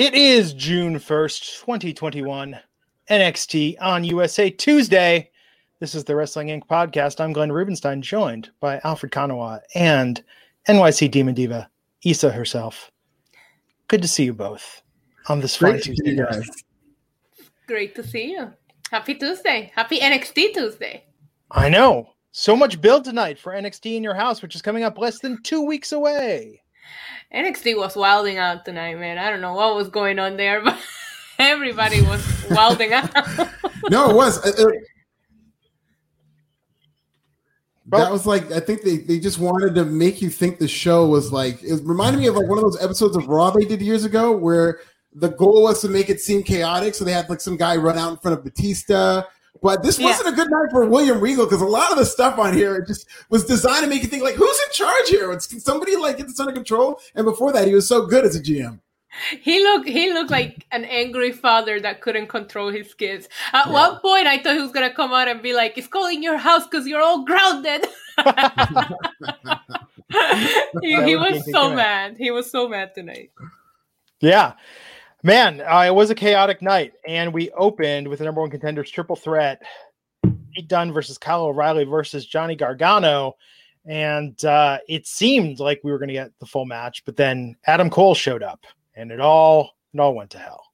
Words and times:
It 0.00 0.14
is 0.14 0.54
June 0.54 0.94
1st, 0.94 1.60
2021. 1.60 2.58
NXT 3.10 3.76
on 3.82 4.02
USA 4.02 4.48
Tuesday. 4.48 5.30
This 5.78 5.94
is 5.94 6.04
the 6.04 6.16
Wrestling 6.16 6.48
Inc. 6.48 6.66
podcast. 6.66 7.20
I'm 7.20 7.34
Glenn 7.34 7.52
Rubenstein, 7.52 8.00
joined 8.00 8.48
by 8.60 8.80
Alfred 8.82 9.12
Konuwa 9.12 9.60
and 9.74 10.24
NYC 10.66 11.10
Demon 11.10 11.34
Diva, 11.34 11.68
Issa 12.02 12.30
herself. 12.30 12.90
Good 13.88 14.00
to 14.00 14.08
see 14.08 14.24
you 14.24 14.32
both 14.32 14.80
on 15.28 15.40
this 15.40 15.56
fine 15.56 15.78
Tuesday. 15.78 16.16
guys. 16.16 16.48
Great 17.68 17.94
to 17.96 18.02
see 18.02 18.30
you. 18.30 18.54
Happy 18.90 19.14
Tuesday. 19.14 19.70
Happy 19.74 20.00
NXT 20.00 20.54
Tuesday. 20.54 21.04
I 21.50 21.68
know. 21.68 22.08
So 22.32 22.56
much 22.56 22.80
build 22.80 23.04
tonight 23.04 23.38
for 23.38 23.52
NXT 23.52 23.96
in 23.96 24.02
your 24.02 24.14
house, 24.14 24.40
which 24.40 24.54
is 24.54 24.62
coming 24.62 24.82
up 24.82 24.96
less 24.96 25.18
than 25.18 25.42
two 25.42 25.60
weeks 25.60 25.92
away. 25.92 26.62
NXT 27.34 27.76
was 27.76 27.96
wilding 27.96 28.38
out 28.38 28.64
tonight, 28.64 28.98
man. 28.98 29.18
I 29.18 29.30
don't 29.30 29.40
know 29.40 29.54
what 29.54 29.76
was 29.76 29.88
going 29.88 30.18
on 30.18 30.36
there, 30.36 30.62
but 30.62 30.78
everybody 31.38 32.02
was 32.02 32.46
wilding 32.50 32.92
out. 32.92 33.12
no, 33.90 34.10
it 34.10 34.16
was. 34.16 34.38
Uh, 34.38 34.48
uh, 34.48 34.68
it, 34.68 34.74
it, 34.74 34.84
that 37.86 38.10
was 38.10 38.26
like 38.26 38.52
I 38.52 38.60
think 38.60 38.82
they, 38.82 38.98
they 38.98 39.18
just 39.18 39.38
wanted 39.38 39.74
to 39.74 39.84
make 39.84 40.22
you 40.22 40.30
think 40.30 40.58
the 40.58 40.68
show 40.68 41.06
was 41.06 41.32
like 41.32 41.62
it 41.62 41.80
reminded 41.82 42.20
me 42.20 42.28
of 42.28 42.36
like 42.36 42.48
one 42.48 42.58
of 42.58 42.62
those 42.62 42.80
episodes 42.80 43.16
of 43.16 43.26
Raw 43.26 43.50
they 43.50 43.64
did 43.64 43.82
years 43.82 44.04
ago 44.04 44.30
where 44.30 44.80
the 45.12 45.30
goal 45.30 45.64
was 45.64 45.80
to 45.80 45.88
make 45.88 46.08
it 46.08 46.20
seem 46.20 46.42
chaotic. 46.42 46.94
So 46.94 47.04
they 47.04 47.12
had 47.12 47.28
like 47.28 47.40
some 47.40 47.56
guy 47.56 47.76
run 47.76 47.98
out 47.98 48.12
in 48.12 48.16
front 48.18 48.38
of 48.38 48.44
Batista. 48.44 49.24
But 49.62 49.82
this 49.82 49.98
wasn't 49.98 50.28
a 50.28 50.32
good 50.32 50.50
night 50.50 50.70
for 50.70 50.86
William 50.86 51.20
Regal 51.20 51.44
because 51.44 51.60
a 51.60 51.66
lot 51.66 51.92
of 51.92 51.98
the 51.98 52.04
stuff 52.04 52.38
on 52.38 52.54
here 52.54 52.80
just 52.80 53.06
was 53.28 53.44
designed 53.44 53.84
to 53.84 53.88
make 53.88 54.02
you 54.02 54.08
think 54.08 54.22
like, 54.22 54.34
who's 54.34 54.58
in 54.66 54.72
charge 54.72 55.08
here? 55.08 55.30
It's, 55.32 55.62
somebody 55.62 55.96
like 55.96 56.16
get 56.16 56.28
this 56.28 56.40
under 56.40 56.52
control? 56.52 57.00
And 57.14 57.24
before 57.24 57.52
that, 57.52 57.68
he 57.68 57.74
was 57.74 57.86
so 57.86 58.06
good 58.06 58.24
as 58.24 58.36
a 58.36 58.40
GM. 58.40 58.80
He 59.40 59.62
looked 59.62 59.88
he 59.88 60.12
looked 60.12 60.30
like 60.30 60.66
an 60.70 60.84
angry 60.84 61.32
father 61.32 61.80
that 61.80 62.00
couldn't 62.00 62.28
control 62.28 62.70
his 62.70 62.94
kids. 62.94 63.28
At 63.52 63.66
yeah. 63.66 63.72
one 63.72 63.98
point, 63.98 64.28
I 64.28 64.38
thought 64.38 64.54
he 64.54 64.62
was 64.62 64.70
gonna 64.70 64.94
come 64.94 65.12
out 65.12 65.26
and 65.26 65.42
be 65.42 65.52
like, 65.52 65.76
"It's 65.76 65.88
calling 65.88 66.22
your 66.22 66.36
house 66.36 66.64
because 66.64 66.86
you're 66.86 67.02
all 67.02 67.24
grounded." 67.24 67.86
he, 70.80 71.04
he 71.04 71.16
was 71.16 71.44
so 71.50 71.74
mad. 71.74 72.16
He 72.18 72.30
was 72.30 72.50
so 72.50 72.68
mad 72.68 72.94
tonight. 72.94 73.32
Yeah, 74.20 74.52
Man, 75.22 75.60
uh, 75.60 75.82
it 75.86 75.94
was 75.94 76.10
a 76.10 76.14
chaotic 76.14 76.62
night, 76.62 76.94
and 77.06 77.32
we 77.32 77.50
opened 77.50 78.08
with 78.08 78.20
the 78.20 78.24
number 78.24 78.40
one 78.40 78.50
contenders 78.50 78.90
triple 78.90 79.16
threat: 79.16 79.62
Pete 80.54 80.68
Dunne 80.68 80.92
versus 80.92 81.18
Kyle 81.18 81.44
O'Reilly 81.44 81.84
versus 81.84 82.24
Johnny 82.24 82.56
Gargano, 82.56 83.36
and 83.84 84.42
uh, 84.44 84.78
it 84.88 85.06
seemed 85.06 85.60
like 85.60 85.80
we 85.84 85.92
were 85.92 85.98
going 85.98 86.08
to 86.08 86.14
get 86.14 86.32
the 86.38 86.46
full 86.46 86.64
match, 86.64 87.04
but 87.04 87.16
then 87.16 87.56
Adam 87.66 87.90
Cole 87.90 88.14
showed 88.14 88.42
up, 88.42 88.64
and 88.94 89.10
it 89.10 89.20
all 89.20 89.76
it 89.92 90.00
all 90.00 90.14
went 90.14 90.30
to 90.30 90.38
hell. 90.38 90.64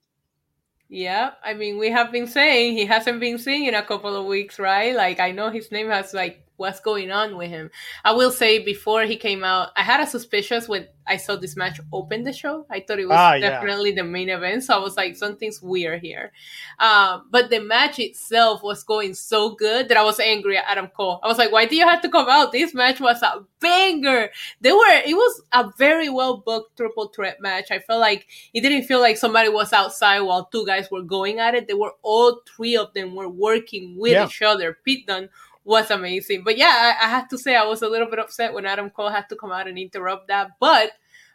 Yeah, 0.89 1.33
I 1.43 1.55
mean, 1.55 1.79
we 1.79 1.91
have 1.91 2.13
been 2.13 2.29
saying 2.29 2.77
he 2.77 2.87
hasn't 2.87 3.19
been 3.19 3.39
seen 3.39 3.67
in 3.67 3.75
a 3.75 3.83
couple 3.83 4.15
of 4.15 4.27
weeks, 4.27 4.61
right? 4.61 4.95
Like, 4.95 5.19
I 5.19 5.33
know 5.33 5.51
his 5.51 5.73
name 5.73 5.91
has 5.91 6.15
like 6.15 6.46
what's 6.57 6.81
going 6.81 7.11
on 7.11 7.37
with 7.37 7.51
him. 7.51 7.71
I 8.05 8.13
will 8.13 8.31
say 8.31 8.59
before 8.59 9.03
he 9.03 9.17
came 9.17 9.45
out, 9.45 9.71
I 9.77 9.83
had 9.83 10.01
a 10.01 10.07
suspicious 10.07 10.69
when 10.69 10.89
I 11.07 11.17
saw 11.17 11.37
this 11.37 11.57
match 11.57 11.81
open 11.93 12.25
the 12.25 12.33
show. 12.33 12.67
I 12.71 12.81
thought 12.81 12.99
it 12.99 13.07
was 13.07 13.17
ah, 13.17 13.39
definitely 13.39 13.91
yeah. 13.91 14.03
the 14.03 14.09
main 14.09 14.29
event. 14.29 14.65
So 14.65 14.75
I 14.75 14.79
was 14.79 14.97
like, 14.97 15.17
something's 15.17 15.63
weird 15.63 16.01
here. 16.01 16.33
Um, 16.79 17.29
but 17.31 17.49
the 17.51 17.61
match 17.61 17.99
itself 17.99 18.63
was 18.63 18.83
going 18.83 19.15
so 19.15 19.55
good 19.55 19.89
that 19.89 19.97
I 19.97 20.03
was 20.03 20.19
angry 20.19 20.59
at 20.59 20.65
Adam 20.67 20.89
Cole. 20.89 21.21
I 21.23 21.29
was 21.29 21.39
like, 21.39 21.53
why 21.53 21.67
do 21.67 21.77
you 21.77 21.87
have 21.87 22.03
to 22.03 22.09
come 22.09 22.29
out? 22.29 22.53
This 22.53 22.75
match 22.75 23.01
was 23.01 23.23
a 23.23 23.45
banger. 23.61 24.31
They 24.61 24.73
were, 24.73 25.03
it 25.07 25.15
was 25.15 25.43
a 25.53 25.71
very 25.79 26.09
well 26.09 26.39
booked 26.39 26.77
triple 26.77 27.09
threat 27.09 27.41
match. 27.41 27.71
I 27.71 27.79
felt 27.79 28.01
like 28.01 28.27
it 28.53 28.63
didn't 28.63 28.85
feel 28.85 29.01
like 29.01 29.17
somebody 29.17 29.49
was 29.49 29.73
outside 29.73 30.21
while 30.21 30.47
two 30.47 30.67
guys 30.67 30.91
were 30.91 31.03
going 31.03 31.39
at 31.39 31.55
it. 31.55 31.69
They 31.69 31.75
were 31.75 31.95
all 32.03 32.41
three 32.57 32.77
of 32.77 32.93
them 32.95 33.15
were 33.15 33.29
working 33.29 33.97
with 33.97 34.13
yeah. 34.13 34.27
each 34.27 34.43
other. 34.43 34.79
Pete 34.85 35.07
Dunne 35.07 35.29
was 35.67 35.91
amazing. 35.91 36.43
But 36.45 36.57
yeah, 36.57 36.95
I, 37.01 37.07
I 37.07 37.09
have 37.09 37.29
to 37.29 37.39
say 37.39 37.57
I 37.57 37.65
was 37.65 37.83
a 37.83 37.89
little 37.89 38.09
bit 38.09 38.19
upset 38.19 38.55
when 38.55 38.65
Adam 38.65 38.89
Cole 38.89 39.11
had 39.11 39.29
to 39.29 39.37
come 39.37 39.51
out 39.51 39.67
and 39.67 39.79
interrupt 39.79 40.29
that. 40.29 40.53
But 40.61 40.93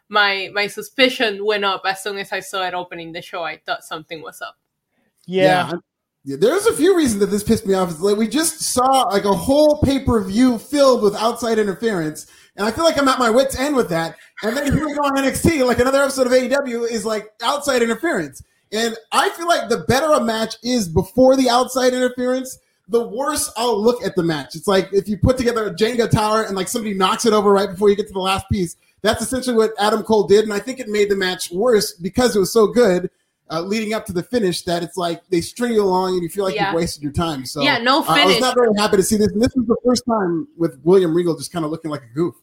my 0.08 0.50
my 0.52 0.66
suspicion 0.66 1.44
went 1.44 1.64
up 1.64 1.82
as 1.86 2.02
soon 2.02 2.18
as 2.18 2.32
I 2.32 2.40
saw 2.40 2.66
it 2.66 2.74
opening 2.74 3.12
the 3.12 3.22
show. 3.22 3.44
I 3.44 3.58
thought 3.64 3.84
something 3.84 4.22
was 4.22 4.40
up. 4.40 4.56
Yeah. 5.26 5.70
yeah. 5.70 5.72
Yeah, 6.24 6.36
there's 6.38 6.66
a 6.66 6.72
few 6.72 6.96
reasons 6.96 7.18
that 7.18 7.30
this 7.30 7.42
pissed 7.42 7.66
me 7.66 7.74
off. 7.74 7.90
It's 7.90 8.00
like 8.00 8.16
we 8.16 8.28
just 8.28 8.60
saw 8.60 9.02
like 9.10 9.24
a 9.24 9.34
whole 9.34 9.80
pay 9.82 10.04
per 10.04 10.22
view 10.22 10.56
filled 10.56 11.02
with 11.02 11.16
outside 11.16 11.58
interference, 11.58 12.28
and 12.54 12.64
I 12.64 12.70
feel 12.70 12.84
like 12.84 12.96
I'm 12.96 13.08
at 13.08 13.18
my 13.18 13.28
wits 13.28 13.58
end 13.58 13.74
with 13.74 13.88
that. 13.88 14.16
And 14.44 14.56
then 14.56 14.72
here 14.72 14.86
we 14.86 14.94
go 14.94 15.00
on 15.00 15.16
NXT, 15.16 15.66
like 15.66 15.80
another 15.80 16.00
episode 16.00 16.28
of 16.28 16.32
AEW 16.32 16.88
is 16.88 17.04
like 17.04 17.28
outside 17.42 17.82
interference, 17.82 18.40
and 18.70 18.96
I 19.10 19.30
feel 19.30 19.48
like 19.48 19.68
the 19.68 19.78
better 19.88 20.12
a 20.12 20.22
match 20.22 20.54
is 20.62 20.88
before 20.88 21.34
the 21.34 21.50
outside 21.50 21.92
interference, 21.92 22.56
the 22.92 23.08
worse 23.08 23.50
I'll 23.56 23.82
look 23.82 24.04
at 24.04 24.14
the 24.14 24.22
match. 24.22 24.54
It's 24.54 24.68
like 24.68 24.92
if 24.92 25.08
you 25.08 25.16
put 25.16 25.36
together 25.36 25.66
a 25.66 25.74
Jenga 25.74 26.10
tower 26.10 26.44
and 26.44 26.54
like 26.54 26.68
somebody 26.68 26.94
knocks 26.94 27.26
it 27.26 27.32
over 27.32 27.50
right 27.50 27.68
before 27.68 27.90
you 27.90 27.96
get 27.96 28.06
to 28.06 28.12
the 28.12 28.20
last 28.20 28.46
piece. 28.52 28.76
That's 29.00 29.20
essentially 29.20 29.56
what 29.56 29.72
Adam 29.80 30.04
Cole 30.04 30.28
did, 30.28 30.44
and 30.44 30.52
I 30.52 30.60
think 30.60 30.78
it 30.78 30.88
made 30.88 31.10
the 31.10 31.16
match 31.16 31.50
worse 31.50 31.92
because 31.94 32.36
it 32.36 32.38
was 32.38 32.52
so 32.52 32.68
good. 32.68 33.10
Uh, 33.50 33.60
leading 33.60 33.92
up 33.92 34.06
to 34.06 34.12
the 34.12 34.22
finish, 34.22 34.62
that 34.62 34.82
it's 34.82 34.96
like 34.96 35.26
they 35.28 35.40
string 35.40 35.72
you 35.72 35.82
along 35.82 36.14
and 36.14 36.22
you 36.22 36.28
feel 36.28 36.44
like 36.44 36.54
yeah. 36.54 36.68
you've 36.68 36.76
wasted 36.76 37.02
your 37.02 37.12
time. 37.12 37.44
So 37.44 37.60
yeah, 37.60 37.78
no 37.78 38.02
finish. 38.02 38.20
Uh, 38.20 38.22
I 38.22 38.26
was 38.26 38.40
not 38.40 38.54
very 38.54 38.68
happy 38.78 38.96
to 38.96 39.02
see 39.02 39.16
this. 39.16 39.32
And 39.32 39.42
this 39.42 39.52
was 39.54 39.66
the 39.66 39.76
first 39.84 40.04
time 40.08 40.46
with 40.56 40.80
William 40.84 41.12
Regal 41.12 41.36
just 41.36 41.52
kind 41.52 41.64
of 41.64 41.70
looking 41.70 41.90
like 41.90 42.02
a 42.02 42.14
goof. 42.14 42.34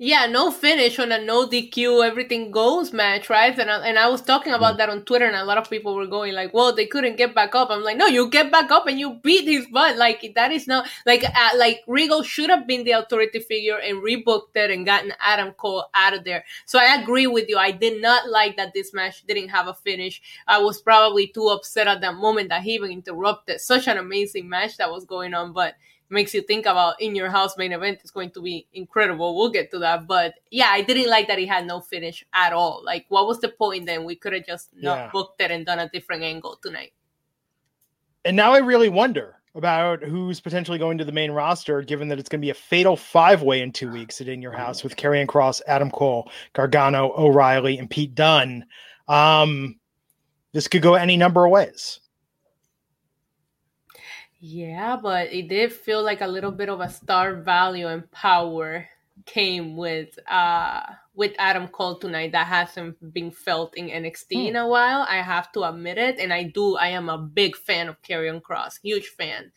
Yeah, 0.00 0.26
no 0.26 0.52
finish 0.52 0.96
on 1.00 1.10
a 1.10 1.20
no 1.20 1.48
DQ, 1.48 2.06
everything 2.06 2.52
goes 2.52 2.92
match, 2.92 3.28
right? 3.28 3.58
And 3.58 3.68
I, 3.68 3.84
and 3.84 3.98
I 3.98 4.06
was 4.06 4.22
talking 4.22 4.52
about 4.52 4.74
mm. 4.74 4.78
that 4.78 4.90
on 4.90 5.02
Twitter, 5.02 5.24
and 5.26 5.34
a 5.34 5.44
lot 5.44 5.58
of 5.58 5.68
people 5.68 5.96
were 5.96 6.06
going 6.06 6.34
like, 6.34 6.54
"Well, 6.54 6.72
they 6.72 6.86
couldn't 6.86 7.16
get 7.16 7.34
back 7.34 7.56
up." 7.56 7.68
I'm 7.68 7.82
like, 7.82 7.96
"No, 7.96 8.06
you 8.06 8.30
get 8.30 8.52
back 8.52 8.70
up 8.70 8.86
and 8.86 9.00
you 9.00 9.14
beat 9.24 9.48
his 9.48 9.66
butt. 9.66 9.96
Like 9.96 10.34
that 10.36 10.52
is 10.52 10.68
not 10.68 10.86
like 11.04 11.24
uh, 11.24 11.50
like 11.56 11.80
Regal 11.88 12.22
should 12.22 12.48
have 12.48 12.64
been 12.64 12.84
the 12.84 12.92
authority 12.92 13.40
figure 13.40 13.76
and 13.78 14.00
rebooked 14.00 14.54
it 14.54 14.70
and 14.70 14.86
gotten 14.86 15.14
Adam 15.18 15.50
Cole 15.54 15.86
out 15.92 16.14
of 16.14 16.22
there." 16.22 16.44
So 16.64 16.78
I 16.78 16.94
agree 17.02 17.26
with 17.26 17.48
you. 17.48 17.58
I 17.58 17.72
did 17.72 18.00
not 18.00 18.28
like 18.28 18.56
that 18.56 18.74
this 18.74 18.94
match 18.94 19.26
didn't 19.26 19.48
have 19.48 19.66
a 19.66 19.74
finish. 19.74 20.22
I 20.46 20.58
was 20.58 20.80
probably 20.80 21.26
too 21.26 21.48
upset 21.48 21.88
at 21.88 22.02
that 22.02 22.14
moment 22.14 22.50
that 22.50 22.62
he 22.62 22.74
even 22.74 22.92
interrupted 22.92 23.60
such 23.60 23.88
an 23.88 23.98
amazing 23.98 24.48
match 24.48 24.76
that 24.76 24.92
was 24.92 25.04
going 25.04 25.34
on, 25.34 25.52
but 25.52 25.74
makes 26.10 26.32
you 26.32 26.42
think 26.42 26.66
about 26.66 27.00
in 27.00 27.14
your 27.14 27.30
house 27.30 27.56
main 27.56 27.72
event 27.72 28.00
is 28.02 28.10
going 28.10 28.30
to 28.30 28.40
be 28.40 28.66
incredible. 28.72 29.36
We'll 29.36 29.50
get 29.50 29.70
to 29.72 29.78
that. 29.80 30.06
But 30.06 30.34
yeah, 30.50 30.68
I 30.70 30.82
didn't 30.82 31.10
like 31.10 31.28
that 31.28 31.38
he 31.38 31.46
had 31.46 31.66
no 31.66 31.80
finish 31.80 32.24
at 32.32 32.52
all. 32.52 32.82
Like, 32.84 33.06
what 33.08 33.26
was 33.26 33.40
the 33.40 33.48
point 33.48 33.86
then? 33.86 34.04
We 34.04 34.16
could 34.16 34.32
have 34.32 34.46
just 34.46 34.70
not 34.74 34.98
yeah. 34.98 35.10
booked 35.12 35.40
it 35.40 35.50
and 35.50 35.66
done 35.66 35.78
a 35.78 35.88
different 35.88 36.22
angle 36.22 36.58
tonight. 36.62 36.92
And 38.24 38.36
now 38.36 38.52
I 38.52 38.58
really 38.58 38.88
wonder 38.88 39.36
about 39.54 40.02
who's 40.02 40.40
potentially 40.40 40.78
going 40.78 40.98
to 40.98 41.04
the 41.04 41.12
main 41.12 41.30
roster, 41.30 41.82
given 41.82 42.08
that 42.08 42.18
it's 42.18 42.28
going 42.28 42.40
to 42.40 42.44
be 42.44 42.50
a 42.50 42.54
fatal 42.54 42.96
five 42.96 43.42
way 43.42 43.60
in 43.60 43.72
two 43.72 43.90
weeks 43.90 44.20
at 44.20 44.28
In 44.28 44.42
Your 44.42 44.52
House 44.52 44.84
with 44.84 44.96
Karrion 44.96 45.26
Kross, 45.26 45.60
Adam 45.66 45.90
Cole, 45.90 46.30
Gargano, 46.52 47.12
O'Reilly, 47.16 47.78
and 47.78 47.90
Pete 47.90 48.14
Dunne. 48.14 48.64
Um, 49.08 49.78
this 50.52 50.68
could 50.68 50.82
go 50.82 50.94
any 50.94 51.16
number 51.16 51.44
of 51.44 51.50
ways. 51.50 52.00
Yeah, 54.40 54.96
but 54.96 55.32
it 55.32 55.48
did 55.48 55.72
feel 55.72 56.02
like 56.02 56.20
a 56.20 56.28
little 56.28 56.52
bit 56.52 56.68
of 56.68 56.80
a 56.80 56.88
star 56.88 57.34
value 57.34 57.88
and 57.88 58.10
power 58.12 58.88
came 59.26 59.76
with 59.76 60.16
uh 60.28 60.80
with 61.14 61.34
Adam 61.38 61.66
Cole 61.66 61.98
tonight 61.98 62.30
that 62.30 62.46
hasn't 62.46 63.12
been 63.12 63.32
felt 63.32 63.76
in 63.76 63.88
NXT 63.88 64.34
hmm. 64.34 64.46
in 64.46 64.56
a 64.56 64.68
while. 64.68 65.04
I 65.08 65.16
have 65.16 65.50
to 65.52 65.64
admit 65.64 65.98
it, 65.98 66.20
and 66.20 66.32
I 66.32 66.44
do. 66.44 66.76
I 66.76 66.88
am 66.88 67.08
a 67.08 67.18
big 67.18 67.56
fan 67.56 67.88
of 67.88 68.00
Karrion 68.02 68.40
Kross, 68.40 68.78
huge 68.80 69.08
fan. 69.08 69.50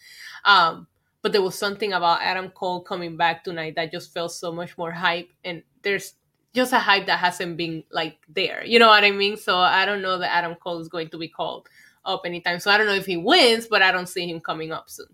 Um, 0.44 0.88
but 1.22 1.32
there 1.32 1.44
was 1.44 1.56
something 1.56 1.94
about 1.94 2.24
Adam 2.24 2.50
Cole 2.50 2.82
coming 2.82 3.16
back 3.16 3.44
tonight 3.44 3.76
that 3.76 3.92
just 3.92 4.12
felt 4.12 4.32
so 4.32 4.52
much 4.52 4.76
more 4.76 4.92
hype, 4.92 5.30
and 5.46 5.62
there's 5.84 6.16
just 6.56 6.74
a 6.74 6.80
hype 6.80 7.06
that 7.06 7.20
hasn't 7.20 7.58
been 7.58 7.84
like 7.92 8.18
there. 8.28 8.66
You 8.66 8.80
know 8.80 8.88
what 8.88 9.04
I 9.04 9.12
mean? 9.12 9.38
So 9.38 9.60
I 9.60 9.86
don't 9.86 10.02
know 10.02 10.18
that 10.18 10.34
Adam 10.34 10.56
Cole 10.56 10.80
is 10.80 10.90
going 10.90 11.10
to 11.10 11.20
be 11.20 11.28
called 11.28 11.70
up 12.06 12.22
anytime. 12.26 12.60
So 12.60 12.72
I 12.72 12.78
don't 12.78 12.88
know 12.88 12.96
if 12.96 13.06
he 13.06 13.18
wins, 13.18 13.68
but 13.68 13.82
I 13.82 13.92
don't 13.92 14.08
see 14.08 14.30
him 14.30 14.40
coming 14.40 14.72
up 14.72 14.90
soon. 14.90 15.08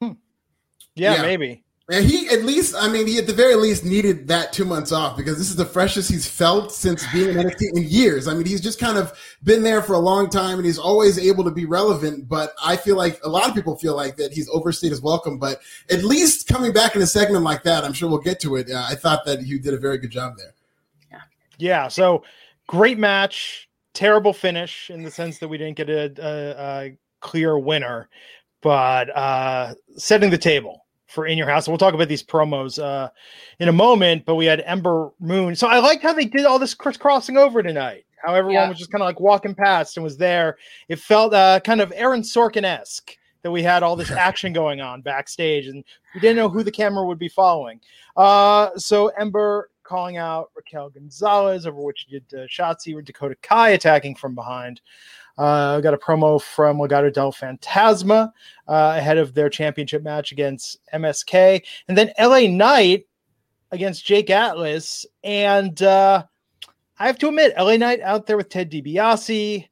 Hmm. 0.00 0.12
Yeah, 0.94 1.16
yeah, 1.16 1.22
maybe. 1.22 1.64
And 1.92 2.04
he 2.04 2.28
at 2.28 2.44
least, 2.44 2.76
I 2.78 2.88
mean, 2.88 3.08
he 3.08 3.18
at 3.18 3.26
the 3.26 3.32
very 3.32 3.56
least 3.56 3.84
needed 3.84 4.28
that 4.28 4.52
two 4.52 4.64
months 4.64 4.92
off 4.92 5.16
because 5.16 5.38
this 5.38 5.50
is 5.50 5.56
the 5.56 5.64
freshest 5.64 6.08
he's 6.08 6.24
felt 6.24 6.70
since 6.72 7.04
being 7.12 7.30
in 7.30 7.36
NXT 7.36 7.76
in 7.76 7.82
years. 7.82 8.28
I 8.28 8.34
mean, 8.34 8.46
he's 8.46 8.60
just 8.60 8.78
kind 8.78 8.96
of 8.96 9.12
been 9.42 9.64
there 9.64 9.82
for 9.82 9.94
a 9.94 9.98
long 9.98 10.30
time 10.30 10.58
and 10.58 10.64
he's 10.64 10.78
always 10.78 11.18
able 11.18 11.42
to 11.42 11.50
be 11.50 11.64
relevant. 11.64 12.28
But 12.28 12.52
I 12.62 12.76
feel 12.76 12.96
like 12.96 13.18
a 13.24 13.28
lot 13.28 13.48
of 13.48 13.56
people 13.56 13.76
feel 13.76 13.96
like 13.96 14.14
that 14.16 14.32
he's 14.32 14.48
overstayed 14.50 14.92
his 14.92 15.02
welcome. 15.02 15.36
But 15.38 15.60
at 15.90 16.04
least 16.04 16.46
coming 16.46 16.72
back 16.72 16.94
in 16.94 17.02
a 17.02 17.06
segment 17.06 17.42
like 17.42 17.64
that, 17.64 17.82
I'm 17.82 17.92
sure 17.92 18.08
we'll 18.08 18.18
get 18.18 18.38
to 18.40 18.54
it. 18.54 18.70
Uh, 18.70 18.86
I 18.88 18.94
thought 18.94 19.24
that 19.24 19.40
he 19.40 19.58
did 19.58 19.74
a 19.74 19.78
very 19.78 19.98
good 19.98 20.10
job 20.12 20.34
there. 20.36 20.54
Yeah. 21.10 21.20
Yeah. 21.58 21.88
So 21.88 22.22
great 22.68 22.98
match. 22.98 23.68
Terrible 23.92 24.32
finish 24.32 24.90
in 24.90 25.02
the 25.02 25.10
sense 25.10 25.38
that 25.38 25.48
we 25.48 25.58
didn't 25.58 25.76
get 25.76 25.90
a, 25.90 26.12
a, 26.18 26.86
a 26.86 26.96
clear 27.20 27.58
winner, 27.58 28.08
but 28.62 29.14
uh, 29.16 29.74
setting 29.96 30.30
the 30.30 30.38
table 30.38 30.86
for 31.06 31.26
in 31.26 31.36
your 31.36 31.48
house. 31.48 31.66
And 31.66 31.72
we'll 31.72 31.78
talk 31.78 31.94
about 31.94 32.08
these 32.08 32.22
promos 32.22 32.82
uh, 32.82 33.10
in 33.58 33.68
a 33.68 33.72
moment. 33.72 34.24
But 34.24 34.36
we 34.36 34.46
had 34.46 34.62
Ember 34.64 35.10
Moon. 35.18 35.56
So 35.56 35.66
I 35.66 35.78
liked 35.78 36.02
how 36.02 36.12
they 36.12 36.24
did 36.24 36.46
all 36.46 36.58
this 36.58 36.74
crisscrossing 36.74 37.36
over 37.36 37.62
tonight. 37.62 38.04
How 38.24 38.34
everyone 38.34 38.62
yeah. 38.62 38.68
was 38.68 38.78
just 38.78 38.92
kind 38.92 39.02
of 39.02 39.06
like 39.06 39.18
walking 39.18 39.54
past 39.54 39.96
and 39.96 40.04
was 40.04 40.16
there. 40.16 40.58
It 40.88 40.98
felt 40.98 41.34
uh, 41.34 41.60
kind 41.60 41.80
of 41.80 41.92
Aaron 41.96 42.22
Sorkin 42.22 42.64
esque 42.64 43.16
that 43.42 43.50
we 43.50 43.62
had 43.62 43.82
all 43.82 43.96
this 43.96 44.10
action 44.10 44.52
going 44.52 44.80
on 44.80 45.00
backstage, 45.00 45.66
and 45.66 45.82
we 46.14 46.20
didn't 46.20 46.36
know 46.36 46.48
who 46.48 46.62
the 46.62 46.70
camera 46.70 47.04
would 47.04 47.18
be 47.18 47.28
following. 47.28 47.80
Uh, 48.16 48.70
so 48.76 49.08
Ember 49.08 49.70
calling 49.90 50.18
out 50.18 50.50
Raquel 50.54 50.88
Gonzalez, 50.88 51.66
over 51.66 51.82
which 51.82 52.06
did 52.06 52.24
uh, 52.32 52.46
Shotzi 52.46 52.94
or 52.94 53.02
Dakota 53.02 53.34
Kai 53.42 53.70
attacking 53.70 54.14
from 54.14 54.36
behind. 54.36 54.80
Uh, 55.36 55.80
got 55.80 55.94
a 55.94 55.98
promo 55.98 56.40
from 56.40 56.78
Legado 56.78 57.12
del 57.12 57.32
Fantasma 57.32 58.30
uh, 58.68 58.94
ahead 58.96 59.18
of 59.18 59.34
their 59.34 59.48
championship 59.48 60.04
match 60.04 60.30
against 60.30 60.78
MSK, 60.94 61.62
and 61.88 61.98
then 61.98 62.12
LA 62.20 62.46
Knight 62.46 63.06
against 63.72 64.04
Jake 64.04 64.30
Atlas. 64.30 65.06
And 65.24 65.82
uh, 65.82 66.22
I 66.98 67.06
have 67.06 67.18
to 67.18 67.28
admit, 67.28 67.54
LA 67.58 67.76
Knight 67.76 68.00
out 68.00 68.26
there 68.26 68.36
with 68.36 68.48
Ted 68.48 68.70
DiBiase, 68.70 69.66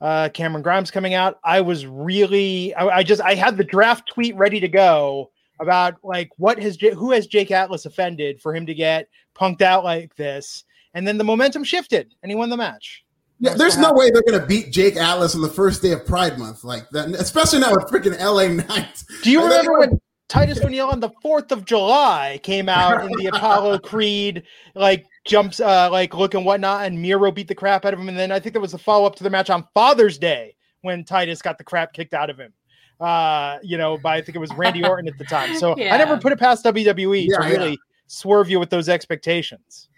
uh, 0.00 0.30
Cameron 0.32 0.62
Grimes 0.62 0.90
coming 0.90 1.12
out. 1.12 1.38
I 1.44 1.60
was 1.60 1.84
really, 1.84 2.74
I, 2.74 2.86
I, 2.86 3.02
just, 3.02 3.20
I 3.20 3.34
had 3.34 3.58
the 3.58 3.64
draft 3.64 4.10
tweet 4.14 4.34
ready 4.36 4.60
to 4.60 4.68
go 4.68 5.31
about 5.62 5.94
like 6.02 6.28
what 6.36 6.60
has 6.60 6.76
who 6.80 7.12
has 7.12 7.26
Jake 7.26 7.50
Atlas 7.50 7.86
offended 7.86 8.40
for 8.40 8.54
him 8.54 8.66
to 8.66 8.74
get 8.74 9.08
punked 9.34 9.62
out 9.62 9.84
like 9.84 10.14
this, 10.16 10.64
and 10.94 11.06
then 11.06 11.18
the 11.18 11.24
momentum 11.24 11.64
shifted 11.64 12.14
and 12.22 12.30
he 12.30 12.36
won 12.36 12.50
the 12.50 12.56
match. 12.56 13.04
Yeah, 13.38 13.54
there's 13.54 13.78
no 13.78 13.92
way 13.92 14.10
they're 14.10 14.22
gonna 14.22 14.46
beat 14.46 14.70
Jake 14.70 14.96
Atlas 14.96 15.34
on 15.34 15.40
the 15.40 15.48
first 15.48 15.82
day 15.82 15.92
of 15.92 16.06
Pride 16.06 16.38
Month 16.38 16.62
like 16.64 16.88
that, 16.90 17.08
especially 17.08 17.58
not 17.58 17.72
with 17.72 17.86
freaking 17.90 18.18
LA 18.18 18.48
Knight. 18.68 19.02
Do 19.22 19.30
you 19.30 19.42
remember 19.42 19.78
when 19.78 20.00
Titus 20.28 20.60
O'Neil 20.60 20.88
on 20.88 21.00
the 21.00 21.10
fourth 21.20 21.50
of 21.52 21.64
July 21.64 22.40
came 22.42 22.68
out 22.68 23.04
in 23.04 23.10
the 23.18 23.26
Apollo 23.34 23.80
Creed 23.80 24.44
like 24.74 25.06
jumps 25.24 25.60
uh 25.60 25.90
like 25.90 26.14
look 26.14 26.34
and 26.34 26.44
whatnot, 26.44 26.86
and 26.86 27.00
Miro 27.00 27.32
beat 27.32 27.48
the 27.48 27.54
crap 27.54 27.84
out 27.84 27.94
of 27.94 28.00
him, 28.00 28.08
and 28.08 28.18
then 28.18 28.30
I 28.30 28.38
think 28.38 28.52
there 28.52 28.62
was 28.62 28.74
a 28.74 28.78
follow 28.78 29.06
up 29.06 29.16
to 29.16 29.24
the 29.24 29.30
match 29.30 29.50
on 29.50 29.66
Father's 29.74 30.18
Day 30.18 30.54
when 30.82 31.04
Titus 31.04 31.42
got 31.42 31.58
the 31.58 31.64
crap 31.64 31.92
kicked 31.92 32.14
out 32.14 32.30
of 32.30 32.38
him. 32.38 32.52
Uh, 33.02 33.58
you 33.62 33.76
know, 33.76 33.98
by 33.98 34.16
I 34.16 34.22
think 34.22 34.36
it 34.36 34.38
was 34.38 34.52
Randy 34.54 34.84
Orton 34.88 35.08
at 35.08 35.18
the 35.18 35.24
time. 35.24 35.56
So 35.56 35.76
yeah. 35.76 35.94
I 35.94 35.98
never 35.98 36.16
put 36.18 36.32
it 36.32 36.38
past 36.38 36.64
WWE 36.64 37.26
yeah, 37.26 37.36
to 37.38 37.42
really 37.44 37.70
yeah. 37.70 37.76
swerve 38.06 38.48
you 38.48 38.60
with 38.60 38.70
those 38.70 38.88
expectations. 38.88 39.88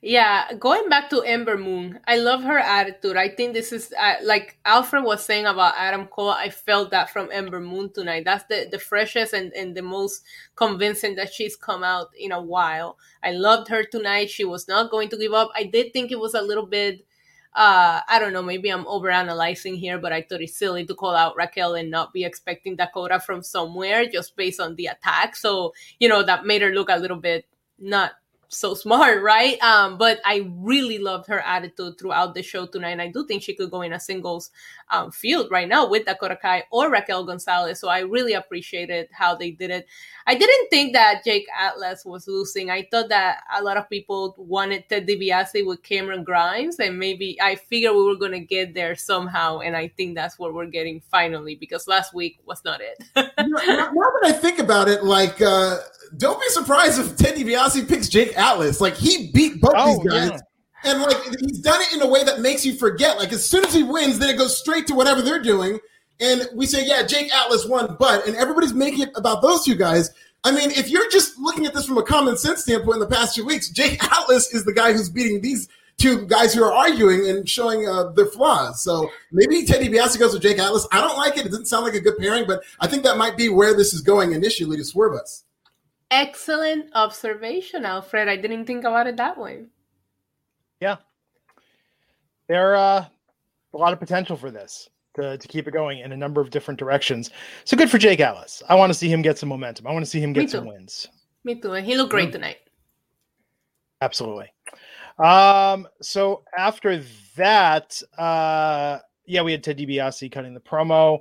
Yeah, 0.00 0.52
going 0.54 0.88
back 0.88 1.10
to 1.10 1.22
Ember 1.22 1.58
Moon, 1.58 1.98
I 2.06 2.18
love 2.18 2.44
her 2.44 2.58
attitude. 2.58 3.16
I 3.16 3.28
think 3.28 3.52
this 3.52 3.72
is 3.72 3.92
uh, 3.98 4.14
like 4.22 4.56
Alfred 4.64 5.02
was 5.02 5.24
saying 5.24 5.46
about 5.46 5.74
Adam 5.76 6.06
Cole. 6.06 6.30
I 6.30 6.50
felt 6.50 6.92
that 6.92 7.10
from 7.10 7.30
Ember 7.32 7.58
Moon 7.58 7.92
tonight. 7.92 8.24
That's 8.24 8.44
the, 8.44 8.68
the 8.70 8.78
freshest 8.78 9.32
and, 9.32 9.52
and 9.54 9.76
the 9.76 9.82
most 9.82 10.22
convincing 10.54 11.16
that 11.16 11.32
she's 11.32 11.56
come 11.56 11.82
out 11.82 12.10
in 12.16 12.30
a 12.30 12.40
while. 12.40 12.96
I 13.24 13.32
loved 13.32 13.68
her 13.70 13.82
tonight. 13.82 14.30
She 14.30 14.44
was 14.44 14.68
not 14.68 14.92
going 14.92 15.08
to 15.08 15.16
give 15.16 15.32
up. 15.32 15.50
I 15.56 15.64
did 15.64 15.92
think 15.92 16.12
it 16.12 16.20
was 16.20 16.34
a 16.34 16.42
little 16.42 16.66
bit, 16.66 17.04
uh, 17.58 18.02
I 18.08 18.20
don't 18.20 18.32
know, 18.32 18.42
maybe 18.42 18.68
I'm 18.68 18.84
overanalyzing 18.84 19.78
here, 19.78 19.98
but 19.98 20.12
I 20.12 20.22
thought 20.22 20.40
it's 20.40 20.56
silly 20.56 20.86
to 20.86 20.94
call 20.94 21.16
out 21.16 21.36
Raquel 21.36 21.74
and 21.74 21.90
not 21.90 22.12
be 22.12 22.24
expecting 22.24 22.76
Dakota 22.76 23.18
from 23.18 23.42
somewhere 23.42 24.06
just 24.06 24.36
based 24.36 24.60
on 24.60 24.76
the 24.76 24.86
attack. 24.86 25.34
So, 25.34 25.74
you 25.98 26.08
know, 26.08 26.22
that 26.22 26.46
made 26.46 26.62
her 26.62 26.70
look 26.70 26.88
a 26.88 26.96
little 26.96 27.16
bit 27.16 27.46
not 27.76 28.12
so 28.46 28.74
smart, 28.74 29.22
right? 29.24 29.60
Um, 29.60 29.98
but 29.98 30.20
I 30.24 30.48
really 30.54 30.98
loved 30.98 31.26
her 31.26 31.40
attitude 31.40 31.98
throughout 31.98 32.34
the 32.34 32.44
show 32.44 32.66
tonight. 32.66 32.90
And 32.90 33.02
I 33.02 33.08
do 33.08 33.26
think 33.26 33.42
she 33.42 33.56
could 33.56 33.72
go 33.72 33.82
in 33.82 33.92
a 33.92 33.98
singles 33.98 34.52
um, 34.90 35.10
field 35.10 35.50
right 35.50 35.68
now 35.68 35.88
with 35.88 36.06
Dakota 36.06 36.36
Kai 36.36 36.64
or 36.70 36.90
Raquel 36.90 37.24
Gonzalez. 37.24 37.80
So 37.80 37.88
I 37.88 38.00
really 38.00 38.32
appreciated 38.32 39.08
how 39.12 39.34
they 39.34 39.50
did 39.50 39.70
it. 39.70 39.86
I 40.26 40.34
didn't 40.34 40.68
think 40.68 40.92
that 40.92 41.24
Jake 41.24 41.46
Atlas 41.58 42.04
was 42.04 42.28
losing. 42.28 42.70
I 42.70 42.86
thought 42.90 43.08
that 43.08 43.42
a 43.56 43.62
lot 43.62 43.76
of 43.76 43.88
people 43.88 44.34
wanted 44.36 44.88
Ted 44.88 45.06
DiBiase 45.06 45.66
with 45.66 45.82
Cameron 45.82 46.24
Grimes, 46.24 46.78
and 46.78 46.98
maybe 46.98 47.40
I 47.40 47.54
figured 47.54 47.94
we 47.94 48.04
were 48.04 48.16
going 48.16 48.32
to 48.32 48.40
get 48.40 48.74
there 48.74 48.94
somehow. 48.94 49.60
And 49.60 49.76
I 49.76 49.88
think 49.88 50.14
that's 50.14 50.38
what 50.38 50.54
we're 50.54 50.66
getting 50.66 51.00
finally 51.00 51.54
because 51.54 51.88
last 51.88 52.14
week 52.14 52.40
was 52.44 52.62
not 52.64 52.80
it. 52.80 53.02
now, 53.16 53.24
now, 53.36 53.90
that 53.92 54.22
I 54.24 54.32
think 54.32 54.58
about 54.58 54.88
it, 54.88 55.04
like, 55.04 55.40
uh, 55.40 55.78
don't 56.16 56.40
be 56.40 56.48
surprised 56.48 56.98
if 56.98 57.16
Ted 57.16 57.36
DiBiase 57.36 57.88
picks 57.88 58.08
Jake 58.08 58.36
Atlas. 58.36 58.80
Like 58.80 58.94
he 58.94 59.30
beat 59.32 59.60
both 59.60 59.74
oh, 59.76 60.02
these 60.02 60.12
guys. 60.12 60.30
Yeah. 60.30 60.38
And 60.84 61.02
like 61.02 61.16
he's 61.40 61.60
done 61.60 61.80
it 61.80 61.94
in 61.94 62.02
a 62.02 62.06
way 62.06 62.24
that 62.24 62.40
makes 62.40 62.64
you 62.64 62.74
forget. 62.74 63.18
Like 63.18 63.32
as 63.32 63.44
soon 63.44 63.64
as 63.64 63.74
he 63.74 63.82
wins, 63.82 64.18
then 64.18 64.30
it 64.30 64.38
goes 64.38 64.56
straight 64.56 64.86
to 64.88 64.94
whatever 64.94 65.22
they're 65.22 65.42
doing. 65.42 65.78
And 66.20 66.48
we 66.54 66.66
say, 66.66 66.84
yeah, 66.86 67.02
Jake 67.04 67.34
Atlas 67.34 67.66
won, 67.66 67.96
but 67.98 68.26
and 68.26 68.36
everybody's 68.36 68.74
making 68.74 69.02
it 69.02 69.10
about 69.14 69.42
those 69.42 69.64
two 69.64 69.74
guys. 69.74 70.10
I 70.44 70.52
mean, 70.52 70.70
if 70.70 70.88
you're 70.88 71.10
just 71.10 71.38
looking 71.38 71.66
at 71.66 71.74
this 71.74 71.86
from 71.86 71.98
a 71.98 72.02
common 72.02 72.36
sense 72.36 72.62
standpoint 72.62 72.96
in 72.96 73.00
the 73.00 73.14
past 73.14 73.34
few 73.34 73.44
weeks, 73.44 73.68
Jake 73.70 74.02
Atlas 74.02 74.54
is 74.54 74.64
the 74.64 74.72
guy 74.72 74.92
who's 74.92 75.10
beating 75.10 75.40
these 75.40 75.68
two 75.98 76.26
guys 76.26 76.54
who 76.54 76.62
are 76.62 76.72
arguing 76.72 77.28
and 77.28 77.48
showing 77.48 77.86
uh, 77.88 78.10
their 78.12 78.26
flaws. 78.26 78.82
So 78.82 79.10
maybe 79.32 79.64
Teddy 79.64 79.88
DiBiase 79.88 80.18
goes 80.18 80.32
with 80.32 80.42
Jake 80.42 80.58
Atlas. 80.58 80.86
I 80.92 81.00
don't 81.00 81.16
like 81.16 81.36
it. 81.36 81.46
It 81.46 81.48
doesn't 81.48 81.66
sound 81.66 81.84
like 81.84 81.94
a 81.94 82.00
good 82.00 82.18
pairing, 82.18 82.46
but 82.46 82.62
I 82.80 82.86
think 82.86 83.02
that 83.02 83.18
might 83.18 83.36
be 83.36 83.48
where 83.48 83.74
this 83.74 83.92
is 83.92 84.00
going 84.00 84.32
initially 84.32 84.76
to 84.76 84.84
swerve 84.84 85.14
us. 85.14 85.44
Excellent 86.10 86.90
observation, 86.94 87.84
Alfred. 87.84 88.28
I 88.28 88.36
didn't 88.36 88.64
think 88.64 88.84
about 88.84 89.08
it 89.08 89.16
that 89.16 89.36
way. 89.36 89.66
Yeah. 90.80 90.96
There 92.48 92.76
uh 92.76 93.06
a 93.74 93.76
lot 93.76 93.92
of 93.92 93.98
potential 93.98 94.36
for 94.36 94.50
this 94.50 94.88
to, 95.14 95.36
to 95.36 95.48
keep 95.48 95.68
it 95.68 95.72
going 95.72 95.98
in 95.98 96.12
a 96.12 96.16
number 96.16 96.40
of 96.40 96.50
different 96.50 96.80
directions. 96.80 97.30
So 97.64 97.76
good 97.76 97.90
for 97.90 97.98
Jake 97.98 98.20
Atlas. 98.20 98.62
I 98.68 98.74
want 98.74 98.90
to 98.90 98.94
see 98.94 99.08
him 99.08 99.20
get 99.20 99.38
some 99.38 99.48
momentum. 99.48 99.86
I 99.86 99.92
want 99.92 100.04
to 100.04 100.10
see 100.10 100.20
him 100.20 100.32
get 100.32 100.50
some 100.50 100.66
wins. 100.66 101.08
Me 101.44 101.54
too. 101.54 101.72
And 101.72 101.86
he 101.86 101.96
looked 101.96 102.10
great 102.10 102.30
mm. 102.30 102.32
tonight. 102.32 102.58
Absolutely. 104.00 104.52
Um, 105.18 105.88
so 106.00 106.44
after 106.56 107.02
that, 107.36 108.00
uh 108.16 108.98
yeah, 109.26 109.42
we 109.42 109.52
had 109.52 109.62
Ted 109.62 109.76
DiBiase 109.78 110.32
cutting 110.32 110.54
the 110.54 110.60
promo. 110.60 111.20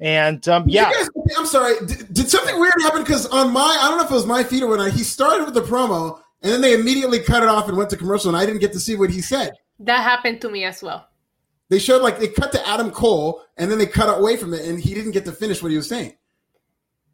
And 0.00 0.46
um, 0.48 0.64
yeah, 0.68 0.92
guys, 0.92 1.08
I'm 1.36 1.44
sorry. 1.44 1.74
Did, 1.84 2.14
did 2.14 2.30
something 2.30 2.58
weird 2.60 2.74
happen? 2.82 3.02
Because 3.02 3.26
on 3.26 3.52
my, 3.52 3.78
I 3.80 3.88
don't 3.88 3.98
know 3.98 4.04
if 4.04 4.10
it 4.10 4.14
was 4.14 4.26
my 4.26 4.44
feed 4.44 4.62
or 4.62 4.68
when 4.68 4.92
he 4.92 5.02
started 5.02 5.44
with 5.44 5.54
the 5.54 5.62
promo 5.62 6.20
and 6.42 6.52
then 6.52 6.60
they 6.60 6.74
immediately 6.74 7.18
cut 7.20 7.42
it 7.42 7.48
off 7.48 7.68
and 7.68 7.76
went 7.76 7.90
to 7.90 7.96
commercial, 7.96 8.28
and 8.28 8.36
I 8.36 8.46
didn't 8.46 8.60
get 8.60 8.72
to 8.72 8.80
see 8.80 8.96
what 8.96 9.10
he 9.10 9.20
said. 9.20 9.52
That 9.80 10.02
happened 10.02 10.40
to 10.42 10.50
me 10.50 10.64
as 10.64 10.82
well. 10.82 11.08
They 11.68 11.78
showed 11.78 12.02
like 12.02 12.18
they 12.18 12.28
cut 12.28 12.52
to 12.52 12.68
Adam 12.68 12.90
Cole 12.90 13.42
and 13.56 13.70
then 13.70 13.78
they 13.78 13.86
cut 13.86 14.18
away 14.18 14.36
from 14.36 14.54
it, 14.54 14.66
and 14.66 14.80
he 14.80 14.94
didn't 14.94 15.12
get 15.12 15.24
to 15.26 15.32
finish 15.32 15.62
what 15.62 15.70
he 15.70 15.76
was 15.76 15.88
saying. 15.88 16.16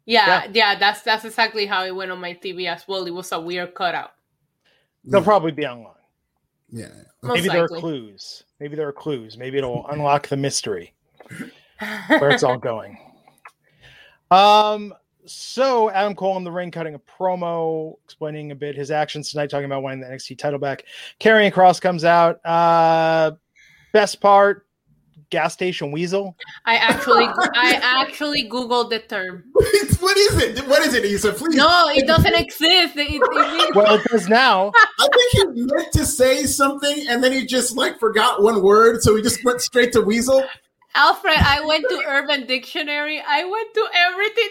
Yeah, 0.05 0.43
yeah, 0.43 0.51
yeah 0.53 0.79
that's 0.79 1.01
that's 1.01 1.25
exactly 1.25 1.65
how 1.65 1.83
it 1.83 1.95
went 1.95 2.11
on 2.11 2.19
my 2.19 2.33
TV 2.33 2.67
as 2.67 2.87
well. 2.87 3.05
It 3.05 3.11
was 3.11 3.31
a 3.31 3.39
weird 3.39 3.73
cutout. 3.73 4.11
They'll 5.03 5.21
yeah. 5.21 5.25
probably 5.25 5.51
be 5.51 5.65
online. 5.65 5.93
Yeah, 6.71 6.87
maybe 7.23 7.49
there 7.49 7.65
are 7.65 7.67
clues. 7.67 8.43
Maybe 8.59 8.75
there 8.75 8.87
are 8.87 8.93
clues. 8.93 9.37
Maybe 9.37 9.57
it'll 9.57 9.85
unlock 9.87 10.27
the 10.27 10.37
mystery 10.37 10.93
where 12.07 12.29
it's 12.29 12.43
all 12.43 12.57
going. 12.71 12.97
Um, 14.31 14.93
so 15.25 15.89
Adam 15.89 16.15
Cole 16.15 16.37
in 16.37 16.43
the 16.43 16.51
ring 16.51 16.71
cutting 16.71 16.95
a 16.95 16.99
promo, 16.99 17.95
explaining 18.03 18.51
a 18.51 18.55
bit 18.55 18.75
his 18.75 18.91
actions 18.91 19.31
tonight, 19.31 19.49
talking 19.49 19.65
about 19.65 19.83
winning 19.83 20.01
the 20.01 20.07
NXT 20.07 20.37
title 20.37 20.59
back. 20.59 20.85
Karrion 21.19 21.51
Kross 21.51 21.81
comes 21.81 22.03
out. 22.03 22.45
Uh, 22.45 23.31
best 23.93 24.21
part, 24.21 24.65
gas 25.29 25.53
station 25.53 25.91
weasel. 25.91 26.35
I 26.65 26.75
actually, 26.75 27.25
I 27.25 27.79
actually 27.81 28.49
googled 28.49 28.89
the 28.89 28.99
term. 28.99 29.43
what 29.53 30.17
is 30.17 30.37
it? 30.37 30.67
What 30.67 30.85
is 30.85 30.93
it? 30.93 31.03
He 31.03 31.17
said, 31.17 31.35
please. 31.35 31.55
No, 31.55 31.89
it 31.89 32.07
doesn't 32.07 32.35
exist. 32.35 32.95
It, 32.95 33.21
it 33.21 33.75
well, 33.75 33.95
it 33.95 34.03
does 34.05 34.27
now. 34.27 34.71
I 34.99 35.07
think 35.13 35.55
he 35.55 35.63
meant 35.63 35.91
to 35.93 36.05
say 36.05 36.43
something, 36.43 37.05
and 37.09 37.23
then 37.23 37.31
he 37.31 37.45
just 37.45 37.75
like 37.75 37.99
forgot 37.99 38.41
one 38.41 38.61
word, 38.61 39.01
so 39.01 39.15
he 39.15 39.21
just 39.21 39.43
went 39.43 39.61
straight 39.61 39.91
to 39.93 40.01
weasel. 40.01 40.43
Alfred, 40.95 41.37
I 41.37 41.61
went 41.65 41.85
to 41.89 42.01
Urban 42.07 42.47
Dictionary. 42.47 43.21
I 43.25 43.43
went 43.43 43.73
to 43.73 43.87
everything. 43.93 44.49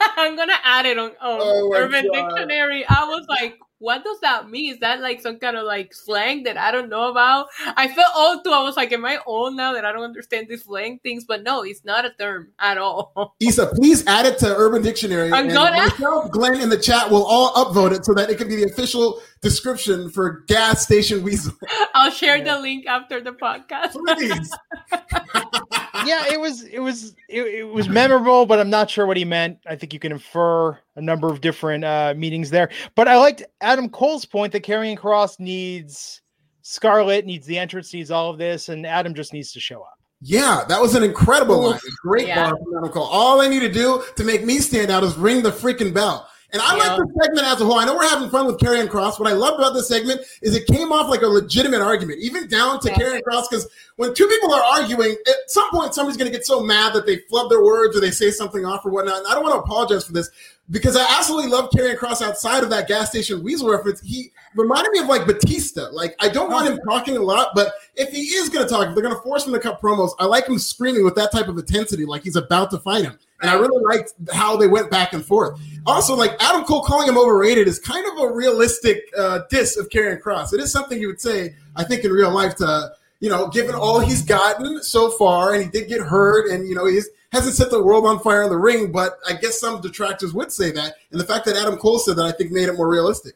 I'm 0.16 0.36
gonna 0.36 0.58
add 0.62 0.86
it 0.86 0.98
on, 0.98 1.10
on 1.10 1.16
oh, 1.20 1.70
oh 1.72 1.74
Urban 1.74 2.06
God. 2.12 2.28
Dictionary. 2.28 2.84
I 2.86 3.04
was 3.06 3.26
like, 3.28 3.58
what 3.82 4.04
does 4.04 4.20
that 4.20 4.48
mean? 4.48 4.72
Is 4.72 4.78
that 4.78 5.00
like 5.00 5.20
some 5.20 5.40
kind 5.40 5.56
of 5.56 5.64
like 5.64 5.92
slang 5.92 6.44
that 6.44 6.56
I 6.56 6.70
don't 6.70 6.88
know 6.88 7.10
about? 7.10 7.46
I 7.76 7.88
felt 7.88 8.14
old 8.16 8.44
too. 8.44 8.52
I 8.52 8.62
was 8.62 8.76
like, 8.76 8.92
am 8.92 9.04
I 9.04 9.18
old 9.26 9.56
now 9.56 9.72
that 9.72 9.84
I 9.84 9.90
don't 9.90 10.04
understand 10.04 10.46
these 10.48 10.62
slang 10.62 11.00
things? 11.02 11.24
But 11.24 11.42
no, 11.42 11.62
it's 11.64 11.84
not 11.84 12.04
a 12.04 12.10
term 12.10 12.52
at 12.60 12.78
all. 12.78 13.34
Issa, 13.40 13.72
please 13.74 14.06
add 14.06 14.24
it 14.24 14.38
to 14.38 14.54
Urban 14.56 14.82
Dictionary. 14.82 15.32
I'm 15.32 15.48
gonna- 15.48 15.76
myself, 15.76 16.30
Glenn 16.30 16.60
in 16.60 16.68
the 16.68 16.78
chat 16.78 17.10
will 17.10 17.24
all 17.24 17.52
upvote 17.54 17.92
it 17.92 18.04
so 18.04 18.14
that 18.14 18.30
it 18.30 18.38
can 18.38 18.48
be 18.48 18.54
the 18.54 18.64
official 18.64 19.20
description 19.40 20.10
for 20.10 20.44
gas 20.46 20.84
station 20.84 21.24
weasel. 21.24 21.52
I'll 21.94 22.12
share 22.12 22.42
the 22.42 22.60
link 22.60 22.86
after 22.86 23.20
the 23.20 23.32
podcast. 23.32 23.94
Please. 24.16 24.56
yeah, 26.06 26.24
it 26.32 26.40
was 26.40 26.62
it 26.64 26.78
was 26.80 27.14
it, 27.28 27.42
it 27.42 27.64
was 27.64 27.88
memorable, 27.88 28.46
but 28.46 28.58
I'm 28.60 28.70
not 28.70 28.90
sure 28.90 29.06
what 29.06 29.16
he 29.16 29.24
meant. 29.24 29.58
I 29.66 29.76
think 29.76 29.92
you 29.92 29.98
can 29.98 30.12
infer 30.12 30.78
a 30.96 31.00
number 31.00 31.28
of 31.28 31.40
different 31.40 31.84
uh, 31.84 32.14
meanings 32.16 32.50
there. 32.50 32.70
But 32.94 33.08
I 33.08 33.16
liked 33.18 33.42
Adam 33.60 33.88
Cole's 33.88 34.24
point 34.24 34.52
that 34.52 34.64
Karrion 34.64 34.98
Kross 34.98 35.38
needs 35.40 36.20
Scarlet, 36.62 37.26
needs 37.26 37.46
the 37.46 37.58
entrance, 37.58 37.92
needs 37.92 38.10
all 38.10 38.30
of 38.30 38.38
this, 38.38 38.68
and 38.68 38.86
Adam 38.86 39.14
just 39.14 39.32
needs 39.32 39.52
to 39.52 39.60
show 39.60 39.82
up. 39.82 39.98
Yeah, 40.20 40.64
that 40.68 40.80
was 40.80 40.94
an 40.94 41.02
incredible 41.02 41.70
line. 41.70 41.80
Great 42.02 42.28
Yeah. 42.28 42.50
bar 42.50 42.56
from 42.56 42.78
Adam 42.78 42.90
Cole. 42.90 43.08
All 43.08 43.40
I 43.40 43.48
need 43.48 43.60
to 43.60 43.72
do 43.72 44.04
to 44.14 44.22
make 44.24 44.44
me 44.44 44.58
stand 44.58 44.90
out 44.90 45.02
is 45.02 45.16
ring 45.16 45.42
the 45.42 45.50
freaking 45.50 45.92
bell. 45.92 46.28
And 46.52 46.60
I 46.60 46.76
Yeah. 46.76 46.96
like 46.96 46.98
the 46.98 47.22
segment 47.22 47.46
as 47.46 47.60
a 47.62 47.64
whole. 47.64 47.78
I 47.78 47.86
know 47.86 47.94
we're 47.94 48.06
having 48.08 48.28
fun 48.28 48.46
with 48.46 48.58
Karrion 48.58 48.86
Kross. 48.86 49.18
What 49.18 49.28
I 49.28 49.32
loved 49.32 49.58
about 49.58 49.72
this 49.72 49.88
segment 49.88 50.20
is 50.42 50.54
it 50.54 50.66
came 50.66 50.92
off 50.92 51.08
like 51.08 51.22
a 51.22 51.26
legitimate 51.26 51.80
argument, 51.80 52.18
even 52.20 52.46
down 52.46 52.78
to 52.80 52.88
Yeah. 52.88 52.96
Karrion 52.96 53.20
Kross. 53.22 53.48
Because 53.48 53.66
when 53.96 54.12
two 54.12 54.26
people 54.26 54.52
are 54.52 54.62
arguing, 54.62 55.16
at 55.26 55.34
some 55.46 55.70
point 55.70 55.94
somebody's 55.94 56.18
going 56.18 56.30
to 56.30 56.36
get 56.36 56.44
so 56.46 56.60
mad 56.60 56.92
that 56.92 57.06
they 57.06 57.18
flub 57.30 57.48
their 57.48 57.62
words 57.64 57.96
or 57.96 58.00
they 58.00 58.10
say 58.10 58.30
something 58.30 58.66
off 58.66 58.84
or 58.84 58.90
whatnot. 58.90 59.18
And 59.18 59.26
I 59.28 59.34
don't 59.34 59.42
want 59.42 59.54
to 59.54 59.60
apologize 59.60 60.04
for 60.04 60.12
this 60.12 60.28
because 60.72 60.96
I 60.96 61.04
absolutely 61.16 61.50
love 61.50 61.70
Karrion 61.70 61.96
Kross 61.96 62.22
outside 62.22 62.64
of 62.64 62.70
that 62.70 62.88
gas 62.88 63.10
station 63.10 63.44
weasel 63.44 63.70
reference. 63.70 64.00
He 64.00 64.32
reminded 64.56 64.90
me 64.90 65.00
of 65.00 65.06
like 65.06 65.26
Batista. 65.26 65.90
Like 65.92 66.16
I 66.18 66.30
don't 66.30 66.50
want 66.50 66.66
him 66.66 66.80
talking 66.88 67.16
a 67.16 67.22
lot, 67.22 67.50
but 67.54 67.74
if 67.94 68.08
he 68.08 68.22
is 68.22 68.48
going 68.48 68.66
to 68.66 68.68
talk, 68.68 68.88
if 68.88 68.94
they're 68.94 69.02
going 69.02 69.14
to 69.14 69.20
force 69.20 69.46
him 69.46 69.52
to 69.52 69.60
cut 69.60 69.80
promos, 69.82 70.12
I 70.18 70.24
like 70.24 70.48
him 70.48 70.58
screaming 70.58 71.04
with 71.04 71.14
that 71.16 71.30
type 71.30 71.48
of 71.48 71.58
intensity, 71.58 72.06
like 72.06 72.24
he's 72.24 72.36
about 72.36 72.70
to 72.70 72.78
fight 72.78 73.04
him. 73.04 73.18
And 73.42 73.50
I 73.50 73.54
really 73.54 73.82
liked 73.84 74.14
how 74.32 74.56
they 74.56 74.68
went 74.68 74.90
back 74.90 75.12
and 75.12 75.24
forth. 75.24 75.60
Also, 75.84 76.14
like 76.14 76.32
Adam 76.40 76.64
Cole 76.64 76.82
calling 76.82 77.08
him 77.08 77.18
overrated 77.18 77.68
is 77.68 77.78
kind 77.78 78.06
of 78.06 78.24
a 78.24 78.32
realistic 78.32 79.02
uh, 79.18 79.40
diss 79.50 79.76
of 79.76 79.90
Karrion 79.90 80.20
Kross. 80.22 80.54
It 80.54 80.60
is 80.60 80.72
something 80.72 80.98
you 80.98 81.08
would 81.08 81.20
say, 81.20 81.54
I 81.76 81.84
think, 81.84 82.04
in 82.04 82.12
real 82.12 82.30
life 82.30 82.54
to 82.56 82.92
you 83.22 83.28
know, 83.28 83.46
given 83.46 83.76
all 83.76 84.00
he's 84.00 84.22
gotten 84.22 84.82
so 84.82 85.08
far, 85.10 85.54
and 85.54 85.62
he 85.62 85.70
did 85.70 85.88
get 85.88 86.00
hurt, 86.00 86.50
and 86.50 86.68
you 86.68 86.74
know, 86.74 86.86
he 86.86 87.00
hasn't 87.32 87.56
set 87.56 87.70
the 87.70 87.82
world 87.82 88.06
on 88.06 88.20
fire 88.20 88.42
in 88.44 88.50
the 88.50 88.58
ring. 88.58 88.92
But 88.92 89.18
I 89.28 89.32
guess 89.32 89.58
some 89.58 89.80
detractors 89.80 90.32
would 90.32 90.52
say 90.52 90.70
that, 90.72 90.94
and 91.10 91.20
the 91.20 91.24
fact 91.24 91.46
that 91.46 91.56
Adam 91.56 91.76
Cole 91.76 91.98
said 91.98 92.16
that, 92.16 92.26
I 92.26 92.32
think, 92.32 92.52
made 92.52 92.68
it 92.68 92.76
more 92.76 92.88
realistic. 92.88 93.34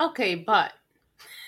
Okay, 0.00 0.34
but 0.34 0.72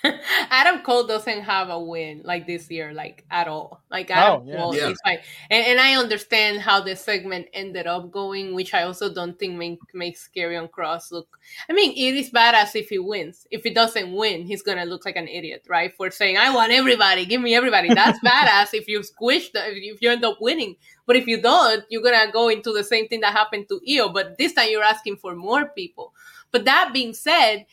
Adam 0.49 0.81
Cole 0.81 1.05
doesn't 1.05 1.41
have 1.41 1.69
a 1.69 1.79
win 1.79 2.21
like 2.23 2.47
this 2.47 2.69
year, 2.71 2.93
like 2.93 3.23
at 3.29 3.47
all. 3.47 3.81
Like 3.91 4.09
oh, 4.09 4.13
Adam 4.13 4.41
Oh, 4.41 4.45
yeah. 4.47 4.57
Cole 4.57 4.75
Yeah. 4.75 4.87
is 4.89 5.01
fine, 5.03 5.19
and, 5.49 5.65
and 5.67 5.79
I 5.79 5.95
understand 5.95 6.59
how 6.61 6.81
the 6.81 6.95
segment 6.95 7.47
ended 7.53 7.87
up 7.87 8.11
going, 8.11 8.55
which 8.55 8.73
I 8.73 8.83
also 8.83 9.13
don't 9.13 9.37
think 9.37 9.55
make, 9.57 9.79
makes 9.93 10.29
Karrion 10.35 10.69
Kross 10.69 11.11
look. 11.11 11.37
I 11.69 11.73
mean, 11.73 11.91
it 11.91 12.15
is 12.17 12.31
badass 12.31 12.75
if 12.75 12.89
he 12.89 12.99
wins. 12.99 13.47
If 13.51 13.63
he 13.63 13.69
doesn't 13.69 14.11
win, 14.13 14.45
he's 14.45 14.63
gonna 14.63 14.85
look 14.85 15.05
like 15.05 15.15
an 15.17 15.27
idiot, 15.27 15.65
right? 15.69 15.93
For 15.95 16.09
saying 16.09 16.37
I 16.37 16.53
want 16.53 16.71
everybody, 16.71 17.25
give 17.25 17.41
me 17.41 17.53
everybody. 17.55 17.93
That's 17.93 18.19
badass 18.25 18.73
if 18.73 18.87
you 18.87 19.03
squish 19.03 19.51
the, 19.51 19.61
if 19.75 20.01
you 20.01 20.09
end 20.09 20.25
up 20.25 20.37
winning. 20.41 20.75
But 21.05 21.15
if 21.15 21.27
you 21.27 21.41
don't, 21.41 21.83
you're 21.89 22.01
gonna 22.03 22.31
go 22.31 22.49
into 22.49 22.71
the 22.73 22.83
same 22.83 23.07
thing 23.07 23.21
that 23.21 23.33
happened 23.33 23.67
to 23.69 23.79
Io. 23.89 24.09
But 24.09 24.37
this 24.37 24.53
time 24.53 24.69
you're 24.69 24.83
asking 24.83 25.17
for 25.17 25.35
more 25.35 25.65
people. 25.65 26.13
But 26.51 26.65
that 26.65 26.91
being 26.93 27.13
said, 27.13 27.65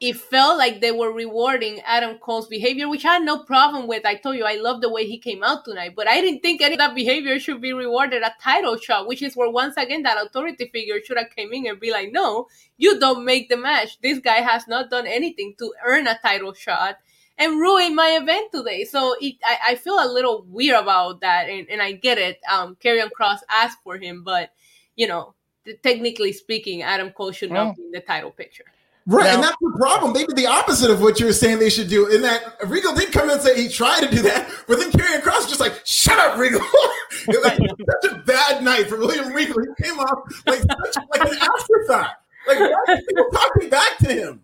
it 0.00 0.16
felt 0.16 0.58
like 0.58 0.80
they 0.80 0.92
were 0.92 1.12
rewarding 1.12 1.80
Adam 1.86 2.18
Cole's 2.18 2.48
behavior, 2.48 2.88
which 2.88 3.04
I 3.04 3.14
had 3.14 3.22
no 3.22 3.38
problem 3.44 3.86
with. 3.86 4.04
I 4.04 4.16
told 4.16 4.36
you 4.36 4.44
I 4.44 4.56
love 4.56 4.80
the 4.80 4.90
way 4.90 5.06
he 5.06 5.18
came 5.18 5.42
out 5.42 5.64
tonight, 5.64 5.94
but 5.94 6.08
I 6.08 6.20
didn't 6.20 6.40
think 6.40 6.60
any 6.60 6.74
of 6.74 6.78
that 6.78 6.94
behavior 6.94 7.38
should 7.38 7.60
be 7.60 7.72
rewarded 7.72 8.22
a 8.22 8.34
title 8.42 8.76
shot, 8.76 9.06
which 9.06 9.22
is 9.22 9.36
where 9.36 9.50
once 9.50 9.76
again 9.76 10.02
that 10.02 10.24
authority 10.24 10.68
figure 10.72 11.00
should 11.04 11.18
have 11.18 11.34
came 11.34 11.52
in 11.52 11.66
and 11.66 11.80
be 11.80 11.92
like, 11.92 12.12
no, 12.12 12.48
you 12.76 12.98
don't 12.98 13.24
make 13.24 13.48
the 13.48 13.56
match. 13.56 14.00
This 14.00 14.18
guy 14.18 14.40
has 14.40 14.66
not 14.66 14.90
done 14.90 15.06
anything 15.06 15.54
to 15.58 15.72
earn 15.84 16.06
a 16.06 16.18
title 16.18 16.52
shot 16.52 16.96
and 17.38 17.60
ruin 17.60 17.94
my 17.94 18.18
event 18.20 18.52
today. 18.52 18.84
So 18.84 19.14
it, 19.20 19.36
I, 19.44 19.58
I 19.70 19.74
feel 19.76 19.94
a 19.94 20.12
little 20.12 20.44
weird 20.48 20.82
about 20.82 21.20
that, 21.20 21.48
and, 21.48 21.68
and 21.68 21.80
I 21.80 21.92
get 21.92 22.18
it. 22.18 22.40
Um, 22.50 22.76
Karrion 22.76 23.10
Kross 23.18 23.38
asked 23.50 23.78
for 23.84 23.96
him, 23.96 24.22
but 24.24 24.50
you 24.96 25.06
know, 25.06 25.34
technically 25.82 26.32
speaking, 26.32 26.82
Adam 26.82 27.10
Cole 27.10 27.32
should 27.32 27.50
not 27.50 27.76
be 27.76 27.82
in 27.82 27.90
the 27.90 28.00
title 28.00 28.30
picture. 28.30 28.64
Right, 29.06 29.24
Now- 29.24 29.34
and 29.34 29.42
that's 29.44 29.56
the 29.60 29.74
problem. 29.78 30.14
They 30.14 30.24
did 30.24 30.36
the 30.36 30.46
opposite 30.46 30.90
of 30.90 31.02
what 31.02 31.20
you 31.20 31.26
were 31.26 31.32
saying 31.34 31.58
they 31.58 31.68
should 31.68 31.88
do. 31.88 32.06
In 32.06 32.22
that 32.22 32.56
Regal 32.66 32.94
did 32.94 33.12
come 33.12 33.24
in 33.28 33.34
and 33.34 33.42
say 33.42 33.60
he 33.60 33.68
tried 33.68 34.00
to 34.00 34.08
do 34.10 34.22
that, 34.22 34.48
but 34.66 34.78
then 34.78 34.90
Karrion 34.92 35.20
Kross 35.20 35.36
was 35.42 35.46
just 35.48 35.60
like, 35.60 35.82
"Shut 35.84 36.18
up, 36.18 36.38
Regal." 36.38 36.60
it 37.28 37.28
was 37.28 37.86
such 38.02 38.12
a 38.12 38.22
bad 38.22 38.64
night 38.64 38.88
for 38.88 38.96
William 38.98 39.32
Regal. 39.32 39.56
He 39.60 39.84
came 39.84 39.98
off 39.98 40.18
like 40.46 40.60
such 40.60 41.04
like 41.10 41.30
an 41.30 41.36
afterthought. 41.38 42.16
Like 42.48 42.58
why 42.60 42.72
are 42.88 42.96
people 42.96 43.26
talking 43.32 43.68
back 43.68 43.98
to 43.98 44.08
him? 44.12 44.40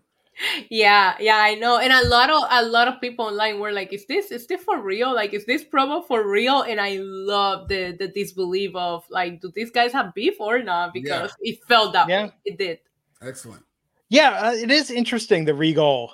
Yeah, 0.69 1.15
yeah, 1.19 1.37
I 1.37 1.55
know. 1.55 1.77
And 1.77 1.91
a 1.93 2.07
lot 2.07 2.29
of 2.29 2.43
a 2.49 2.63
lot 2.65 2.87
of 2.87 2.99
people 3.01 3.25
online 3.25 3.59
were 3.59 3.71
like, 3.71 3.91
"Is 3.93 4.05
this 4.05 4.31
is 4.31 4.45
this 4.47 4.63
for 4.63 4.79
real? 4.79 5.13
Like, 5.13 5.33
is 5.33 5.45
this 5.45 5.63
promo 5.63 6.05
for 6.05 6.27
real?" 6.27 6.61
And 6.61 6.79
I 6.79 6.97
love 7.01 7.67
the 7.67 7.95
the 7.97 8.07
disbelief 8.09 8.75
of 8.75 9.03
like, 9.09 9.41
do 9.41 9.51
these 9.55 9.71
guys 9.71 9.91
have 9.93 10.13
beef 10.13 10.35
or 10.39 10.61
not? 10.61 10.93
Because 10.93 11.31
it 11.41 11.63
felt 11.67 11.93
that 11.93 12.07
Yeah. 12.09 12.25
way. 12.25 12.31
It 12.45 12.57
did. 12.57 12.79
Excellent. 13.21 13.63
Yeah, 14.11 14.31
uh, 14.31 14.51
it 14.51 14.69
is 14.69 14.91
interesting. 14.91 15.45
The 15.45 15.53
Regal 15.55 16.11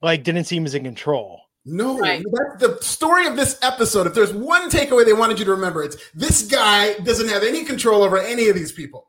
like 0.00 0.22
didn't 0.22 0.44
seem 0.44 0.64
as 0.64 0.74
in 0.74 0.84
control. 0.84 1.40
No, 1.66 1.98
Right. 1.98 2.24
that's 2.32 2.62
the 2.64 2.78
story 2.82 3.26
of 3.26 3.36
this 3.36 3.58
episode. 3.60 4.06
If 4.06 4.14
there's 4.14 4.32
one 4.32 4.70
takeaway 4.70 5.04
they 5.04 5.12
wanted 5.12 5.38
you 5.38 5.44
to 5.44 5.50
remember, 5.50 5.82
it's 5.82 5.96
this 6.14 6.42
guy 6.42 6.94
doesn't 7.00 7.28
have 7.28 7.42
any 7.42 7.64
control 7.64 8.02
over 8.02 8.18
any 8.18 8.48
of 8.48 8.54
these 8.54 8.72
people. 8.72 9.08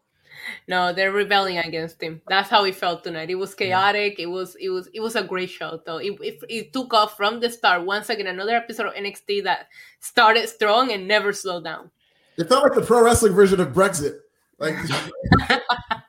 No, 0.67 0.91
they're 0.91 1.11
rebelling 1.11 1.59
against 1.59 2.01
him. 2.01 2.21
That's 2.27 2.49
how 2.49 2.65
it 2.65 2.75
felt 2.75 3.03
tonight. 3.03 3.29
It 3.29 3.35
was 3.35 3.53
chaotic. 3.53 4.19
It 4.19 4.25
was 4.25 4.55
it 4.55 4.69
was 4.69 4.87
it 4.93 5.01
was 5.01 5.15
a 5.15 5.23
great 5.23 5.49
show 5.49 5.79
though. 5.85 5.97
It, 5.97 6.13
it 6.21 6.43
it 6.49 6.73
took 6.73 6.93
off 6.93 7.15
from 7.15 7.39
the 7.39 7.49
start. 7.49 7.85
Once 7.85 8.09
again, 8.09 8.27
another 8.27 8.55
episode 8.55 8.87
of 8.87 8.93
NXT 8.95 9.43
that 9.43 9.67
started 9.99 10.49
strong 10.49 10.91
and 10.91 11.07
never 11.07 11.31
slowed 11.31 11.63
down. 11.63 11.91
It 12.37 12.49
felt 12.49 12.63
like 12.63 12.73
the 12.73 12.81
pro 12.81 13.03
wrestling 13.03 13.33
version 13.33 13.59
of 13.61 13.69
Brexit. 13.69 14.17
Like, 14.59 14.75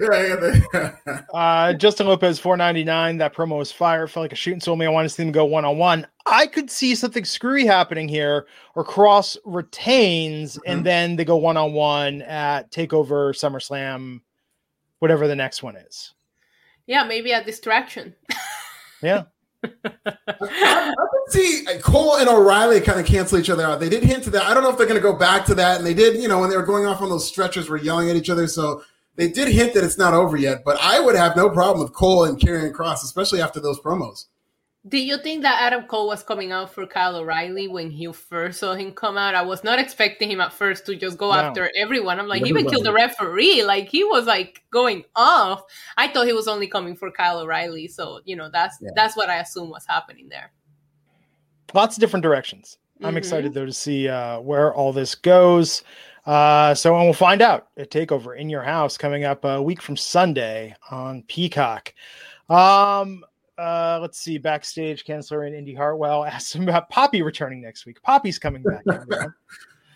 yeah, 0.00 0.50
yeah, 0.74 1.18
Uh, 1.34 1.72
Justin 1.74 2.06
Lopez, 2.06 2.38
four 2.38 2.56
ninety 2.56 2.84
nine. 2.84 3.18
That 3.18 3.34
promo 3.34 3.58
was 3.58 3.72
fire. 3.72 4.06
Felt 4.06 4.24
like 4.24 4.32
a 4.32 4.36
shooting 4.36 4.60
soul 4.60 4.76
me. 4.76 4.86
I 4.86 4.88
wanted 4.88 5.08
to 5.08 5.14
see 5.14 5.22
them 5.22 5.32
go 5.32 5.44
one 5.44 5.64
on 5.64 5.78
one. 5.78 6.06
I 6.26 6.46
could 6.46 6.70
see 6.70 6.94
something 6.94 7.24
screwy 7.24 7.66
happening 7.66 8.08
here, 8.08 8.46
or 8.74 8.84
Kross 8.84 9.36
retains, 9.44 10.58
and 10.66 10.84
then 10.84 11.16
they 11.16 11.24
go 11.24 11.36
one 11.36 11.56
on 11.56 11.72
one 11.72 12.22
at 12.22 12.70
Takeover, 12.70 13.32
SummerSlam, 13.34 14.20
whatever 14.98 15.26
the 15.26 15.36
next 15.36 15.62
one 15.62 15.76
is. 15.76 16.14
Yeah, 16.86 17.04
maybe 17.04 17.32
a 17.32 17.42
distraction. 17.44 18.14
Yeah, 19.00 19.26
I, 19.64 19.70
I 19.96 20.92
could 20.94 21.30
see 21.30 21.64
Cole 21.82 22.16
and 22.16 22.28
O'Reilly 22.28 22.80
kind 22.80 23.00
of 23.00 23.06
cancel 23.06 23.38
each 23.38 23.50
other 23.50 23.64
out. 23.64 23.80
They 23.80 23.88
did 23.88 24.02
hint 24.02 24.24
to 24.24 24.30
that. 24.30 24.44
I 24.44 24.54
don't 24.54 24.62
know 24.62 24.70
if 24.70 24.76
they're 24.78 24.86
going 24.86 25.00
to 25.00 25.02
go 25.02 25.16
back 25.16 25.44
to 25.46 25.54
that. 25.56 25.78
And 25.78 25.86
they 25.86 25.94
did, 25.94 26.20
you 26.20 26.28
know, 26.28 26.38
when 26.40 26.50
they 26.50 26.56
were 26.56 26.64
going 26.64 26.86
off 26.86 27.02
on 27.02 27.08
those 27.08 27.26
stretchers, 27.26 27.68
were 27.68 27.76
yelling 27.76 28.10
at 28.10 28.16
each 28.16 28.30
other. 28.30 28.46
So 28.46 28.82
they 29.18 29.28
did 29.28 29.48
hint 29.48 29.74
that 29.74 29.84
it's 29.84 29.98
not 29.98 30.14
over 30.14 30.36
yet. 30.38 30.62
But 30.64 30.78
I 30.80 30.98
would 31.00 31.14
have 31.16 31.36
no 31.36 31.50
problem 31.50 31.82
with 31.84 31.92
Cole 31.92 32.24
and 32.24 32.38
Karrion 32.40 32.72
Kross, 32.72 33.04
especially 33.04 33.42
after 33.42 33.60
those 33.60 33.78
promos. 33.78 34.24
Did 34.88 35.00
you 35.00 35.18
think 35.18 35.42
that 35.42 35.60
Adam 35.60 35.86
Cole 35.86 36.06
was 36.06 36.22
coming 36.22 36.50
out 36.52 36.72
for 36.72 36.86
Kyle 36.86 37.16
O'Reilly 37.16 37.66
when 37.68 37.90
you 37.90 38.12
first 38.14 38.60
saw 38.60 38.74
him 38.74 38.92
come 38.92 39.18
out? 39.18 39.34
I 39.34 39.42
was 39.42 39.62
not 39.62 39.78
expecting 39.78 40.30
him 40.30 40.40
at 40.40 40.52
first 40.52 40.86
to 40.86 40.94
just 40.96 41.18
go 41.18 41.28
No. 41.32 41.38
after 41.40 41.70
everyone. 41.76 42.18
I'm 42.18 42.28
like, 42.28 42.42
he 42.44 42.48
even 42.48 42.64
killed 42.66 42.86
the 42.86 42.92
referee. 42.92 43.64
Like 43.64 43.88
he 43.88 44.04
was 44.04 44.24
like 44.24 44.62
going 44.70 45.04
off. 45.14 45.62
I 45.98 46.08
thought 46.08 46.26
he 46.26 46.32
was 46.32 46.48
only 46.48 46.68
coming 46.68 46.96
for 46.96 47.10
Kyle 47.10 47.40
O'Reilly. 47.40 47.88
So 47.88 48.20
you 48.24 48.36
know 48.36 48.48
that's 48.50 48.78
Yeah. 48.80 48.90
that's 48.94 49.14
what 49.16 49.28
I 49.28 49.40
assume 49.40 49.68
was 49.68 49.84
happening 49.86 50.28
there. 50.30 50.52
lots 51.74 51.96
of 51.96 52.00
different 52.00 52.22
directions. 52.22 52.78
I'm 53.02 53.14
Mhm. 53.14 53.18
excited 53.18 53.52
though 53.54 53.66
to 53.66 53.72
see 53.72 54.08
uh, 54.08 54.40
where 54.40 54.72
all 54.74 54.92
this 54.92 55.14
goes. 55.14 55.82
Uh, 56.26 56.74
so, 56.74 56.94
and 56.96 57.04
we'll 57.04 57.12
find 57.12 57.42
out 57.42 57.68
at 57.76 57.90
Takeover 57.90 58.38
in 58.38 58.50
your 58.50 58.62
house 58.62 58.98
coming 58.98 59.24
up 59.24 59.44
a 59.44 59.62
week 59.62 59.80
from 59.80 59.96
Sunday 59.96 60.74
on 60.90 61.22
Peacock. 61.24 61.94
Um, 62.48 63.24
uh, 63.56 63.98
let's 64.00 64.18
see. 64.18 64.38
Backstage, 64.38 65.04
Chancellor 65.04 65.44
and 65.44 65.54
Indi 65.54 65.74
Hartwell 65.74 66.24
asked 66.26 66.54
him 66.54 66.68
about 66.68 66.88
Poppy 66.90 67.22
returning 67.22 67.60
next 67.60 67.86
week. 67.86 68.02
Poppy's 68.02 68.38
coming 68.38 68.62
back. 68.62 68.84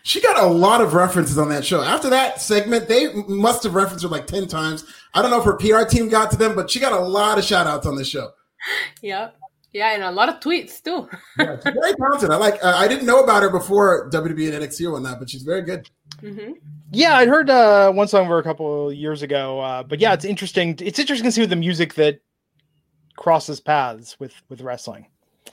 She 0.05 0.19
got 0.19 0.37
a 0.37 0.45
lot 0.45 0.81
of 0.81 0.93
references 0.93 1.37
on 1.37 1.47
that 1.49 1.63
show. 1.63 1.81
After 1.81 2.09
that 2.09 2.41
segment, 2.41 2.89
they 2.89 3.13
must 3.13 3.63
have 3.63 3.73
referenced 3.73 4.03
her 4.03 4.09
like 4.09 4.27
10 4.27 4.49
times. 4.49 4.83
I 5.13 5.21
don't 5.21 5.31
know 5.31 5.39
if 5.39 5.45
her 5.45 5.55
PR 5.55 5.89
team 5.89 6.09
got 6.09 6.29
to 6.31 6.37
them, 6.37 6.55
but 6.55 6.69
she 6.69 6.81
got 6.81 6.91
a 6.91 6.99
lot 6.99 7.37
of 7.37 7.45
shout 7.45 7.67
outs 7.67 7.87
on 7.87 7.95
this 7.95 8.07
show. 8.07 8.31
Yep. 9.01 9.35
Yeah, 9.73 9.93
and 9.93 10.03
a 10.03 10.11
lot 10.11 10.29
of 10.29 10.39
tweets 10.39 10.81
too. 10.81 11.09
Yeah, 11.39 11.55
she's 11.55 11.73
very 11.73 11.93
talented. 11.95 12.29
I 12.29 12.35
like. 12.37 12.63
Uh, 12.63 12.73
I 12.75 12.87
didn't 12.87 13.05
know 13.05 13.23
about 13.23 13.43
her 13.43 13.49
before 13.49 14.09
WWE 14.11 14.53
and 14.53 14.63
NXT 14.63 14.87
or 14.87 14.91
whatnot, 14.91 15.19
but 15.19 15.29
she's 15.29 15.43
very 15.43 15.61
good. 15.63 15.89
hmm 16.19 16.51
yeah, 16.95 17.15
I'd 17.17 17.27
heard 17.27 17.49
uh, 17.49 17.91
one 17.91 18.07
song 18.07 18.21
of 18.21 18.27
her 18.27 18.37
a 18.37 18.43
couple 18.43 18.89
of 18.89 18.95
years 18.95 19.23
ago. 19.23 19.59
Uh, 19.59 19.81
but 19.81 19.99
yeah, 19.99 20.13
it's 20.13 20.25
interesting. 20.25 20.77
It's 20.79 20.99
interesting 20.99 21.25
to 21.25 21.31
see 21.31 21.43
the 21.45 21.55
music 21.55 21.95
that 21.95 22.19
crosses 23.15 23.59
paths 23.59 24.19
with 24.19 24.33
with 24.47 24.61
wrestling. 24.61 25.07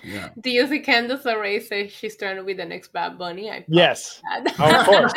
Yeah. 0.04 0.28
Do 0.40 0.50
you 0.50 0.66
think 0.66 0.86
Candice 0.86 1.22
LeRae 1.22 1.62
says 1.66 1.92
she's 1.92 2.16
trying 2.16 2.36
to 2.36 2.42
be 2.42 2.52
the 2.52 2.64
next 2.64 2.92
Bad 2.92 3.18
Bunny? 3.18 3.50
I 3.50 3.64
Yes, 3.68 4.20
that. 4.44 4.60
of 4.60 4.86
course. 4.86 5.12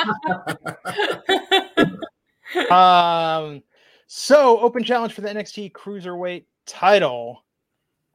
um, 2.72 3.62
so 4.08 4.60
open 4.60 4.84
challenge 4.84 5.14
for 5.14 5.22
the 5.22 5.30
NXT 5.30 5.72
Cruiserweight 5.74 6.46
title. 6.66 7.43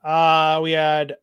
Uh, 0.08 0.58
we 0.62 0.72
had 0.72 1.18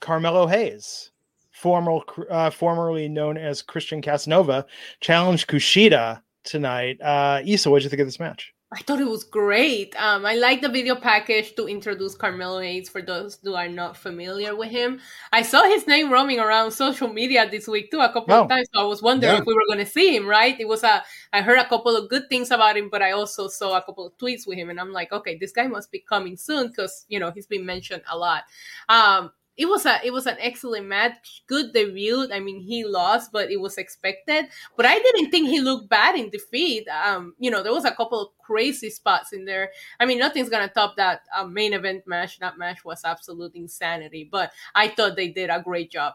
Carmelo 0.00 0.46
Hayes, 0.46 1.10
former, 1.50 1.98
uh, 2.30 2.48
formerly 2.48 3.06
known 3.06 3.36
as 3.36 3.60
Christian 3.60 4.00
Casanova, 4.00 4.64
challenge 5.00 5.46
Kushida 5.46 6.22
tonight. 6.42 6.98
Uh, 7.02 7.42
Issa, 7.44 7.68
what 7.68 7.80
did 7.80 7.84
you 7.84 7.90
think 7.90 8.00
of 8.00 8.06
this 8.06 8.18
match? 8.18 8.54
I 8.72 8.82
thought 8.82 9.00
it 9.00 9.08
was 9.08 9.24
great. 9.24 9.96
Um, 10.00 10.24
I 10.24 10.36
like 10.36 10.60
the 10.60 10.68
video 10.68 10.94
package 10.94 11.56
to 11.56 11.66
introduce 11.66 12.14
Carmelo 12.14 12.60
Hayes 12.60 12.88
for 12.88 13.02
those 13.02 13.36
who 13.42 13.54
are 13.56 13.66
not 13.68 13.96
familiar 13.96 14.54
with 14.54 14.70
him. 14.70 15.00
I 15.32 15.42
saw 15.42 15.64
his 15.64 15.88
name 15.88 16.08
roaming 16.08 16.38
around 16.38 16.70
social 16.70 17.08
media 17.12 17.50
this 17.50 17.66
week 17.66 17.90
too 17.90 17.98
a 17.98 18.12
couple 18.12 18.32
Oh. 18.32 18.42
of 18.42 18.48
times. 18.48 18.68
So 18.72 18.80
I 18.80 18.84
was 18.84 19.02
wondering 19.02 19.32
Yeah. 19.34 19.40
if 19.40 19.44
we 19.44 19.54
were 19.54 19.66
going 19.66 19.84
to 19.84 19.90
see 19.90 20.14
him. 20.14 20.24
Right? 20.24 20.54
It 20.60 20.68
was 20.68 20.84
a. 20.84 21.02
I 21.32 21.42
heard 21.42 21.58
a 21.58 21.68
couple 21.68 21.96
of 21.96 22.08
good 22.08 22.28
things 22.28 22.52
about 22.52 22.76
him, 22.76 22.90
but 22.90 23.02
I 23.02 23.10
also 23.10 23.48
saw 23.48 23.76
a 23.76 23.82
couple 23.82 24.06
of 24.06 24.16
tweets 24.18 24.46
with 24.46 24.56
him, 24.56 24.70
and 24.70 24.78
I'm 24.78 24.92
like, 24.92 25.10
okay, 25.12 25.36
this 25.36 25.50
guy 25.50 25.66
must 25.66 25.90
be 25.90 26.04
coming 26.08 26.36
soon 26.36 26.68
because 26.68 27.06
you 27.08 27.18
know 27.18 27.32
he's 27.32 27.46
been 27.48 27.66
mentioned 27.66 28.02
a 28.08 28.16
lot. 28.16 28.44
Um, 28.88 29.32
it 29.60 29.68
was 29.68 29.84
a 29.84 30.00
it 30.02 30.10
was 30.10 30.26
an 30.26 30.38
excellent 30.40 30.86
match, 30.86 31.42
good 31.46 31.74
debut. 31.74 32.26
I 32.32 32.40
mean, 32.40 32.60
he 32.60 32.82
lost, 32.82 33.30
but 33.30 33.50
it 33.50 33.60
was 33.60 33.76
expected. 33.76 34.46
But 34.74 34.86
I 34.86 34.98
didn't 34.98 35.30
think 35.30 35.50
he 35.50 35.60
looked 35.60 35.90
bad 35.90 36.16
in 36.16 36.30
defeat. 36.30 36.88
Um, 36.88 37.34
you 37.38 37.50
know, 37.50 37.62
there 37.62 37.74
was 37.74 37.84
a 37.84 37.94
couple 37.94 38.22
of 38.22 38.28
crazy 38.38 38.88
spots 38.88 39.34
in 39.34 39.44
there. 39.44 39.70
I 40.00 40.06
mean, 40.06 40.18
nothing's 40.18 40.48
gonna 40.48 40.68
top 40.68 40.96
that 40.96 41.20
uh, 41.36 41.44
main 41.44 41.74
event 41.74 42.06
match. 42.06 42.38
That 42.38 42.56
match 42.56 42.86
was 42.86 43.04
absolute 43.04 43.54
insanity. 43.54 44.26
But 44.32 44.50
I 44.74 44.88
thought 44.88 45.14
they 45.14 45.28
did 45.28 45.50
a 45.50 45.60
great 45.60 45.90
job. 45.90 46.14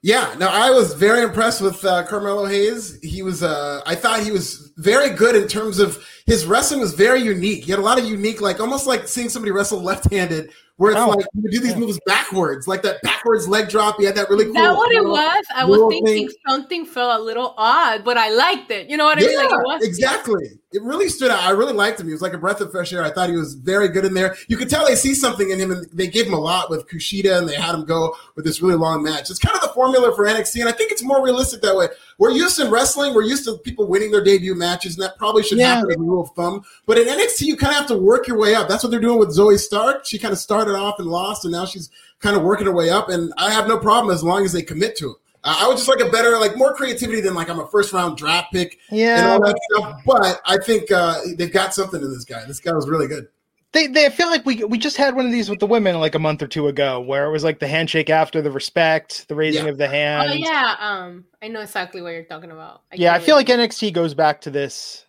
Yeah, 0.00 0.34
no, 0.38 0.48
I 0.48 0.70
was 0.70 0.94
very 0.94 1.22
impressed 1.22 1.60
with 1.60 1.84
uh, 1.84 2.04
Carmelo 2.04 2.46
Hayes. 2.46 2.98
He 3.02 3.22
was, 3.22 3.42
uh, 3.42 3.80
I 3.86 3.94
thought 3.94 4.22
he 4.22 4.30
was 4.30 4.72
very 4.76 5.10
good 5.10 5.34
in 5.34 5.48
terms 5.48 5.78
of 5.78 6.04
his 6.26 6.46
wrestling 6.46 6.80
was 6.80 6.94
very 6.94 7.20
unique. 7.20 7.64
He 7.64 7.70
had 7.70 7.80
a 7.80 7.82
lot 7.82 7.98
of 7.98 8.04
unique, 8.04 8.40
like 8.40 8.60
almost 8.60 8.86
like 8.86 9.08
seeing 9.08 9.28
somebody 9.28 9.50
wrestle 9.50 9.80
left-handed, 9.82 10.50
where 10.78 10.92
it's 10.92 11.00
Oh. 11.00 11.10
like 11.10 11.26
you 11.34 11.50
do 11.50 11.60
these 11.60 11.76
moves 11.76 11.98
backwards, 12.06 12.66
like 12.66 12.82
that 12.82 13.02
backwards 13.02 13.46
leg 13.46 13.68
drop. 13.68 13.98
He 13.98 14.04
had 14.06 14.14
that 14.16 14.28
really 14.30 14.46
cool. 14.46 14.54
that 14.54 14.74
what 14.74 14.90
it 14.92 15.04
was? 15.04 15.44
I 15.54 15.64
was 15.64 15.80
thinking 15.90 16.28
thing. 16.28 16.30
something 16.48 16.86
felt 16.86 17.20
a 17.20 17.22
little 17.22 17.54
odd, 17.58 18.04
but 18.04 18.16
I 18.16 18.30
liked 18.30 18.70
it. 18.70 18.88
You 18.88 18.96
know 18.96 19.04
what 19.04 19.18
I 19.18 19.20
mean? 19.20 19.32
Yeah, 19.32 19.38
Like 19.44 19.50
it 19.52 19.56
was 19.64 19.82
exactly. 19.84 20.44
It 20.70 20.82
really 20.82 21.08
stood 21.08 21.30
out. 21.30 21.40
I 21.42 21.50
really 21.50 21.72
liked 21.72 21.98
him. 21.98 22.06
He 22.06 22.12
was 22.12 22.20
like 22.20 22.34
a 22.34 22.38
breath 22.38 22.60
of 22.60 22.70
fresh 22.70 22.92
air. 22.92 23.02
I 23.02 23.10
thought 23.10 23.30
he 23.30 23.36
was 23.36 23.54
very 23.54 23.88
good 23.88 24.04
in 24.04 24.12
there. 24.12 24.36
You 24.48 24.58
could 24.58 24.68
tell 24.68 24.86
they 24.86 24.96
see 24.96 25.14
something 25.14 25.48
in 25.50 25.58
him, 25.58 25.70
and 25.70 25.86
they 25.94 26.08
gave 26.08 26.26
him 26.26 26.34
a 26.34 26.38
lot 26.38 26.68
with 26.68 26.86
Kushida, 26.90 27.38
and 27.38 27.48
they 27.48 27.54
had 27.54 27.74
him 27.74 27.86
go 27.86 28.14
with 28.36 28.44
this 28.44 28.60
really 28.60 28.74
long 28.74 29.02
match. 29.02 29.30
It's 29.30 29.38
kind 29.38 29.56
of 29.56 29.62
the 29.62 29.68
formula 29.68 30.14
for 30.14 30.26
NXT, 30.26 30.60
and 30.60 30.68
I 30.68 30.72
think 30.72 30.92
it's 30.92 31.02
more 31.02 31.24
realistic 31.24 31.62
that 31.62 31.74
way. 31.74 31.88
We're 32.18 32.32
used 32.32 32.56
to 32.58 32.68
wrestling. 32.68 33.14
We're 33.14 33.22
used 33.22 33.44
to 33.46 33.56
people 33.58 33.86
winning 33.88 34.10
their 34.10 34.22
debut 34.22 34.54
matches, 34.54 34.96
and 34.96 35.02
that 35.04 35.16
probably 35.16 35.42
should 35.42 35.56
Yeah. 35.56 35.76
happen 35.76 35.90
as 35.90 35.96
a 35.96 36.00
rule 36.00 36.22
of 36.24 36.30
thumb. 36.36 36.62
But 36.84 36.98
in 36.98 37.08
NXT, 37.08 37.46
you 37.46 37.56
kind 37.56 37.70
of 37.72 37.78
have 37.78 37.86
to 37.88 37.96
work 37.96 38.28
your 38.28 38.36
way 38.38 38.54
up. 38.54 38.68
That's 38.68 38.84
what 38.84 38.90
they're 38.90 39.00
doing 39.00 39.18
with 39.18 39.30
Zoey 39.30 39.58
Stark. 39.58 40.04
She 40.04 40.18
kind 40.18 40.32
of 40.32 40.38
started 40.38 40.67
off 40.76 40.98
and 40.98 41.08
lost, 41.08 41.44
and 41.44 41.52
now 41.52 41.64
she's 41.64 41.90
kind 42.20 42.36
of 42.36 42.42
working 42.42 42.66
her 42.66 42.72
way 42.74 42.90
up. 42.90 43.08
And 43.08 43.32
I 43.38 43.50
have 43.50 43.68
no 43.68 43.78
problem 43.78 44.14
as 44.14 44.22
long 44.24 44.44
as 44.44 44.52
they 44.52 44.62
commit 44.62 44.96
to 44.96 45.10
it. 45.10 45.16
I 45.44 45.66
would 45.68 45.76
just 45.76 45.88
like 45.88 46.00
a 46.00 46.10
better, 46.10 46.36
like 46.38 46.56
more 46.56 46.74
creativity 46.74 47.20
than 47.20 47.34
like 47.34 47.48
I'm 47.48 47.60
a 47.60 47.66
first 47.68 47.92
round 47.92 48.16
draft 48.16 48.52
pick 48.52 48.76
and 48.90 48.98
Yeah, 48.98 49.30
all 49.30 49.40
that 49.40 49.58
stuff. 49.72 50.00
But 50.04 50.40
I 50.44 50.58
think 50.58 50.90
uh, 50.90 51.20
they've 51.36 51.52
got 51.52 51.72
something 51.74 52.02
in 52.02 52.10
this 52.12 52.24
guy. 52.24 52.44
This 52.44 52.58
guy 52.60 52.72
was 52.72 52.88
really 52.88 53.06
good. 53.06 53.28
they 53.72 53.86
they 53.86 54.04
I 54.06 54.08
feel 54.10 54.26
like 54.28 54.44
we 54.44 54.64
we 54.64 54.78
just 54.78 54.96
had 54.96 55.14
one 55.14 55.26
of 55.26 55.32
these 55.32 55.48
with 55.48 55.60
the 55.60 55.66
women 55.66 56.00
like 56.00 56.16
a 56.16 56.18
month 56.18 56.42
or 56.42 56.48
two 56.48 56.66
ago, 56.66 57.00
where 57.00 57.24
it 57.24 57.30
was 57.30 57.44
like 57.44 57.60
the 57.60 57.68
handshake 57.68 58.10
after 58.10 58.42
the 58.42 58.50
respect, 58.50 59.28
the 59.28 59.36
raising 59.36 59.64
Yeah. 59.64 59.70
of 59.70 59.78
the 59.78 59.88
hand. 59.88 60.30
Oh 60.32 60.34
yeah, 60.34 60.74
um, 60.80 61.24
I 61.40 61.46
know 61.48 61.60
exactly 61.60 62.02
what 62.02 62.10
you're 62.10 62.24
talking 62.24 62.50
about. 62.50 62.82
yeah, 62.92 63.14
I 63.14 63.20
feel 63.20 63.36
wait. 63.36 63.48
like 63.48 63.58
NXT 63.58 63.92
goes 63.94 64.14
back 64.14 64.40
to 64.42 64.50
this 64.50 65.06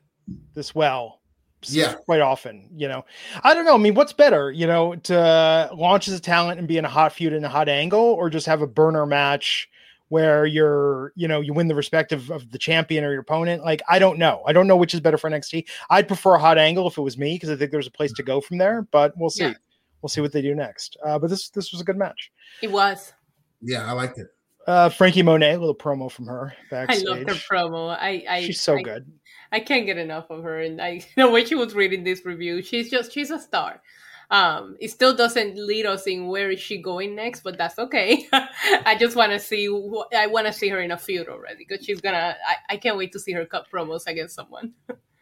this 0.54 0.76
well. 0.76 1.19
S- 1.64 1.74
Yeah. 1.74 1.94
quite 1.94 2.22
often. 2.22 2.70
You 2.76 2.88
know, 2.88 3.06
I 3.44 3.54
don't 3.54 3.66
know. 3.66 3.76
I 3.76 3.78
mean, 3.78 3.94
what's 3.94 4.14
better? 4.14 4.52
You 4.52 4.68
know, 4.68 4.96
to 4.96 5.70
launch 5.74 6.08
as 6.08 6.14
a 6.14 6.20
talent 6.20 6.60
and 6.60 6.68
be 6.68 6.78
in 6.78 6.86
a 6.86 6.90
hot 6.90 7.14
feud 7.14 7.34
in 7.34 7.44
a 7.44 7.50
hot 7.50 7.70
angle, 7.70 8.00
or 8.02 8.30
just 8.30 8.46
have 8.48 8.62
a 8.62 8.68
burner 8.68 9.06
match 9.06 9.70
where 10.10 10.44
you're, 10.46 11.14
you 11.16 11.28
know, 11.28 11.40
you 11.40 11.54
win 11.54 11.68
the 11.68 11.76
respect 11.76 12.12
of, 12.12 12.32
of 12.32 12.50
the 12.52 12.58
champion 12.58 13.04
or 13.04 13.12
your 13.12 13.22
opponent. 13.22 13.64
Like, 13.64 13.82
I 13.88 14.00
don't 14.00 14.18
know. 14.18 14.42
I 14.48 14.54
don't 14.54 14.66
know 14.66 14.76
which 14.76 14.96
is 14.96 15.00
better 15.02 15.20
for 15.20 15.30
NXT. 15.30 15.68
I'd 15.92 16.08
prefer 16.08 16.34
a 16.34 16.40
hot 16.40 16.58
angle 16.58 16.88
if 16.88 16.98
it 16.98 17.02
was 17.02 17.16
me 17.16 17.36
because 17.36 17.52
I 17.52 17.56
think 17.56 17.70
there's 17.70 17.86
a 17.86 17.92
place 17.92 18.12
to 18.14 18.24
go 18.24 18.42
from 18.42 18.58
there. 18.58 18.82
But 18.92 19.14
we'll 19.18 19.30
see. 19.30 19.44
Yeah. 19.44 19.54
We'll 20.02 20.10
see 20.10 20.22
what 20.22 20.32
they 20.32 20.42
do 20.42 20.56
next. 20.56 20.98
Uh, 21.06 21.20
but 21.20 21.30
this 21.30 21.50
this 21.50 21.72
was 21.72 21.82
a 21.82 21.84
good 21.84 21.98
match. 21.98 22.32
it 22.64 22.72
was. 22.72 23.14
Yeah, 23.62 23.86
I 23.86 23.92
liked 23.92 24.18
it. 24.18 24.28
Uh, 24.70 24.88
Franky 24.90 25.24
Monet, 25.24 25.56
a 25.56 25.60
little 25.60 25.74
promo 25.76 26.12
from 26.12 26.28
her 26.28 26.54
backstage. 26.70 27.06
I 27.08 27.10
loved 27.10 27.28
her 27.30 27.36
promo. 27.36 27.90
I, 28.00 28.24
I 28.30 28.44
She's 28.46 28.62
so 28.62 28.78
I- 28.78 28.82
good. 28.84 29.12
I 29.52 29.60
can't 29.60 29.88
get 29.88 29.98
enough 29.98 30.30
of 30.30 30.44
her, 30.44 30.60
and 30.60 30.80
I 30.80 31.02
the 31.16 31.28
way 31.28 31.44
she 31.44 31.56
was 31.56 31.74
reading 31.74 32.04
this 32.04 32.24
review, 32.24 32.62
she's 32.62 32.92
just 32.92 33.12
she's 33.12 33.32
a 33.32 33.40
star. 33.40 33.82
Um, 34.30 34.78
it 34.80 34.92
still 34.92 35.16
doesn't 35.16 35.56
lead 35.58 35.88
us 35.88 36.06
in 36.06 36.28
where 36.28 36.52
is 36.52 36.60
she 36.60 36.80
going 36.84 37.16
next, 37.16 37.42
but 37.42 37.58
that's 37.58 37.80
okay. 37.80 38.28
I 38.34 38.96
just 39.00 39.16
want 39.16 39.32
to 39.32 39.40
see. 39.40 39.66
wh- 39.66 40.16
I 40.16 40.28
want 40.28 40.46
to 40.46 40.54
see 40.54 40.68
her 40.70 40.80
in 40.82 40.92
a 40.92 40.98
feud 40.98 41.30
already 41.30 41.66
because 41.68 41.84
she's 41.84 42.00
gonna. 42.00 42.36
I, 42.48 42.76
I 42.76 42.78
can't 42.78 42.96
wait 42.96 43.12
to 43.14 43.20
see 43.20 43.32
her 43.32 43.44
cut 43.48 43.66
promos 43.74 44.06
against 44.06 44.36
someone. 44.36 44.74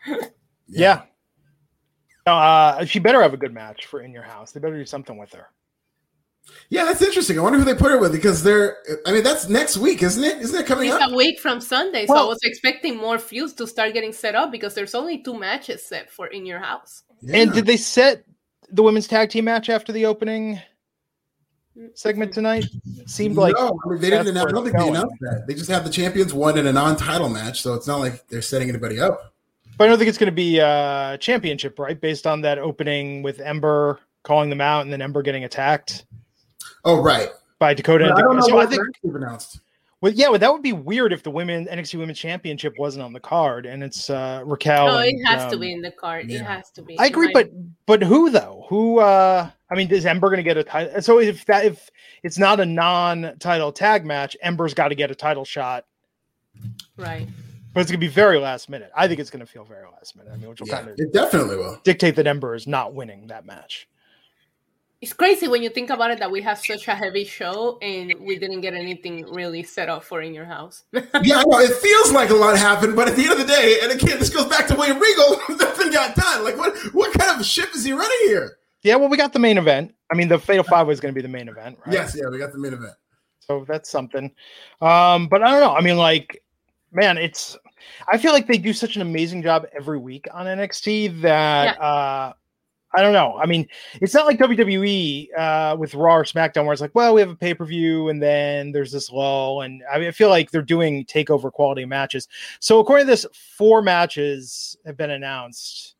Yeah. 0.69 1.03
No, 2.25 2.33
uh, 2.35 2.83
she 2.83 2.99
better 2.99 3.21
have 3.21 3.33
a 3.33 3.37
good 3.37 3.53
match 3.53 3.85
for 3.85 4.01
in 4.01 4.11
your 4.11 4.23
house. 4.23 4.51
They 4.51 4.59
better 4.59 4.77
do 4.77 4.85
something 4.85 5.17
with 5.17 5.31
her. 5.31 5.47
Yeah, 6.69 6.83
that's 6.85 7.01
interesting. 7.01 7.39
I 7.39 7.41
wonder 7.41 7.59
who 7.59 7.65
they 7.65 7.73
put 7.75 7.91
her 7.91 7.97
with 7.97 8.11
because 8.11 8.43
they're. 8.43 8.77
I 9.05 9.13
mean, 9.13 9.23
that's 9.23 9.47
next 9.47 9.77
week, 9.77 10.03
isn't 10.03 10.23
it? 10.23 10.39
Isn't 10.41 10.59
it 10.59 10.65
coming 10.65 10.89
It's 10.89 11.01
up? 11.01 11.11
a 11.11 11.15
week 11.15 11.39
from 11.39 11.61
Sunday, 11.61 12.05
so 12.05 12.15
I 12.15 12.25
was 12.25 12.39
expecting 12.43 12.97
more 12.97 13.17
feuds 13.19 13.53
to 13.53 13.67
start 13.67 13.93
getting 13.93 14.11
set 14.11 14.35
up 14.35 14.51
because 14.51 14.73
there's 14.75 14.93
only 14.95 15.19
two 15.19 15.37
matches 15.37 15.85
set 15.85 16.11
for 16.11 16.27
in 16.27 16.45
your 16.45 16.59
house. 16.59 17.03
And 17.31 17.53
did 17.53 17.65
they 17.65 17.77
set 17.77 18.23
the 18.69 18.83
women's 18.83 19.07
tag 19.07 19.29
team 19.29 19.45
match 19.45 19.69
after 19.69 19.93
the 19.93 20.05
opening 20.05 20.59
segment 21.93 22.33
tonight? 22.33 22.65
It 22.97 23.09
seemed 23.09 23.35
like 23.37 23.55
no, 23.57 23.79
I 23.85 23.89
mean, 23.89 24.01
they 24.01 24.09
didn't. 24.09 24.27
Announce, 24.27 24.47
I 24.47 24.51
don't 24.51 24.67
it's 24.67 24.75
think 24.75 24.83
they 24.83 24.89
announced 24.89 25.15
that. 25.21 25.45
They 25.47 25.53
just 25.53 25.69
have 25.69 25.83
the 25.85 25.89
champions 25.91 26.33
one 26.33 26.57
in 26.57 26.67
a 26.67 26.73
non-title 26.73 27.29
match, 27.29 27.61
so 27.61 27.73
it's 27.75 27.87
not 27.87 27.99
like 27.99 28.27
they're 28.27 28.41
setting 28.41 28.67
anybody 28.69 28.99
up. 28.99 29.33
but 29.77 29.85
I 29.85 29.87
don't 29.87 29.97
think 29.97 30.09
it's 30.09 30.17
going 30.17 30.31
to 30.31 30.35
be 30.35 30.59
a 30.59 31.17
championship, 31.21 31.79
right? 31.79 31.99
Based 31.99 32.27
on 32.27 32.41
that 32.41 32.57
opening 32.59 33.23
with 33.23 33.39
Ember 33.39 33.99
calling 34.23 34.49
them 34.49 34.59
out 34.59 34.81
and 34.81 34.91
then 34.91 35.01
Ember 35.01 35.21
getting 35.21 35.45
attacked 35.45 36.05
Oh, 36.85 37.01
right. 37.01 37.29
by 37.59 37.73
Dakota. 37.73 38.05
But 38.05 38.11
and 38.11 38.19
I 38.19 38.21
don't 38.21 38.35
Dakota. 38.35 38.51
know 38.53 38.57
So 38.57 38.61
I 38.61 38.65
think, 38.69 38.81
match 38.85 38.95
they've 39.03 39.15
announced. 39.15 39.59
well, 40.01 40.11
yeah, 40.13 40.29
well, 40.29 40.39
that 40.39 40.51
would 40.53 40.61
be 40.61 40.73
weird 40.73 41.11
if 41.11 41.23
the 41.23 41.31
women 41.31 41.65
NXT 41.65 41.99
Women's 41.99 42.19
Championship 42.19 42.75
wasn't 42.77 43.03
on 43.03 43.13
the 43.13 43.19
card 43.19 43.65
and 43.65 43.83
it's 43.83 44.09
uh, 44.09 44.43
Raquel. 44.45 44.87
No, 44.87 44.99
it 44.99 45.09
and, 45.15 45.27
has 45.27 45.49
to 45.51 45.55
um, 45.55 45.59
be 45.61 45.73
in 45.73 45.81
the 45.81 45.91
card. 45.91 46.29
yeah. 46.29 46.39
It 46.41 46.45
has 46.45 46.69
to 46.71 46.81
be. 46.81 46.97
I 46.99 47.07
agree, 47.07 47.31
but 47.33 47.49
but 47.85 48.03
who 48.03 48.29
though? 48.29 48.65
Who? 48.69 48.99
uh 48.99 49.49
I 49.69 49.75
mean, 49.75 49.91
is 49.91 50.05
Ember 50.05 50.29
going 50.29 50.37
to 50.37 50.43
get 50.43 50.55
a 50.55 50.63
title? 50.63 51.01
So 51.01 51.19
if 51.19 51.43
that 51.47 51.65
if 51.65 51.89
it's 52.23 52.37
not 52.37 52.61
a 52.61 52.65
non-title 52.65 53.73
tag 53.73 54.05
match, 54.05 54.37
Ember's 54.41 54.73
got 54.73 54.87
to 54.89 54.95
get 54.95 55.11
a 55.11 55.15
title 55.15 55.43
shot, 55.43 55.83
right. 56.95 57.27
but 57.73 57.81
it's 57.81 57.91
going 57.91 57.99
to 57.99 58.05
be 58.05 58.11
very 58.11 58.39
last 58.39 58.69
minute. 58.69 58.91
I 58.95 59.09
think 59.09 59.19
it's 59.19 59.29
going 59.29 59.45
to 59.45 59.51
feel 59.51 59.65
very 59.65 59.85
last 59.91 60.15
minute. 60.15 60.31
I 60.33 60.37
mean, 60.37 60.47
which 60.49 60.61
will 60.61 60.69
Yeah, 60.69 60.77
kind 60.77 60.89
of 60.89 60.95
it 60.97 61.11
definitely 61.11 61.57
will. 61.57 61.81
dictate 61.83 62.15
that 62.15 62.27
Ember 62.27 62.55
is 62.55 62.65
not 62.65 62.93
winning 62.93 63.27
that 63.27 63.45
match. 63.45 63.89
It's 64.99 65.13
crazy 65.13 65.47
when 65.47 65.61
you 65.61 65.69
think 65.69 65.91
about 65.91 66.09
it 66.09 66.19
that 66.19 66.31
we 66.31 66.41
have 66.41 66.57
such 66.57 66.87
a 66.87 66.95
heavy 66.95 67.23
show 67.23 67.77
and 67.83 68.15
we 68.19 68.39
didn't 68.39 68.61
get 68.61 68.73
anything 68.73 69.31
really 69.31 69.61
set 69.61 69.89
up 69.89 70.03
for 70.03 70.21
in 70.21 70.33
your 70.33 70.45
house. 70.45 70.85
Yeah, 70.93 71.37
I 71.37 71.43
know. 71.43 71.59
It 71.59 71.73
feels 71.73 72.11
like 72.11 72.31
a 72.31 72.33
lot 72.33 72.57
happened, 72.57 72.95
but 72.95 73.07
at 73.07 73.15
the 73.15 73.23
end 73.23 73.33
of 73.33 73.37
the 73.37 73.45
day, 73.45 73.77
and 73.83 73.91
again, 73.91 74.17
this 74.17 74.29
goes 74.29 74.45
back 74.45 74.65
to 74.67 74.75
William 74.75 74.99
Regal. 74.99 75.37
Nothing 75.57 75.91
got 75.91 76.15
done. 76.15 76.43
Like, 76.43 76.57
what? 76.57 76.75
What 76.93 77.13
kind 77.17 77.39
of 77.39 77.45
ship 77.45 77.69
is 77.75 77.83
he 77.83 77.91
running 77.91 78.17
here? 78.23 78.57
Yeah, 78.81 78.95
well, 78.95 79.09
we 79.09 79.17
got 79.17 79.33
the 79.33 79.39
main 79.39 79.57
event. 79.57 79.93
I 80.11 80.15
mean, 80.15 80.29
the 80.29 80.39
Fatal 80.39 80.63
Five 80.63 80.87
was 80.87 80.99
going 80.99 81.13
to 81.13 81.15
be 81.15 81.21
the 81.21 81.27
main 81.27 81.47
event, 81.49 81.77
right? 81.85 81.93
Yes, 81.93 82.15
yeah, 82.15 82.29
we 82.29 82.37
got 82.37 82.51
the 82.51 82.57
main 82.57 82.73
event. 82.73 82.93
So 83.39 83.65
that's 83.67 83.89
something. 83.89 84.31
Um, 84.81 85.27
but 85.27 85.43
I 85.43 85.51
don't 85.51 85.61
know. 85.61 85.75
I 85.75 85.81
mean, 85.81 85.97
like, 85.97 86.43
man, 86.91 87.17
it's. 87.17 87.57
I 88.11 88.17
feel 88.17 88.33
like 88.33 88.47
they 88.47 88.57
do 88.57 88.73
such 88.73 88.95
an 88.95 89.01
amazing 89.01 89.43
job 89.43 89.65
every 89.75 89.97
week 89.97 90.27
on 90.33 90.45
NXT 90.45 91.21
that 91.21 91.79
uh, 91.81 92.33
I 92.95 93.01
don't 93.01 93.13
know. 93.13 93.37
I 93.37 93.45
mean, 93.45 93.67
it's 94.01 94.13
not 94.13 94.25
like 94.25 94.39
WWE 94.39 95.27
uh, 95.37 95.75
with 95.77 95.93
Raw 95.93 96.15
or 96.15 96.23
SmackDown 96.23 96.63
where 96.63 96.73
it's 96.73 96.81
like, 96.81 96.95
well, 96.95 97.13
we 97.13 97.21
have 97.21 97.29
a 97.29 97.35
pay 97.35 97.53
per 97.53 97.65
view 97.65 98.09
and 98.09 98.21
then 98.21 98.71
there's 98.71 98.91
this 98.91 99.11
lull, 99.11 99.61
and 99.61 99.83
I 99.91 99.99
mean, 99.99 100.07
I 100.07 100.11
feel 100.11 100.29
like 100.29 100.51
they're 100.51 100.61
doing 100.61 101.05
takeover 101.05 101.51
quality 101.51 101.85
matches. 101.85 102.27
So 102.59 102.79
according 102.79 103.05
to 103.05 103.11
this, 103.11 103.25
four 103.33 103.81
matches 103.81 104.77
have 104.85 104.97
been 104.97 105.11
announced. 105.11 105.95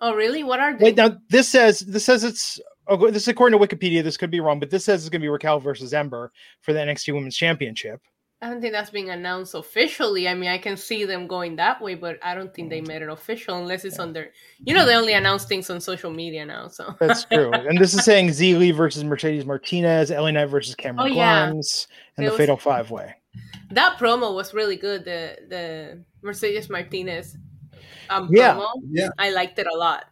oh, 0.00 0.14
really? 0.14 0.42
What 0.42 0.60
are 0.60 0.76
they? 0.76 0.86
Wait, 0.86 0.96
now 0.96 1.16
this 1.28 1.48
says 1.48 1.80
this 1.80 2.04
says 2.04 2.24
it's 2.24 2.60
oh, 2.88 3.10
this 3.10 3.22
is 3.22 3.28
according 3.28 3.58
to 3.58 3.64
Wikipedia. 3.64 4.02
This 4.02 4.16
could 4.16 4.30
be 4.30 4.40
wrong, 4.40 4.58
but 4.58 4.70
this 4.70 4.84
says 4.84 5.02
it's 5.02 5.10
going 5.10 5.20
to 5.20 5.24
be 5.24 5.28
Raquel 5.28 5.60
versus 5.60 5.94
Ember 5.94 6.32
for 6.60 6.72
the 6.72 6.80
NXT 6.80 7.14
Women's 7.14 7.36
Championship. 7.36 8.00
I 8.42 8.48
don't 8.50 8.60
think 8.60 8.72
that's 8.72 8.90
being 8.90 9.08
announced 9.10 9.54
officially. 9.54 10.26
I 10.28 10.34
mean, 10.34 10.50
I 10.50 10.58
can 10.58 10.76
see 10.76 11.04
them 11.04 11.28
going 11.28 11.54
that 11.56 11.80
way, 11.80 11.94
but 11.94 12.18
I 12.24 12.34
don't 12.34 12.52
think 12.52 12.70
they 12.70 12.80
made 12.80 13.00
it 13.00 13.08
official 13.08 13.56
unless 13.56 13.84
it's 13.84 14.00
on 14.00 14.12
their. 14.12 14.32
You 14.58 14.74
know, 14.74 14.84
they 14.84 14.96
only 14.96 15.12
announce 15.12 15.44
things 15.44 15.70
on 15.70 15.80
social 15.80 16.10
media 16.10 16.44
now. 16.44 16.66
So 16.66 16.96
That's 16.98 17.24
true. 17.24 17.52
and 17.52 17.78
this 17.78 17.94
is 17.94 18.04
saying 18.04 18.30
Xia 18.30 18.58
Li 18.58 18.72
versus 18.72 19.04
Mercedes 19.04 19.46
Martinez, 19.46 20.10
LA 20.10 20.32
Knight 20.32 20.46
versus 20.46 20.74
Cameron 20.74 21.12
Oh, 21.12 21.14
yeah. 21.14 21.46
And 21.50 21.62
There 22.16 22.26
the 22.26 22.30
was- 22.32 22.36
Fatal 22.36 22.56
Five 22.56 22.90
Way. 22.90 23.14
that 23.70 23.96
promo 23.96 24.34
was 24.34 24.52
really 24.52 24.76
good. 24.76 25.04
The 25.04 25.38
the 25.48 26.04
Mercedes 26.20 26.68
Martinez 26.68 27.36
um, 28.10 28.28
Yeah. 28.32 28.54
promo. 28.56 28.66
Yeah. 28.90 29.10
I 29.18 29.30
liked 29.30 29.60
it 29.60 29.68
a 29.72 29.76
lot. 29.78 30.06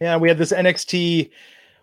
Yeah, 0.00 0.16
we 0.16 0.28
had 0.28 0.38
this 0.38 0.52
NXT 0.52 1.30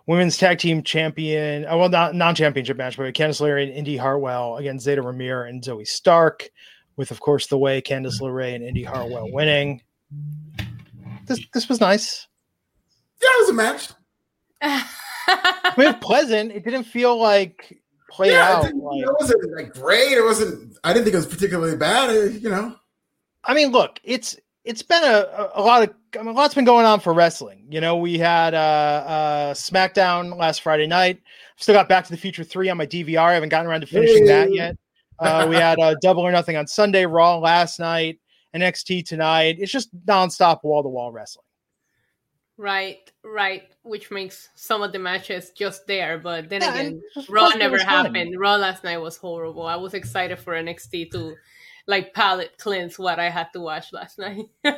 Women's 0.06 0.38
Tag 0.38 0.60
Team 0.60 0.84
Champion, 0.84 1.66
oh, 1.70 1.78
well, 1.78 1.90
not 1.90 2.14
non-championship 2.14 2.76
match, 2.78 2.98
but 2.98 3.14
Candice 3.14 3.40
LeRae 3.42 3.64
and 3.64 3.72
Indi 3.72 3.96
Hartwell 3.96 4.58
against 4.58 4.84
Zeta 4.84 5.02
Ramir 5.02 5.48
and 5.48 5.64
Zoey 5.64 5.88
Stark, 5.88 6.50
with 6.98 7.10
of 7.12 7.20
course 7.22 7.48
the 7.48 7.58
way 7.58 7.82
Candice 7.82 8.20
LeRae 8.22 8.54
and 8.56 8.64
Indi 8.64 8.84
Hartwell 8.84 9.32
winning. 9.32 9.82
This 11.26 11.40
this 11.54 11.70
was 11.70 11.80
nice. 11.80 12.28
Yeah, 13.22 13.30
it 13.32 13.42
was 13.42 13.50
a 13.50 13.54
match. 13.54 13.90
I 14.62 15.74
mean, 15.78 15.88
it 15.88 15.96
was 15.96 15.96
pleasant. 16.06 16.52
It 16.52 16.66
didn't 16.66 16.84
feel 16.84 17.18
like 17.18 17.80
played 18.10 18.34
yeah, 18.34 18.58
out. 18.58 18.64
didn't- 18.64 18.82
Like, 18.84 19.02
it 19.04 19.10
wasn't 19.20 19.56
like 19.56 19.74
great. 19.74 20.12
It 20.12 20.24
wasn't. 20.24 20.78
I 20.84 20.92
didn't 20.92 21.06
think 21.06 21.14
it 21.14 21.18
was 21.18 21.26
particularly 21.26 21.78
bad. 21.78 22.10
uh, 22.10 22.24
You 22.24 22.50
know. 22.50 22.76
I 23.46 23.54
mean, 23.54 23.72
look, 23.72 24.00
it's 24.04 24.38
it's 24.64 24.82
been 24.82 25.04
a, 25.04 25.08
a, 25.08 25.52
a 25.56 25.62
lot 25.62 25.84
of 25.84 25.94
I 26.16 26.20
mean, 26.20 26.30
a 26.30 26.32
lot's 26.32 26.54
been 26.54 26.66
going 26.66 26.86
on 26.86 27.00
for 27.00 27.14
wrestling. 27.14 27.66
You 27.70 27.82
know, 27.82 27.98
we 27.98 28.18
had 28.18 28.54
uh, 28.54 28.58
uh, 28.58 29.54
SmackDown 29.54 30.38
last 30.38 30.62
Friday 30.62 30.88
night. 30.88 31.22
Still 31.58 31.76
got 31.76 31.90
Back 31.90 32.06
to 32.06 32.12
the 32.12 32.18
Future 32.18 32.44
three 32.44 32.70
on 32.70 32.78
my 32.78 32.86
DVR. 32.86 33.20
I 33.20 33.34
haven't 33.34 33.50
gotten 33.50 33.68
around 33.68 33.82
to 33.82 33.88
finishing 33.88 34.26
that 34.26 34.54
yet. 34.54 34.78
Uh, 35.20 35.46
we 35.50 35.56
had 35.56 35.80
uh, 35.80 35.96
Double 36.02 36.24
or 36.24 36.32
Nothing 36.32 36.58
on 36.58 36.68
Sunday, 36.68 37.06
Raw 37.06 37.38
last 37.38 37.80
night, 37.80 38.20
and 38.54 38.62
NXT 38.64 39.06
tonight. 39.06 39.58
It's 39.60 39.72
just 39.72 39.90
nonstop 40.06 40.60
wall 40.64 40.84
to 40.84 40.90
wall 40.90 41.12
wrestling. 41.12 41.46
right, 42.58 43.12
right. 43.24 43.64
Which 43.84 44.12
makes 44.12 44.50
some 44.56 44.82
of 44.82 44.92
the 44.92 45.00
matches 45.00 45.52
just 45.52 45.86
there, 45.88 46.18
but 46.18 46.50
then 46.50 46.62
Yeah, 46.62 46.74
again, 46.74 47.02
Raw 47.30 47.50
never 47.50 47.74
was 47.74 47.84
fun. 47.84 48.06
happened. 48.06 48.40
Raw 48.40 48.56
last 48.56 48.84
night 48.84 48.98
was 48.98 49.18
horrible. 49.18 49.66
I 49.66 49.76
was 49.76 49.94
excited 49.94 50.40
for 50.40 50.54
NXT 50.54 51.12
to 51.12 51.36
like 51.88 52.14
palate 52.14 52.58
cleanse 52.58 52.98
what 53.00 53.20
I 53.20 53.30
had 53.30 53.48
to 53.54 53.60
watch 53.60 53.92
last 53.94 54.20
night. 54.20 54.46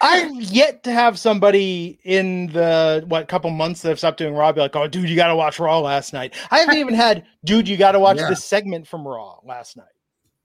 I've 0.00 0.30
yet 0.42 0.82
to 0.84 0.92
have 0.92 1.18
somebody 1.18 1.98
in 2.04 2.48
the 2.48 3.02
what 3.08 3.28
couple 3.28 3.48
months 3.50 3.80
that 3.82 3.90
I've 3.92 3.98
stopped 3.98 4.18
doing 4.18 4.34
Raw 4.34 4.52
be 4.52 4.60
like, 4.60 4.76
"Oh, 4.76 4.86
dude, 4.86 5.08
you 5.08 5.16
got 5.16 5.28
to 5.28 5.36
watch 5.36 5.58
Raw 5.58 5.80
last 5.80 6.12
night." 6.12 6.34
I 6.50 6.58
haven't 6.58 6.76
even 6.76 6.92
had, 6.94 7.24
"Dude, 7.44 7.66
you 7.66 7.78
got 7.78 7.92
to 7.92 8.00
watch 8.00 8.18
Yeah. 8.18 8.28
this 8.28 8.44
segment 8.44 8.86
from 8.86 9.08
Raw 9.08 9.38
last 9.42 9.76
night." 9.76 9.86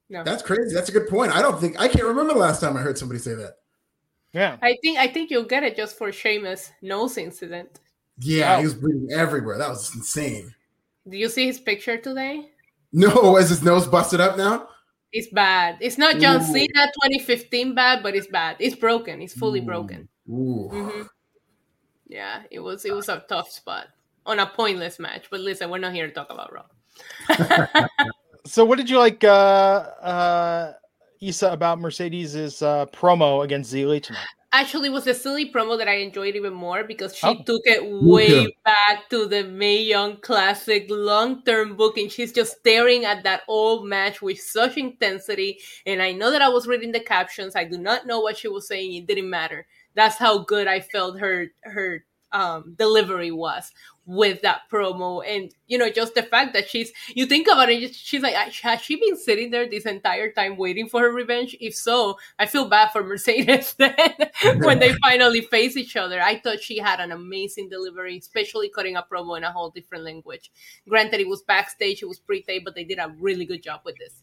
no. 0.10 0.24
That's 0.24 0.42
crazy. 0.42 0.74
That's 0.74 0.88
a 0.90 0.94
good 0.94 1.08
point. 1.10 1.36
I 1.36 1.42
don't 1.42 1.60
think 1.60 1.80
I 1.80 1.90
can't 1.90 2.06
remember 2.06 2.34
the 2.34 2.40
last 2.40 2.62
time 2.62 2.78
I 2.78 2.82
heard 2.82 2.98
somebody 2.98 3.20
say 3.20 3.34
that. 3.36 3.56
Yeah, 4.32 4.56
I 4.62 4.78
think 4.82 4.98
I 4.98 5.08
think 5.08 5.30
you'll 5.32 5.44
get 5.44 5.64
it 5.64 5.76
just 5.76 5.98
for 5.98 6.14
Sheamus' 6.14 6.72
nose 6.82 7.18
incident. 7.18 7.82
Yeah, 8.20 8.54
Wow. 8.54 8.58
he 8.60 8.64
was 8.64 8.74
bleeding 8.76 9.10
everywhere. 9.14 9.58
That 9.58 9.68
was 9.70 9.94
insane. 9.94 10.54
Do 11.10 11.18
you 11.18 11.28
see 11.28 11.48
his 11.48 11.60
picture 11.60 11.98
today? 11.98 12.50
No, 12.94 13.36
is 13.38 13.50
his 13.50 13.64
nose 13.64 13.86
busted 13.86 14.22
up 14.22 14.38
now? 14.38 14.70
It's 15.14 15.28
bad. 15.34 15.78
It's 15.82 15.98
not 15.98 16.20
John 16.20 16.42
Ooh. 16.42 16.44
Cena 16.44 16.88
2015 17.04 17.76
bad, 17.76 18.02
but 18.02 18.16
it's 18.16 18.28
bad. 18.28 18.56
It's 18.60 18.76
broken. 18.76 19.22
It's 19.22 19.34
fully 19.34 19.60
Ooh. 19.60 19.66
broken. 19.66 20.08
Ooh. 20.30 20.70
hmm 20.72 21.02
Yeah, 22.08 22.44
it 22.50 22.60
was 22.60 22.86
it 22.86 22.94
was 22.96 23.10
a 23.10 23.24
tough 23.28 23.50
spot 23.50 23.88
on 24.26 24.40
a 24.40 24.46
pointless 24.46 25.00
match. 25.00 25.28
But 25.30 25.42
listen, 25.42 25.70
we're 25.70 25.80
not 25.80 25.94
here 25.94 26.08
to 26.08 26.14
talk 26.14 26.30
about 26.30 26.54
Raw. 26.54 26.66
So, 28.46 28.66
what 28.66 28.78
did 28.78 28.90
you 28.90 28.98
like, 28.98 29.24
uh, 29.24 29.28
uh, 30.02 30.74
Issa, 31.22 31.52
about 31.52 31.80
Mercedes's 31.80 32.62
uh, 32.62 32.88
promo 32.88 33.44
against 33.44 33.72
Xia 33.72 33.88
Li 33.88 34.00
tonight? 34.00 34.26
Actually, 34.54 34.90
it 34.90 34.92
was 34.92 35.08
a 35.08 35.14
silly 35.14 35.50
promo 35.50 35.78
that 35.78 35.88
I 35.88 35.96
enjoyed 36.00 36.36
even 36.36 36.54
more 36.54 36.84
because 36.84 37.16
she 37.16 37.40
Oh. 37.40 37.42
took 37.46 37.62
it 37.66 37.82
way 37.86 38.54
back 38.66 39.10
to 39.10 39.26
the 39.26 39.46
Mae 39.46 39.82
Young 39.82 40.18
Classic 40.18 40.86
long 40.90 41.42
term 41.46 41.78
booking. 41.78 42.10
She's 42.10 42.34
just 42.34 42.58
staring 42.58 43.06
at 43.06 43.24
that 43.24 43.44
old 43.48 43.86
match 43.88 44.22
with 44.22 44.42
such 44.42 44.76
intensity. 44.76 45.60
And 45.86 46.02
I 46.02 46.12
know 46.12 46.32
that 46.32 46.42
I 46.42 46.50
was 46.50 46.68
reading 46.68 46.92
the 46.92 47.00
captions. 47.00 47.56
I 47.56 47.64
do 47.64 47.78
not 47.78 48.06
know 48.06 48.20
what 48.20 48.38
she 48.38 48.50
was 48.50 48.68
saying. 48.68 48.94
It 48.94 49.08
didn't 49.08 49.30
matter. 49.30 49.68
That's 49.96 50.18
how 50.18 50.40
good 50.40 50.68
I 50.68 50.82
felt 50.82 51.20
her 51.20 51.48
her 51.64 52.04
um, 52.34 52.76
delivery 52.78 53.32
was 53.32 53.72
with 54.12 54.42
that 54.42 54.62
promo. 54.70 55.24
And 55.26 55.54
you 55.68 55.78
know, 55.78 55.90
just 55.90 56.16
the 56.16 56.24
fact 56.24 56.54
that 56.54 56.70
she's 56.70 56.92
you 57.16 57.26
think 57.26 57.48
about 57.48 57.70
it, 57.70 57.96
she's 57.96 58.22
like, 58.22 58.36
has 58.36 58.82
she 58.82 58.98
been 58.98 59.16
sitting 59.18 59.52
there 59.52 59.70
this 59.70 59.86
entire 59.86 60.32
time 60.34 60.58
waiting 60.58 60.90
for 60.90 61.00
her 61.00 61.12
revenge? 61.12 61.56
If 61.62 61.74
so, 61.76 62.18
I 62.38 62.46
feel 62.46 62.68
bad 62.68 62.92
for 62.92 63.04
Mercedes 63.04 63.74
then 63.80 63.94
when 64.60 64.80
they 64.80 64.94
finally 65.02 65.42
face 65.42 65.78
each 65.78 65.96
other. 65.96 66.22
I 66.22 66.40
thought 66.40 66.60
she 66.62 66.78
had 66.78 67.00
an 67.00 67.14
amazing 67.14 67.70
delivery, 67.70 68.18
especially 68.18 68.70
cutting 68.70 68.98
a 68.98 69.04
promo 69.10 69.38
in 69.38 69.46
a 69.46 69.52
whole 69.52 69.70
different 69.70 70.04
language. 70.04 70.52
Granted, 70.90 71.22
it 71.22 71.30
was 71.30 71.42
backstage, 71.44 72.02
it 72.04 72.08
was 72.08 72.20
pre-tape, 72.20 72.66
but 72.66 72.76
they 72.76 72.84
did 72.84 73.00
a 73.00 73.16
really 73.18 73.46
good 73.46 73.64
job 73.64 73.82
with 73.86 73.96
this. 73.98 74.21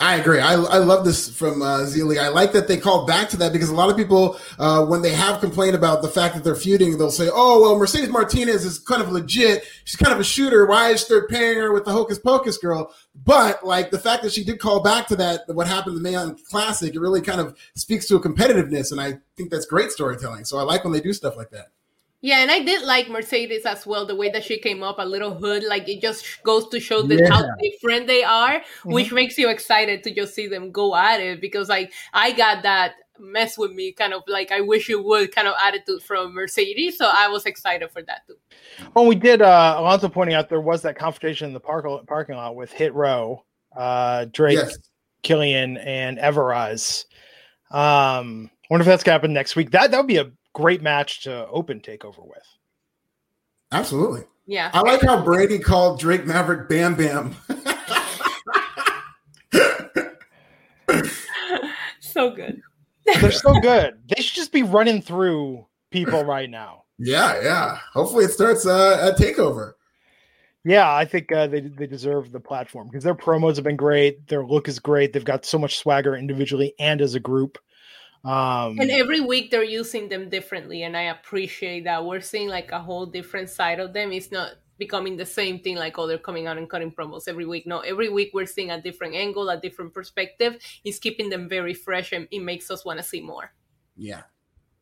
I 0.00 0.14
agree. 0.14 0.38
I, 0.38 0.52
I 0.52 0.78
love 0.78 1.04
this 1.04 1.28
from 1.28 1.60
uh. 1.60 1.82
I 1.82 2.28
like 2.28 2.52
that 2.52 2.68
they 2.68 2.76
called 2.76 3.08
back 3.08 3.28
to 3.30 3.36
that 3.38 3.52
because 3.52 3.68
a 3.68 3.74
lot 3.74 3.90
of 3.90 3.96
people, 3.96 4.38
uh, 4.56 4.86
when 4.86 5.02
they 5.02 5.12
have 5.12 5.40
complained 5.40 5.74
about 5.74 6.02
the 6.02 6.08
fact 6.08 6.36
that 6.36 6.44
they're 6.44 6.54
feuding, 6.54 6.96
they'll 6.96 7.10
say, 7.10 7.28
"Oh, 7.32 7.62
well, 7.62 7.76
Mercedes 7.76 8.08
Martinez 8.08 8.64
is 8.64 8.78
kind 8.78 9.02
of 9.02 9.10
legit. 9.10 9.64
She's 9.82 9.96
kind 9.96 10.12
of 10.12 10.20
a 10.20 10.24
shooter. 10.24 10.66
Why 10.66 10.90
is 10.90 11.08
they're 11.08 11.26
pairing 11.26 11.58
her 11.58 11.72
with 11.72 11.84
the 11.84 11.90
Hocus 11.90 12.20
Pocus 12.20 12.58
girl?" 12.58 12.94
But 13.16 13.66
like 13.66 13.90
the 13.90 13.98
fact 13.98 14.22
that 14.22 14.32
she 14.32 14.44
did 14.44 14.60
call 14.60 14.80
back 14.84 15.08
to 15.08 15.16
that, 15.16 15.42
what 15.48 15.66
happened 15.66 15.96
in 15.96 16.02
the 16.02 16.08
Mae 16.08 16.12
Young 16.12 16.38
Classic, 16.48 16.94
it 16.94 17.00
really 17.00 17.20
kind 17.20 17.40
of 17.40 17.58
speaks 17.74 18.06
to 18.06 18.16
a 18.16 18.20
competitiveness, 18.20 18.92
and 18.92 19.00
I 19.00 19.14
think 19.36 19.50
that's 19.50 19.66
great 19.66 19.90
storytelling. 19.90 20.44
So 20.44 20.58
I 20.58 20.62
like 20.62 20.84
when 20.84 20.92
they 20.92 21.00
do 21.00 21.12
stuff 21.12 21.36
like 21.36 21.50
that. 21.50 21.72
Yeah, 22.20 22.40
and 22.40 22.50
I 22.50 22.60
did 22.60 22.82
like 22.82 23.08
Mercedes 23.08 23.64
as 23.64 23.86
well. 23.86 24.04
The 24.04 24.16
way 24.16 24.28
that 24.30 24.42
she 24.42 24.58
came 24.58 24.82
up, 24.82 24.96
a 24.98 25.04
little 25.04 25.34
hood, 25.34 25.62
like 25.68 25.88
it 25.88 26.00
just 26.00 26.24
goes 26.42 26.68
to 26.70 26.80
show 26.80 27.02
that 27.02 27.18
Yeah. 27.18 27.28
how 27.30 27.46
different 27.62 28.08
they 28.08 28.24
are, 28.24 28.60
which 28.84 29.12
makes 29.12 29.38
you 29.38 29.48
excited 29.48 30.02
to 30.02 30.12
just 30.12 30.34
see 30.34 30.48
them 30.48 30.72
go 30.72 30.96
at 30.96 31.20
it. 31.20 31.40
Because 31.40 31.68
like 31.68 31.92
I 32.12 32.32
got 32.32 32.64
that 32.64 32.94
mess 33.20 33.56
with 33.56 33.72
me, 33.72 33.92
kind 33.92 34.12
of 34.14 34.22
like 34.26 34.50
I 34.50 34.60
wish 34.60 34.88
you 34.88 35.00
would 35.02 35.32
kind 35.32 35.46
of 35.46 35.54
attitude 35.62 36.02
from 36.02 36.34
Mercedes. 36.34 36.98
So 36.98 37.08
I 37.12 37.28
was 37.28 37.46
excited 37.46 37.88
for 37.92 38.02
that 38.02 38.26
too. 38.26 38.36
Well, 38.94 39.06
we 39.06 39.14
did. 39.14 39.40
Uh, 39.40 39.76
Alonso 39.78 40.08
pointing 40.08 40.34
out 40.34 40.48
there 40.48 40.60
was 40.60 40.82
that 40.82 40.96
confrontation 40.96 41.46
in 41.46 41.52
the 41.52 41.60
park, 41.60 41.86
parking 42.08 42.34
lot 42.34 42.56
with 42.56 42.72
Hit 42.72 42.94
Row, 42.94 43.44
uh, 43.76 44.24
Drake, 44.32 44.56
Yes. 44.58 44.76
Killian, 45.22 45.76
and 45.76 46.18
Everrise. 46.18 47.04
Um, 47.70 48.50
wonder 48.70 48.82
if 48.82 48.86
that's 48.86 49.04
gonna 49.04 49.14
happen 49.14 49.32
next 49.32 49.54
week. 49.56 49.70
That 49.70 49.90
that 49.92 49.98
would 49.98 50.06
be 50.06 50.16
a 50.16 50.30
great 50.52 50.82
match 50.82 51.22
to 51.22 51.46
open 51.48 51.80
Takeover 51.80 52.26
with. 52.26 52.44
Absolutely. 53.72 54.24
Yeah, 54.46 54.70
I 54.72 54.80
like 54.80 55.02
how 55.02 55.22
Brady 55.22 55.58
called 55.58 56.00
Drake 56.00 56.26
Maverick 56.26 56.68
Bam 56.68 56.94
Bam. 56.94 57.34
so 62.00 62.30
good. 62.30 62.60
They're 63.20 63.30
so 63.30 63.58
good. 63.60 63.98
They 64.08 64.22
should 64.22 64.36
just 64.36 64.52
be 64.52 64.62
running 64.62 65.02
through 65.02 65.66
people 65.90 66.24
right 66.24 66.48
now. 66.48 66.84
yeah, 66.98 67.40
yeah. 67.42 67.78
Hopefully 67.92 68.24
it 68.24 68.30
starts 68.30 68.66
uh, 68.66 68.98
at 69.00 69.18
Takeover. 69.18 69.72
Yeah, 70.64 70.92
I 70.92 71.04
think 71.04 71.30
uh, 71.32 71.46
they 71.46 71.60
they 71.60 71.86
deserve 71.86 72.32
the 72.32 72.40
platform 72.40 72.88
because 72.88 73.04
their 73.04 73.14
promos 73.14 73.56
have 73.56 73.64
been 73.64 73.76
great. 73.76 74.26
Their 74.28 74.44
look 74.44 74.68
is 74.68 74.78
great. 74.78 75.12
They've 75.12 75.24
got 75.24 75.46
so 75.46 75.58
much 75.58 75.78
swagger 75.78 76.16
individually 76.16 76.74
and 76.78 77.00
as 77.00 77.14
a 77.14 77.20
group. 77.20 77.58
Um, 78.28 78.78
And 78.78 78.90
every 78.90 79.20
week 79.20 79.50
they're 79.50 79.64
using 79.64 80.10
them 80.10 80.28
differently, 80.28 80.82
and 80.82 80.94
I 80.94 81.04
appreciate 81.04 81.84
that. 81.84 82.04
We're 82.04 82.20
seeing 82.20 82.48
like 82.48 82.72
a 82.72 82.78
whole 82.78 83.06
different 83.06 83.48
side 83.48 83.80
of 83.80 83.94
them. 83.94 84.12
It's 84.12 84.30
not 84.30 84.56
becoming 84.76 85.16
the 85.16 85.26
same 85.26 85.58
thing 85.58 85.74
like 85.74 85.98
oh 85.98 86.06
they're 86.06 86.18
coming 86.18 86.46
out 86.46 86.56
and 86.56 86.70
cutting 86.70 86.92
promos 86.92 87.26
every 87.26 87.46
week. 87.46 87.66
No, 87.66 87.80
every 87.80 88.10
week 88.10 88.30
we're 88.34 88.46
seeing 88.46 88.70
a 88.70 88.80
different 88.80 89.14
angle, 89.14 89.48
a 89.48 89.58
different 89.58 89.94
perspective. 89.94 90.58
It's 90.84 90.98
keeping 90.98 91.30
them 91.30 91.48
very 91.48 91.72
fresh, 91.72 92.12
and 92.12 92.28
it 92.30 92.40
makes 92.40 92.70
us 92.70 92.84
want 92.84 92.98
to 92.98 93.02
see 93.02 93.22
more. 93.22 93.50
Yeah. 93.96 94.22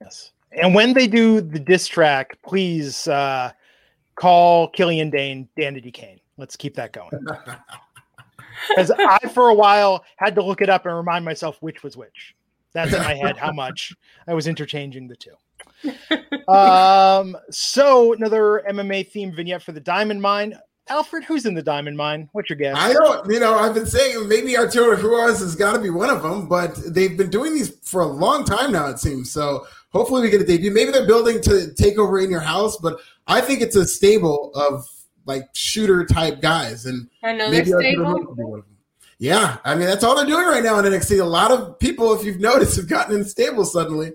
Yes. 0.01 0.33
And 0.51 0.75
when 0.75 0.93
they 0.93 1.07
do 1.07 1.41
the 1.41 1.61
diss 1.61 1.87
track, 1.87 2.39
please 2.43 3.07
uh, 3.07 3.53
call 4.17 4.69
Killian 4.71 5.11
Dain 5.11 5.49
Danity 5.57 5.93
Kane. 5.93 6.21
Let's 6.37 6.57
keep 6.57 6.75
that 6.75 6.93
going. 6.93 7.11
Because 8.69 8.91
I, 8.91 9.19
for 9.35 9.49
a 9.49 9.55
while, 9.55 10.05
had 10.17 10.35
to 10.37 10.43
look 10.43 10.63
it 10.63 10.71
up 10.71 10.87
and 10.87 10.97
remind 10.97 11.25
myself 11.25 11.59
which 11.61 11.83
was 11.83 11.97
which. 11.97 12.35
That's 12.77 12.93
in 12.93 13.03
my 13.03 13.15
head 13.15 13.39
how 13.39 13.53
much 13.53 13.95
I 14.29 14.35
was 14.35 14.47
interchanging 14.47 15.09
the 15.09 15.17
two. 15.17 15.33
Um, 16.49 17.37
so 17.51 18.13
another 18.13 18.63
MMA 18.71 19.11
themed 19.11 19.35
vignette 19.35 19.63
for 19.63 19.73
the 19.73 19.81
Diamond 19.81 20.23
Mine. 20.23 20.57
Alfred, 20.89 21.25
who's 21.25 21.45
in 21.45 21.55
the 21.55 21.63
Diamond 21.63 21.97
Mine? 21.97 22.29
What's 22.31 22.49
your 22.49 22.57
guess? 22.57 22.77
I 22.79 22.93
don't, 22.93 23.29
you 23.29 23.41
know, 23.41 23.59
I've 23.59 23.75
been 23.75 23.85
saying 23.85 24.29
maybe 24.29 24.57
Arturo 24.57 24.97
Ruiz 24.97 25.41
has 25.41 25.57
got 25.57 25.73
to 25.73 25.81
be 25.81 25.91
one 25.91 26.09
of 26.09 26.23
them, 26.23 26.47
but 26.47 26.77
they've 26.95 27.19
been 27.19 27.31
doing 27.31 27.53
these 27.53 27.71
for 27.81 28.03
a 28.03 28.07
long 28.07 28.45
time 28.45 28.71
now, 28.71 28.87
it 28.87 29.01
seems. 29.01 29.33
So 29.33 29.67
hopefully 29.91 30.23
we 30.23 30.31
get 30.31 30.41
a 30.41 30.45
debut. 30.45 30.71
Maybe 30.71 30.93
they're 30.93 31.05
building 31.05 31.41
to 31.43 31.75
take 31.75 31.99
over 31.99 32.21
in 32.21 32.31
your 32.31 32.39
house, 32.39 32.77
but 32.77 33.01
I 33.27 33.41
think 33.41 33.61
it's 33.61 33.75
a 33.75 33.85
stable 33.85 34.53
of 34.55 34.87
like 35.25 35.49
shooter 35.53 36.05
type 36.05 36.41
guys. 36.41 36.87
And 36.87 37.09
Another 37.25 37.51
maybe 37.51 37.75
Arturo 37.75 38.35
stable. 38.35 38.63
Ruiz 39.21 39.31
could 39.31 39.49
be 39.49 39.57
one 39.57 39.57
of 39.57 39.59
them. 39.59 39.59
Yeah, 39.59 39.59
I 39.65 39.75
mean 39.75 39.87
that's 39.87 40.05
all 40.05 40.17
they're 40.17 40.27
doing 40.27 40.47
right 40.47 40.63
now 40.63 40.79
in 40.79 40.85
NXT. 40.85 41.21
A 41.21 41.25
lot 41.25 41.51
of 41.51 41.79
people, 41.79 42.13
if 42.15 42.25
you've 42.25 42.41
noticed, 42.41 42.77
have 42.77 42.89
gotten 42.89 43.17
in 43.17 43.25
stable 43.25 43.65
suddenly. 43.65 44.13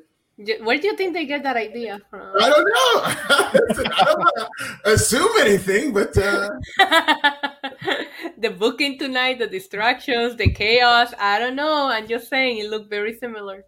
Where 0.64 0.78
do 0.78 0.88
you 0.88 0.96
think 0.96 1.14
they 1.14 1.26
get 1.26 1.44
that 1.44 1.56
idea 1.56 2.02
from? 2.10 2.36
I 2.40 2.50
don't 2.50 2.66
know. 2.66 3.02
I 3.96 4.04
don't 4.06 4.94
assume 4.94 5.30
anything, 5.40 5.94
but 5.94 6.18
uh... 6.18 6.50
the 8.38 8.50
booking 8.50 8.98
tonight, 8.98 9.38
the 9.38 9.48
distractions, 9.48 10.38
the 10.38 10.52
chaos. 10.52 11.14
I 11.20 11.38
don't 11.38 11.56
know. 11.56 11.88
I'm 11.90 12.08
just 12.08 12.28
saying 12.28 12.58
it 12.58 12.70
looked 12.70 12.90
very 12.90 13.14
similar. 13.18 13.66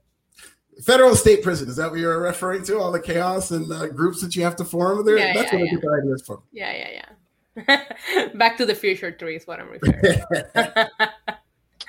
Federal 0.83 1.15
state 1.15 1.43
prison 1.43 1.69
is 1.69 1.75
that 1.75 1.91
what 1.91 1.99
you're 1.99 2.19
referring 2.19 2.63
to? 2.63 2.79
All 2.79 2.91
the 2.91 2.99
chaos 2.99 3.51
and 3.51 3.71
uh, 3.71 3.87
groups 3.87 4.21
that 4.21 4.35
you 4.35 4.43
have 4.43 4.55
to 4.55 4.65
form 4.65 5.05
there. 5.05 5.17
Yeah, 5.17 5.33
That's 5.33 5.53
yeah, 5.53 5.59
what 5.59 5.65
yeah. 5.65 5.71
I 5.71 5.75
get 5.75 5.81
the 5.81 6.01
ideas 6.01 6.23
from. 6.25 6.41
Yeah, 6.51 6.73
yeah, 6.73 6.89
yeah. 6.91 7.05
Back 8.35 8.57
to 8.57 8.65
the 8.65 8.75
Future 8.75 9.11
Tree 9.11 9.35
is 9.35 9.45
what 9.45 9.59
I'm 9.59 9.69
referring. 9.69 10.01
to. 10.01 10.89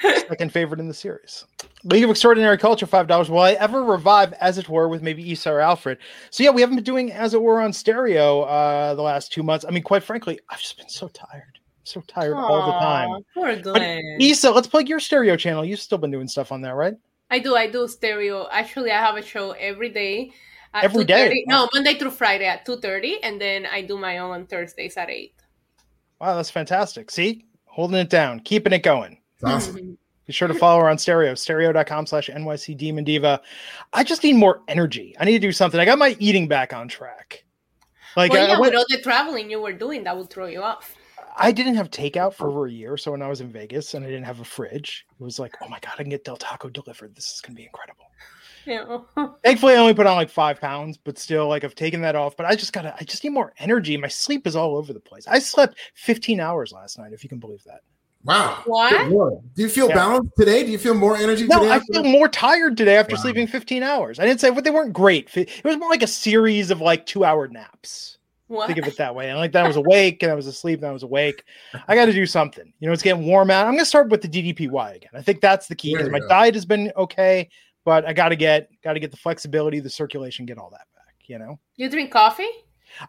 Second 0.28 0.52
favorite 0.52 0.80
in 0.80 0.88
the 0.88 0.94
series. 0.94 1.46
League 1.84 2.04
of 2.04 2.10
Extraordinary 2.10 2.58
Culture, 2.58 2.86
five 2.86 3.06
dollars. 3.06 3.30
Will 3.30 3.40
I 3.40 3.52
ever 3.52 3.82
revive, 3.82 4.32
as 4.34 4.58
it 4.58 4.68
were, 4.68 4.88
with 4.88 5.02
maybe 5.02 5.32
Issa 5.32 5.50
or 5.50 5.60
Alfred? 5.60 5.98
So 6.30 6.42
yeah, 6.42 6.50
we 6.50 6.60
haven't 6.60 6.76
been 6.76 6.84
doing 6.84 7.12
as 7.12 7.32
it 7.34 7.40
were 7.40 7.60
on 7.60 7.72
stereo 7.72 8.42
uh, 8.42 8.94
the 8.94 9.02
last 9.02 9.32
two 9.32 9.42
months. 9.42 9.64
I 9.66 9.70
mean, 9.70 9.82
quite 9.82 10.02
frankly, 10.02 10.38
I've 10.50 10.60
just 10.60 10.76
been 10.76 10.88
so 10.88 11.08
tired, 11.08 11.58
so 11.84 12.02
tired 12.06 12.34
all 12.34 12.66
the 12.66 12.78
time. 12.78 13.24
Poor 13.34 13.54
But 13.54 13.62
Glenn. 13.62 14.18
Issa, 14.20 14.50
let's 14.50 14.66
plug 14.66 14.88
your 14.88 15.00
stereo 15.00 15.36
channel. 15.36 15.64
You've 15.64 15.80
still 15.80 15.98
been 15.98 16.10
doing 16.10 16.28
stuff 16.28 16.52
on 16.52 16.60
there, 16.60 16.74
right? 16.74 16.94
I 17.30 17.38
do. 17.38 17.54
I 17.56 17.70
do 17.70 17.88
stereo. 17.88 18.48
Actually, 18.50 18.90
I 18.90 19.00
have 19.00 19.16
a 19.16 19.22
show 19.22 19.52
every 19.52 19.88
day. 19.88 20.32
Every 20.74 21.04
day? 21.04 21.44
No, 21.46 21.68
Monday 21.72 21.94
through 21.94 22.10
Friday 22.10 22.46
at 22.46 22.66
two 22.66 22.78
thirty, 22.78 23.22
and 23.22 23.40
then 23.40 23.64
I 23.64 23.82
do 23.82 23.96
my 23.96 24.18
own 24.18 24.32
on 24.32 24.46
Thursdays 24.46 24.96
at 24.96 25.08
eight. 25.08 25.34
Wow, 26.24 26.36
that's 26.36 26.48
fantastic. 26.48 27.10
See, 27.10 27.44
holding 27.66 27.98
it 27.98 28.08
down, 28.08 28.40
keeping 28.40 28.72
it 28.72 28.82
going. 28.82 29.18
Awesome. 29.42 29.98
Be 30.26 30.32
sure 30.32 30.48
to 30.48 30.54
follow 30.54 30.80
her 30.80 30.88
on 30.88 30.96
stereo, 30.96 31.34
stereo.com 31.34 32.06
slash 32.06 32.30
NYC 32.30 32.78
Demon 32.78 33.04
Diva. 33.04 33.42
I 33.92 34.04
just 34.04 34.24
need 34.24 34.36
more 34.36 34.62
energy. 34.66 35.14
I 35.20 35.26
need 35.26 35.32
to 35.32 35.38
do 35.38 35.52
something. 35.52 35.78
I 35.78 35.84
got 35.84 35.98
my 35.98 36.16
eating 36.18 36.48
back 36.48 36.72
on 36.72 36.88
track. 36.88 37.44
Like 38.16 38.32
well, 38.32 38.48
yeah, 38.48 38.54
I, 38.54 38.58
went- 38.58 38.72
with 38.72 38.78
all 38.78 38.86
the 38.88 39.02
traveling 39.02 39.50
you 39.50 39.60
were 39.60 39.74
doing, 39.74 40.02
that 40.04 40.16
would 40.16 40.30
throw 40.30 40.46
you 40.46 40.62
off. 40.62 40.96
I 41.36 41.52
didn't 41.52 41.74
have 41.74 41.90
takeout 41.90 42.32
for 42.32 42.48
over 42.48 42.64
a 42.64 42.72
year. 42.72 42.96
So 42.96 43.10
when 43.10 43.20
I 43.20 43.28
was 43.28 43.42
in 43.42 43.52
Vegas 43.52 43.92
and 43.92 44.02
I 44.02 44.08
didn't 44.08 44.24
have 44.24 44.40
a 44.40 44.44
fridge, 44.44 45.04
it 45.10 45.22
was 45.22 45.38
like, 45.38 45.52
oh 45.60 45.68
my 45.68 45.78
God, 45.80 45.92
I 45.98 46.04
can 46.04 46.08
get 46.08 46.24
Del 46.24 46.36
Taco 46.36 46.70
delivered. 46.70 47.14
This 47.14 47.34
is 47.34 47.42
going 47.42 47.54
to 47.54 47.60
be 47.60 47.66
incredible. 47.66 48.06
Yeah. 48.66 48.98
Thankfully, 49.44 49.74
I 49.74 49.78
only 49.78 49.94
put 49.94 50.06
on 50.06 50.16
like 50.16 50.30
five 50.30 50.60
pounds, 50.60 50.96
but 50.96 51.18
still, 51.18 51.48
like 51.48 51.64
I've 51.64 51.74
taken 51.74 52.00
that 52.02 52.16
off. 52.16 52.36
But 52.36 52.46
I 52.46 52.54
just 52.54 52.72
gotta, 52.72 52.94
I 52.98 53.04
just 53.04 53.22
need 53.24 53.30
more 53.30 53.52
energy. 53.58 53.96
My 53.96 54.08
sleep 54.08 54.46
is 54.46 54.56
all 54.56 54.76
over 54.76 54.92
the 54.92 55.00
place. 55.00 55.26
I 55.26 55.38
slept 55.38 55.78
15 55.94 56.40
hours 56.40 56.72
last 56.72 56.98
night, 56.98 57.12
if 57.12 57.22
you 57.22 57.28
can 57.28 57.38
believe 57.38 57.62
that. 57.64 57.80
Wow. 58.24 58.62
What? 58.64 59.54
Do 59.54 59.62
you 59.62 59.68
feel 59.68 59.88
Yeah. 59.88 59.94
balanced 59.96 60.32
today? 60.38 60.64
Do 60.64 60.72
you 60.72 60.78
feel 60.78 60.94
more 60.94 61.16
energy 61.16 61.46
No, 61.46 61.58
today? 61.60 61.72
I 61.72 61.80
feel 61.80 62.04
more 62.04 62.28
tired 62.28 62.76
today 62.76 62.96
after 62.96 63.16
Wow. 63.16 63.20
sleeping 63.22 63.46
15 63.46 63.82
hours. 63.82 64.18
I 64.18 64.24
didn't 64.24 64.40
say, 64.40 64.50
but 64.50 64.64
they 64.64 64.70
weren't 64.70 64.94
great. 64.94 65.28
It 65.36 65.62
was 65.64 65.76
more 65.76 65.90
like 65.90 66.02
a 66.02 66.06
series 66.06 66.70
of 66.70 66.80
like 66.80 67.04
two 67.04 67.24
hour 67.24 67.48
naps. 67.48 68.18
What? 68.46 68.66
Think 68.66 68.78
of 68.78 68.86
it 68.86 68.96
that 68.98 69.14
way. 69.14 69.28
And 69.30 69.38
like 69.38 69.52
that, 69.52 69.64
I 69.64 69.66
was 69.66 69.76
awake 69.76 70.22
and 70.22 70.30
I 70.30 70.34
was 70.34 70.46
asleep 70.46 70.78
and 70.80 70.88
I 70.88 70.92
was 70.92 71.02
awake. 71.02 71.44
I 71.88 71.94
got 71.94 72.06
to 72.06 72.12
do 72.12 72.24
something. 72.26 72.72
You 72.78 72.86
know, 72.86 72.92
it's 72.92 73.02
getting 73.02 73.26
warm 73.26 73.50
out. 73.50 73.66
I'm 73.66 73.72
going 73.72 73.80
to 73.80 73.86
start 73.86 74.10
with 74.10 74.22
the 74.22 74.28
DDPY 74.28 74.96
again. 74.96 75.10
I 75.14 75.22
think 75.22 75.40
that's 75.40 75.66
the 75.66 75.74
key 75.74 75.94
because 75.94 76.10
my 76.10 76.20
go. 76.20 76.28
diet 76.28 76.54
has 76.54 76.64
been 76.64 76.92
okay, 76.96 77.48
but 77.84 78.04
I 78.04 78.12
got 78.12 78.30
to 78.30 78.36
get 78.36 78.70
got 78.82 78.94
to 78.94 79.00
get 79.00 79.10
the 79.10 79.16
flexibility, 79.16 79.80
the 79.80 79.90
circulation, 79.90 80.46
get 80.46 80.58
all 80.58 80.70
that 80.70 80.86
back. 80.94 81.14
You 81.26 81.38
know, 81.38 81.58
You 81.76 81.88
drink 81.88 82.10
coffee? 82.10 82.48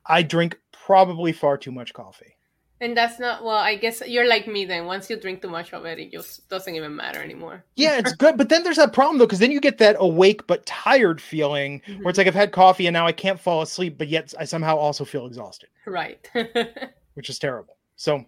I 0.05 0.23
drink 0.23 0.57
probably 0.71 1.31
far 1.31 1.57
too 1.57 1.71
much 1.71 1.93
coffee. 1.93 2.35
And 2.81 2.95
that's 2.95 3.19
not 3.19 3.43
well. 3.43 3.55
I 3.55 3.75
guess 3.75 4.01
you're 4.05 4.27
like 4.27 4.47
me 4.47 4.65
then. 4.65 4.85
Once 4.85 5.09
you 5.09 5.17
drink 5.19 5.41
too 5.41 5.49
much 5.49 5.73
of 5.73 5.85
it, 5.85 5.97
it 5.97 6.11
just 6.11 6.47
doesn't 6.49 6.75
even 6.75 6.93
matter 6.95 7.21
anymore. 7.21 7.63
Yeah, 7.75 7.97
it's 7.97 8.13
good, 8.23 8.38
but 8.38 8.49
then 8.49 8.63
there's 8.63 8.75
that 8.75 8.91
problem 8.91 9.17
though, 9.17 9.25
because 9.25 9.39
then 9.39 9.51
you 9.51 9.61
get 9.61 9.77
that 9.77 9.95
awake 9.99 10.45
but 10.45 10.65
tired 10.65 11.21
feeling 11.21 11.81
where 11.85 11.95
it's 11.95 11.97
mm-hmm. 11.97 12.17
like 12.17 12.27
I've 12.27 12.35
had 12.35 12.51
coffee 12.51 12.88
and 12.88 12.93
now 12.93 13.07
I 13.07 13.13
can't 13.13 13.39
fall 13.39 13.61
asleep, 13.61 13.97
but 13.97 14.09
yet 14.09 14.33
I 14.38 14.43
somehow 14.43 14.75
also 14.75 15.05
feel 15.05 15.25
exhausted. 15.25 15.69
Right. 15.85 16.29
which 17.13 17.29
is 17.29 17.39
terrible. 17.39 17.77
So 17.95 18.25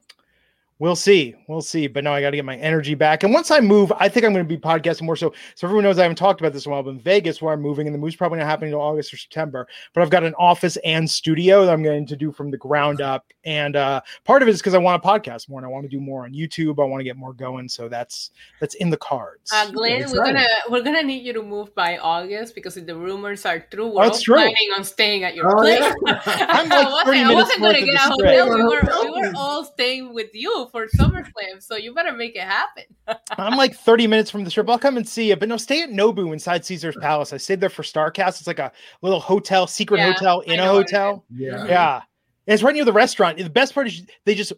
we'll 0.79 0.95
see. 0.95 1.35
We'll 1.47 1.61
see. 1.61 1.87
But 1.87 2.03
now 2.03 2.13
I 2.13 2.21
got 2.21 2.31
to 2.31 2.35
get 2.37 2.45
my 2.45 2.57
energy 2.57 2.93
back. 2.95 3.23
And 3.23 3.33
once 3.33 3.51
I 3.51 3.59
move, 3.59 3.91
I 3.97 4.09
think 4.09 4.25
I'm 4.25 4.33
going 4.33 4.45
to 4.45 4.47
be 4.47 4.57
podcasting 4.59 5.03
more. 5.03 5.15
So, 5.15 5.33
so 5.55 5.67
everyone 5.67 5.83
knows 5.83 5.97
I 5.97 6.03
haven't 6.03 6.17
talked 6.17 6.39
about 6.39 6.53
this 6.53 6.65
in 6.65 6.71
a 6.71 6.73
while, 6.73 6.83
but 6.83 6.91
in 6.91 6.99
Vegas, 6.99 7.41
where 7.41 7.53
I'm 7.53 7.61
moving, 7.61 7.87
and 7.87 7.93
the 7.93 7.99
move's 7.99 8.15
probably 8.15 8.39
not 8.39 8.47
happening 8.47 8.69
until 8.73 8.81
August 8.81 9.13
or 9.13 9.17
September. 9.17 9.67
But 9.93 10.01
I've 10.01 10.09
got 10.09 10.23
an 10.23 10.33
office 10.37 10.77
and 10.85 11.09
studio 11.09 11.65
that 11.65 11.73
I'm 11.73 11.83
going 11.83 12.05
to 12.05 12.15
do 12.15 12.31
from 12.31 12.51
the 12.51 12.57
ground 12.57 13.01
up. 13.01 13.25
And 13.45 13.75
uh, 13.75 14.01
part 14.23 14.41
of 14.41 14.47
it 14.47 14.51
is 14.51 14.59
because 14.59 14.73
I 14.73 14.77
want 14.79 15.01
to 15.01 15.07
podcast 15.07 15.49
more 15.49 15.59
and 15.59 15.65
I 15.65 15.69
want 15.69 15.83
to 15.83 15.89
do 15.89 15.99
more 15.99 16.25
on 16.25 16.33
YouTube. 16.33 16.81
I 16.81 16.85
want 16.85 16.99
to 16.99 17.05
get 17.05 17.17
more 17.17 17.33
going. 17.33 17.69
So 17.69 17.87
that's 17.89 18.31
that's 18.59 18.75
in 18.75 18.89
the 18.89 18.97
cards. 18.97 19.51
Uh, 19.53 19.71
Glenn, 19.71 20.05
we're 20.11 20.23
gonna 20.23 20.45
we're 20.69 20.83
gonna 20.83 21.03
need 21.03 21.25
you 21.25 21.33
to 21.33 21.43
move 21.43 21.73
by 21.75 21.97
August 21.97 22.55
because 22.55 22.77
if 22.77 22.85
the 22.85 22.95
rumors 22.95 23.45
are 23.45 23.59
true, 23.59 23.87
we're 23.95 24.03
all 24.05 24.17
true. 24.17 24.35
planning 24.35 24.55
on 24.75 24.83
staying 24.83 25.23
at 25.23 25.35
your 25.35 25.47
Oh, 25.47 25.61
place. 25.61 25.79
yeah. 25.79 25.93
I'm 26.49 26.71
I 26.71 26.83
wasn't, 26.83 27.05
30 27.07 27.19
I 27.21 27.33
wasn't 27.33 27.61
gonna 27.61 27.81
get 27.81 27.95
a 27.95 27.99
hotel. 27.99 28.49
We 28.55 28.63
were, 28.63 28.81
we 28.81 29.21
were 29.27 29.33
all 29.35 29.63
staying 29.63 30.13
with 30.13 30.29
you 30.33 30.66
for 30.67 30.87
SummerSlam, 30.87 31.61
so 31.61 31.75
you 31.75 31.93
better 31.93 32.13
make 32.13 32.35
it 32.35 32.41
happen. 32.43 32.83
I'm 33.37 33.57
like 33.57 33.75
30 33.75 34.07
minutes 34.07 34.29
from 34.29 34.43
the 34.43 34.49
strip. 34.51 34.69
I'll 34.69 34.77
come 34.79 34.97
and 34.97 35.07
see 35.07 35.29
you. 35.29 35.35
But 35.35 35.49
no, 35.49 35.57
stay 35.57 35.81
at 35.81 35.89
Nobu 35.89 36.33
inside 36.33 36.65
Caesar's 36.65 36.95
Palace. 36.97 37.33
I 37.33 37.37
stayed 37.37 37.59
there 37.59 37.69
for 37.69 37.83
Starcast. 37.83 38.39
It's 38.39 38.47
like 38.47 38.59
a 38.59 38.71
little 39.01 39.19
hotel, 39.19 39.67
secret 39.67 39.97
Yeah, 39.97 40.13
hotel 40.13 40.41
in 40.41 40.53
a 40.53 40.57
know 40.57 40.73
what 40.75 40.79
it 40.89 40.91
hotel. 40.95 41.25
yeah. 41.31 41.65
Yeah. 41.65 42.01
And 42.47 42.53
it's 42.53 42.63
right 42.63 42.73
near 42.73 42.85
the 42.85 42.93
restaurant. 42.93 43.37
The 43.37 43.49
best 43.49 43.73
part 43.73 43.87
is 43.87 44.03
they 44.25 44.33
just 44.33 44.53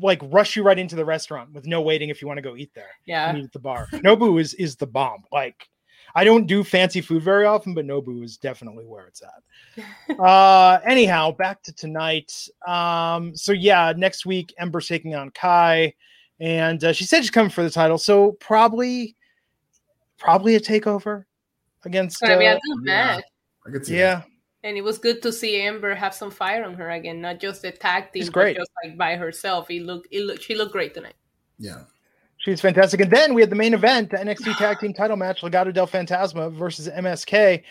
like 0.00 0.20
rush 0.24 0.56
you 0.56 0.64
right 0.64 0.78
into 0.78 0.96
the 0.96 1.04
restaurant 1.04 1.52
with 1.52 1.66
no 1.66 1.80
waiting 1.80 2.08
if 2.08 2.20
you 2.20 2.26
want 2.26 2.38
to 2.38 2.42
go 2.42 2.56
eat 2.56 2.72
there. 2.74 2.90
Yeah. 3.06 3.28
and 3.28 3.38
eat 3.38 3.44
at 3.44 3.52
the 3.52 3.60
bar. 3.60 3.86
Nobu 3.92 4.40
is 4.40 4.54
is 4.54 4.74
the 4.74 4.86
bomb. 4.88 5.22
Like 5.30 5.68
I 6.14 6.24
don't 6.24 6.46
do 6.46 6.64
fancy 6.64 7.00
food 7.00 7.22
very 7.22 7.44
often, 7.44 7.74
but 7.74 7.86
Nobu 7.86 8.24
is 8.24 8.36
definitely 8.36 8.86
where 8.86 9.06
it's 9.06 9.22
at. 9.22 10.18
uh 10.18 10.80
anyhow, 10.86 11.32
back 11.32 11.62
to 11.64 11.72
tonight. 11.72 12.32
Um 12.66 13.36
so 13.36 13.52
yeah, 13.52 13.92
next 13.96 14.26
week 14.26 14.54
Ember's 14.58 14.88
taking 14.88 15.14
on 15.14 15.30
Kai 15.30 15.94
and 16.40 16.82
uh, 16.84 16.92
she 16.92 17.04
said 17.04 17.20
she's 17.20 17.30
coming 17.30 17.50
for 17.50 17.62
the 17.62 17.70
title. 17.70 17.98
So 17.98 18.32
probably 18.32 19.16
probably 20.18 20.54
a 20.56 20.60
takeover 20.60 21.24
against 21.84 22.16
It's 22.16 22.28
gonna 22.28 22.38
be 22.38 22.46
uh, 22.46 22.56
a 22.56 22.60
yeah. 22.84 23.20
I 23.66 23.70
could 23.70 23.86
see 23.86 23.94
that. 23.94 23.98
yeah. 23.98 24.22
And 24.64 24.76
it 24.76 24.82
was 24.82 24.98
good 24.98 25.22
to 25.22 25.32
see 25.32 25.62
Ember 25.62 25.94
have 25.94 26.12
some 26.12 26.32
fire 26.32 26.64
on 26.64 26.74
her 26.74 26.90
again, 26.90 27.20
not 27.20 27.38
just 27.38 27.62
the 27.62 27.70
tag 27.70 28.12
team, 28.12 28.22
She's 28.22 28.30
but 28.30 28.56
just 28.56 28.70
like 28.82 28.98
by 28.98 29.14
herself. 29.14 29.70
It 29.70 29.82
looked, 29.82 30.08
it 30.10 30.22
looked, 30.22 30.42
she 30.42 30.56
looked 30.56 30.72
great 30.72 30.94
tonight. 30.94 31.14
Yeah. 31.58 31.84
She's 32.38 32.60
fantastic. 32.60 33.00
And 33.00 33.10
then 33.10 33.34
we 33.34 33.40
had 33.40 33.50
the 33.50 33.56
main 33.56 33.74
event, 33.74 34.10
the 34.10 34.16
NXT 34.16 34.56
Tag 34.56 34.78
Team 34.78 34.94
title 34.94 35.16
match, 35.16 35.42
Legado 35.42 35.74
del 35.74 35.88
Fantasma 35.88 36.52
versus 36.52 36.88
MSK. 36.88 37.62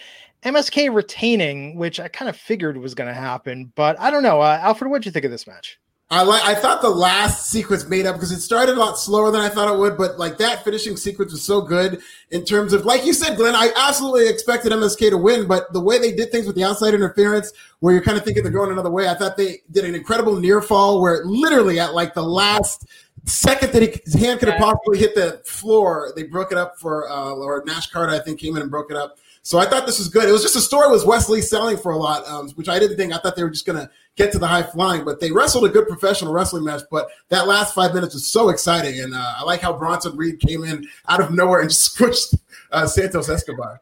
MSK 0.43 0.93
retaining, 0.93 1.75
which 1.75 1.99
I 1.99 2.09
kind 2.09 2.29
of 2.29 2.35
figured 2.35 2.77
was 2.77 2.93
going 2.93 3.07
to 3.07 3.13
happen, 3.13 3.71
but 3.75 3.99
I 3.99 4.11
don't 4.11 4.23
know. 4.23 4.41
Uh, 4.41 4.59
Alfred, 4.61 4.91
what'd 4.91 5.05
you 5.05 5.11
think 5.11 5.25
of 5.25 5.31
this 5.31 5.47
match? 5.47 5.79
I 6.09 6.23
like. 6.23 6.41
I 6.43 6.55
thought 6.55 6.81
the 6.81 6.89
last 6.89 7.49
sequence 7.49 7.85
made 7.85 8.05
up 8.05 8.15
because 8.15 8.31
it 8.31 8.39
started 8.39 8.77
a 8.77 8.79
lot 8.79 8.97
slower 8.97 9.29
than 9.29 9.41
I 9.41 9.49
thought 9.49 9.73
it 9.73 9.77
would, 9.77 9.97
but 9.97 10.17
like 10.17 10.37
that 10.37 10.63
finishing 10.63 10.95
sequence 10.95 11.33
was 11.33 11.41
so 11.41 11.59
good 11.59 11.99
in 12.31 12.45
terms 12.45 12.71
of, 12.71 12.85
like 12.85 13.05
you 13.05 13.11
said, 13.11 13.35
Glenn. 13.35 13.55
I 13.55 13.71
absolutely 13.75 14.29
expected 14.29 14.71
MSK 14.71 15.09
to 15.09 15.17
win, 15.17 15.47
but 15.47 15.73
the 15.73 15.81
way 15.81 15.97
they 15.97 16.13
did 16.13 16.31
things 16.31 16.47
with 16.47 16.55
the 16.55 16.63
outside 16.63 16.93
interference, 16.93 17.51
where 17.79 17.93
you're 17.93 18.03
kind 18.03 18.17
of 18.17 18.23
thinking 18.23 18.41
they're 18.41 18.53
going 18.53 18.71
another 18.71 18.89
way, 18.89 19.09
I 19.09 19.15
thought 19.15 19.35
they 19.35 19.63
did 19.71 19.83
an 19.83 19.95
incredible 19.95 20.37
near 20.37 20.61
fall 20.61 21.01
where 21.01 21.25
literally 21.25 21.77
at 21.77 21.93
like 21.93 22.13
the 22.13 22.23
last 22.23 22.85
second 23.25 23.73
that 23.73 23.81
he, 23.81 23.99
his 24.05 24.13
hand 24.13 24.39
could 24.39 24.49
have 24.49 24.59
possibly 24.59 24.97
hit 24.97 25.15
the 25.15 25.41
floor, 25.45 26.13
they 26.15 26.23
broke 26.23 26.51
it 26.51 26.57
up 26.57 26.79
for 26.79 27.09
uh, 27.09 27.31
or 27.31 27.63
Nash 27.65 27.87
Carter, 27.87 28.13
I 28.13 28.19
think, 28.19 28.39
came 28.39 28.55
in 28.55 28.61
and 28.61 28.71
broke 28.71 28.91
it 28.91 28.97
up. 28.97 29.17
So 29.47 29.59
I 29.59 29.65
thought 29.65 29.85
this 29.85 29.97
was 29.97 30.09
good. 30.09 30.27
It 30.27 30.33
was 30.33 30.41
just 30.41 30.57
a 30.57 30.61
story 30.61 30.89
was 30.89 31.05
Wes 31.05 31.29
Lee 31.29 31.39
selling 31.39 31.77
for 31.77 31.93
a 31.93 31.97
lot, 31.97 32.27
um, 32.27 32.49
which 32.55 32.67
I 32.67 32.79
didn't 32.79 32.97
think. 32.97 33.13
I 33.13 33.17
thought 33.17 33.37
they 33.37 33.43
were 33.43 33.49
just 33.49 33.65
going 33.65 33.79
to 33.79 33.89
get 34.17 34.31
to 34.33 34.39
the 34.39 34.47
high 34.47 34.63
flying, 34.63 35.05
but 35.05 35.21
they 35.21 35.31
wrestled 35.31 35.63
a 35.63 35.69
good 35.69 35.87
professional 35.87 36.33
wrestling 36.33 36.65
match. 36.65 36.81
But 36.91 37.07
that 37.29 37.47
last 37.47 37.73
five 37.73 37.93
minutes 37.93 38.13
was 38.13 38.27
so 38.27 38.49
exciting, 38.49 38.99
and 38.99 39.13
uh, 39.13 39.35
I 39.37 39.43
like 39.43 39.61
how 39.61 39.71
Bronson 39.71 40.17
Reed 40.17 40.41
came 40.41 40.65
in 40.65 40.85
out 41.07 41.21
of 41.21 41.31
nowhere 41.31 41.61
and 41.61 41.69
just 41.69 41.97
squished 41.97 42.37
uh, 42.71 42.87
Santos 42.87 43.29
Escobar. 43.29 43.81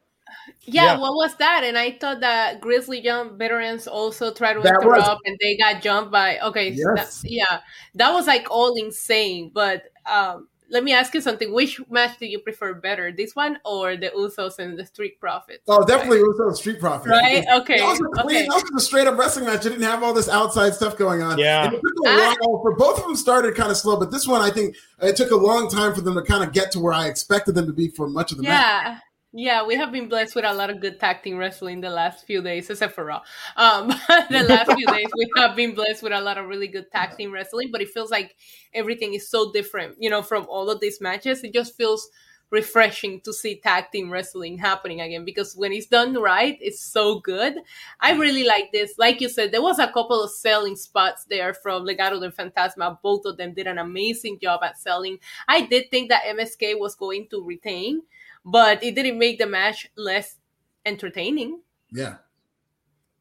Yeah, 0.66 0.84
Yeah. 0.84 0.98
what 0.98 1.14
was 1.14 1.36
that? 1.36 1.64
And 1.64 1.78
I 1.78 1.92
thought 1.92 2.22
that 2.22 2.60
Grizzled 2.62 3.04
Young 3.04 3.38
Veterans 3.38 3.88
also 3.88 4.34
tried 4.34 4.54
to 4.56 4.62
That 4.62 4.82
interrupt 4.82 5.08
was- 5.10 5.20
and 5.26 5.38
they 5.42 5.58
got 5.58 5.82
jumped 5.82 6.12
by 6.12 6.40
okay, 6.40 6.76
so 6.76 6.94
Yes. 6.96 7.22
that, 7.22 7.30
yeah. 7.32 7.60
That 7.96 8.12
was 8.14 8.28
like 8.28 8.48
all 8.50 8.76
insane. 8.76 9.52
But 9.54 9.84
um 10.06 10.48
let 10.72 10.84
me 10.84 10.92
ask 10.94 11.14
you 11.14 11.22
something. 11.22 11.54
Which 11.54 11.80
match 11.92 12.18
do 12.18 12.26
you 12.26 12.40
prefer 12.40 12.74
better? 12.74 13.12
This 13.12 13.36
one 13.36 13.60
or 13.64 13.96
the 13.96 14.08
Usos 14.10 14.58
and 14.58 14.76
the 14.80 14.86
Street 14.88 15.20
Profits? 15.20 15.62
Oh, 15.68 15.86
definitely, 15.86 16.18
it 16.18 16.24
was 16.24 16.40
a 16.40 16.58
Street 16.58 16.80
Profits. 16.80 17.08
Right? 17.08 17.46
Okay. 17.60 17.78
That 17.78 17.88
was 17.88 18.00
a 18.00 18.24
clean, 18.24 18.38
Okay. 18.38 18.48
that 18.48 18.64
was 18.74 18.84
a 18.84 18.84
straight 18.84 19.06
up 19.06 19.16
wrestling 19.16 19.46
match. 19.46 19.64
It 19.68 19.70
didn't 19.70 19.84
have 19.84 20.02
all 20.02 20.12
this 20.12 20.28
outside 20.28 20.74
stuff 20.74 20.98
going 20.98 21.22
on. 21.22 21.38
Yeah. 21.38 21.66
And 21.66 21.74
it 21.76 21.82
took 21.82 22.08
a 22.08 22.10
Ah. 22.10 22.36
while 22.40 22.62
for 22.64 22.76
both 22.76 22.98
of 22.98 23.04
them 23.04 23.16
started 23.16 23.54
kind 23.56 23.70
of 23.70 23.78
slow, 23.78 23.96
but 23.96 24.10
this 24.10 24.28
one 24.28 24.42
I 24.42 24.50
think 24.50 24.76
it 25.04 25.16
took 25.16 25.30
a 25.30 25.36
long 25.36 25.70
time 25.70 25.94
for 25.94 26.02
them 26.02 26.16
to 26.16 26.24
kind 26.24 26.44
of 26.44 26.52
get 26.52 26.72
to 26.72 26.80
where 26.80 26.94
I 26.94 27.06
expected 27.06 27.54
them 27.54 27.68
to 27.68 27.74
be 27.74 27.90
for 27.90 28.08
much 28.10 28.32
of 28.32 28.38
the 28.40 28.44
match. 28.46 28.98
Yeah. 29.38 29.66
We 29.66 29.76
have 29.76 29.92
been 29.92 30.08
blessed 30.08 30.34
with 30.34 30.46
a 30.46 30.54
lot 30.54 30.70
of 30.70 30.80
good 30.80 30.98
tag 30.98 31.22
team 31.22 31.36
wrestling 31.36 31.82
the 31.82 31.90
last 31.90 32.26
few 32.26 32.42
days, 32.42 32.70
except 32.70 32.96
for 32.96 33.04
Raw. 33.04 33.22
Um, 33.58 33.90
the 34.30 34.46
last 34.48 34.72
few 34.72 34.88
days, 34.88 35.08
we 35.18 35.30
have 35.36 35.58
been 35.58 35.76
blessed 35.76 36.02
with 36.04 36.14
a 36.14 36.22
lot 36.22 36.38
of 36.38 36.48
really 36.48 36.70
good 36.70 36.90
tag 36.90 37.18
team 37.18 37.34
wrestling, 37.34 37.70
but 37.70 37.82
it 37.82 37.90
feels 37.90 38.10
like 38.10 38.34
everything 38.74 39.14
is 39.14 39.30
so 39.30 39.52
different, 39.52 39.98
you 40.00 40.10
know, 40.10 40.22
from 40.22 40.46
all 40.48 40.70
of 40.70 40.80
these 40.80 41.02
matches. 41.02 41.44
It 41.44 41.54
just 41.54 41.76
feels 41.76 42.10
refreshing 42.50 43.20
to 43.22 43.34
see 43.34 43.60
tag 43.60 43.92
team 43.92 44.10
wrestling 44.10 44.58
happening 44.58 45.02
again 45.02 45.26
because 45.26 45.54
when 45.58 45.74
it's 45.74 45.88
done 45.88 46.14
right, 46.14 46.58
it's 46.62 46.80
so 46.80 47.20
good. 47.20 47.56
I 48.00 48.14
really 48.14 48.46
like 48.46 48.72
this. 48.72 48.94
Like 48.98 49.20
you 49.20 49.28
said, 49.28 49.52
there 49.52 49.62
was 49.62 49.80
a 49.80 49.92
couple 49.92 50.24
of 50.24 50.32
selling 50.32 50.78
spots 50.78 51.26
there 51.26 51.54
from 51.54 51.86
Legado 51.86 52.22
del 52.22 52.32
Fantasma. 52.32 53.02
Both 53.02 53.26
of 53.26 53.36
them 53.36 53.54
did 53.54 53.68
an 53.68 53.80
amazing 53.80 54.40
job 54.42 54.64
at 54.64 54.80
selling. 54.80 55.18
I 55.46 55.66
did 55.66 55.92
think 55.92 56.08
that 56.08 56.24
MSK 56.24 56.80
was 56.80 56.96
going 56.96 57.28
to 57.32 57.44
retain 57.44 58.04
but 58.46 58.84
it 58.84 58.96
didn't 58.96 59.18
make 59.18 59.40
the 59.40 59.48
match 59.48 59.90
less 59.98 60.38
entertaining. 60.86 61.62
Yeah. 61.92 62.18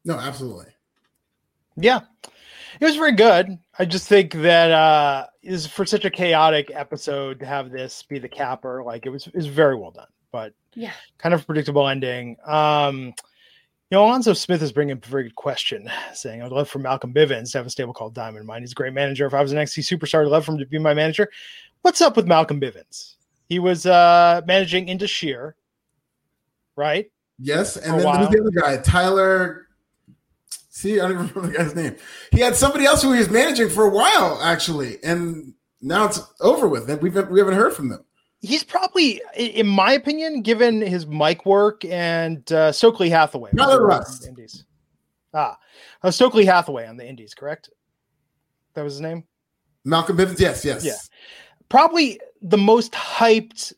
No, 0.05 0.19
absolutely. 0.19 0.67
Yeah. 1.75 2.01
It 2.79 2.85
was 2.85 2.95
very 2.95 3.13
good. 3.13 3.57
I 3.79 3.85
just 3.85 4.07
think 4.07 4.33
that 4.33 4.71
uh 4.71 5.25
is 5.41 5.65
for 5.65 5.85
such 5.85 6.05
a 6.05 6.09
chaotic 6.09 6.71
episode 6.73 7.39
to 7.39 7.45
have 7.45 7.71
this 7.71 8.03
be 8.03 8.19
the 8.19 8.29
capper, 8.29 8.83
like 8.83 9.05
it 9.05 9.09
was 9.09 9.27
is 9.33 9.47
very 9.47 9.75
well 9.75 9.91
done, 9.91 10.07
but 10.31 10.53
yeah, 10.73 10.93
kind 11.17 11.33
of 11.33 11.45
predictable 11.45 11.87
ending. 11.87 12.37
Um 12.45 13.13
you 13.91 13.97
know, 13.97 14.05
Alonzo 14.05 14.33
Smith 14.33 14.63
is 14.63 14.71
bringing 14.71 14.97
up 14.97 15.05
a 15.05 15.09
very 15.09 15.23
good 15.23 15.35
question, 15.35 15.89
saying, 16.13 16.41
I'd 16.41 16.51
love 16.51 16.67
for 16.67 16.79
Malcolm 16.79 17.13
Bivens 17.13 17.51
to 17.51 17.59
have 17.59 17.67
a 17.67 17.69
stable 17.69 17.93
called 17.93 18.15
Diamond 18.15 18.47
Mine. 18.47 18.61
He's 18.61 18.71
a 18.71 18.75
great 18.75 18.93
manager. 18.93 19.27
If 19.27 19.35
I 19.35 19.41
was 19.43 19.51
an 19.51 19.59
NXT 19.59 19.97
superstar, 19.97 20.25
I'd 20.25 20.31
love 20.31 20.43
for 20.43 20.53
him 20.53 20.57
to 20.57 20.65
be 20.65 20.79
my 20.79 20.95
manager. 20.95 21.29
What's 21.83 22.01
up 22.01 22.17
with 22.17 22.25
Malcolm 22.25 22.59
Bivens? 22.59 23.15
He 23.47 23.59
was 23.59 23.85
uh, 23.85 24.41
managing 24.45 24.97
Sher, 25.07 25.55
right? 26.75 27.11
Yes, 27.37 27.77
and 27.77 27.99
then 27.99 28.19
who's 28.19 28.29
the 28.29 28.39
other 28.41 28.51
guy? 28.51 28.81
Tyler. 28.81 29.67
See, 30.69 30.99
I 30.99 31.07
don't 31.07 31.13
even 31.13 31.27
remember 31.27 31.47
the 31.47 31.57
guy's 31.57 31.75
name. 31.75 31.95
He 32.31 32.39
had 32.39 32.55
somebody 32.55 32.85
else 32.85 33.01
who 33.01 33.13
he 33.13 33.19
was 33.19 33.29
managing 33.29 33.69
for 33.69 33.85
a 33.85 33.89
while, 33.89 34.39
actually, 34.41 35.01
and 35.03 35.53
now 35.81 36.05
it's 36.05 36.19
over 36.41 36.67
with. 36.67 36.89
We've 37.01 37.13
we 37.29 37.39
haven't 37.39 37.55
heard 37.55 37.73
from 37.73 37.89
them. 37.89 38.03
He's 38.39 38.63
probably, 38.63 39.21
in 39.37 39.67
my 39.67 39.93
opinion, 39.93 40.41
given 40.41 40.81
his 40.81 41.07
mic 41.07 41.45
work 41.45 41.83
and 41.85 42.49
uh, 42.51 42.71
Stokely 42.71 43.09
Hathaway. 43.09 43.51
Tyler 43.57 43.85
Rust. 43.85 44.27
Indies. 44.27 44.65
Ah, 45.33 45.57
uh, 46.03 46.11
Stokely 46.11 46.45
Hathaway 46.45 46.87
on 46.87 46.97
the 46.97 47.07
Indies, 47.07 47.33
correct? 47.33 47.69
That 48.73 48.83
was 48.83 48.93
his 48.93 49.01
name. 49.01 49.23
Malcolm 49.83 50.17
Bivens. 50.17 50.39
Yes, 50.39 50.65
yes. 50.65 50.83
Yeah 50.83 50.95
probably 51.69 52.19
the 52.41 52.57
most 52.57 52.93
hyped, 52.93 53.73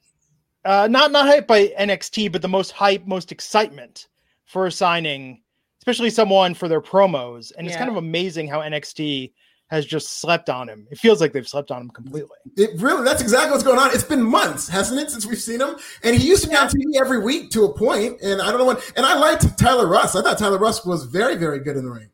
uh, 0.66 0.88
not 0.90 1.12
not 1.12 1.26
hyped 1.26 1.48
by 1.48 1.68
NXT, 1.80 2.32
but 2.32 2.42
the 2.42 2.48
most 2.48 2.72
hype, 2.72 3.06
most 3.06 3.32
excitement 3.32 4.08
for 4.46 4.66
a 4.66 4.72
signing, 4.72 5.42
especially 5.80 6.10
someone 6.10 6.54
for 6.54 6.68
their 6.68 6.82
promos. 6.82 7.52
And 7.56 7.66
yeah. 7.66 7.72
it's 7.72 7.78
kind 7.78 7.90
of 7.90 7.98
amazing 7.98 8.48
how 8.48 8.60
NXT 8.60 9.32
has 9.68 9.86
just 9.86 10.22
slept 10.22 10.50
on 10.50 10.70
him. 10.70 10.88
It 10.92 10.98
feels 10.98 11.20
like 11.20 11.34
they've 11.34 11.48
slept 11.48 11.72
on 11.72 11.82
him 11.82 11.90
completely. 11.90 12.38
It 12.56 12.82
really, 12.82 13.04
that's 13.04 13.22
exactly 13.22 13.52
what's 13.52 13.64
going 13.64 13.80
on. 13.80 13.92
It's 13.92 14.04
been 14.04 14.24
months, 14.24 14.68
hasn't 14.70 15.00
it, 15.00 15.12
since 15.12 15.26
we've 15.26 15.42
seen 15.42 15.60
him? 15.60 15.76
And 16.04 16.16
he 16.16 16.26
used 16.26 16.44
to 16.44 16.50
be 16.50 16.56
on 16.56 16.70
TV 16.70 16.84
every 17.00 17.20
week 17.20 17.52
to 17.52 17.66
a 17.66 17.74
point, 17.74 18.22
And 18.22 18.42
I 18.42 18.50
don't 18.50 18.60
know 18.60 18.66
when. 18.66 18.78
And 18.96 19.06
I 19.06 19.18
liked 19.18 19.58
Tyler 19.58 19.88
Rust. 19.88 20.16
I 20.16 20.22
thought 20.22 20.38
Tyler 20.38 20.58
Rust 20.58 20.86
was 20.86 21.06
very, 21.06 21.36
very 21.36 21.60
good 21.60 21.76
in 21.76 21.84
the 21.84 21.92
ring. 21.92 22.10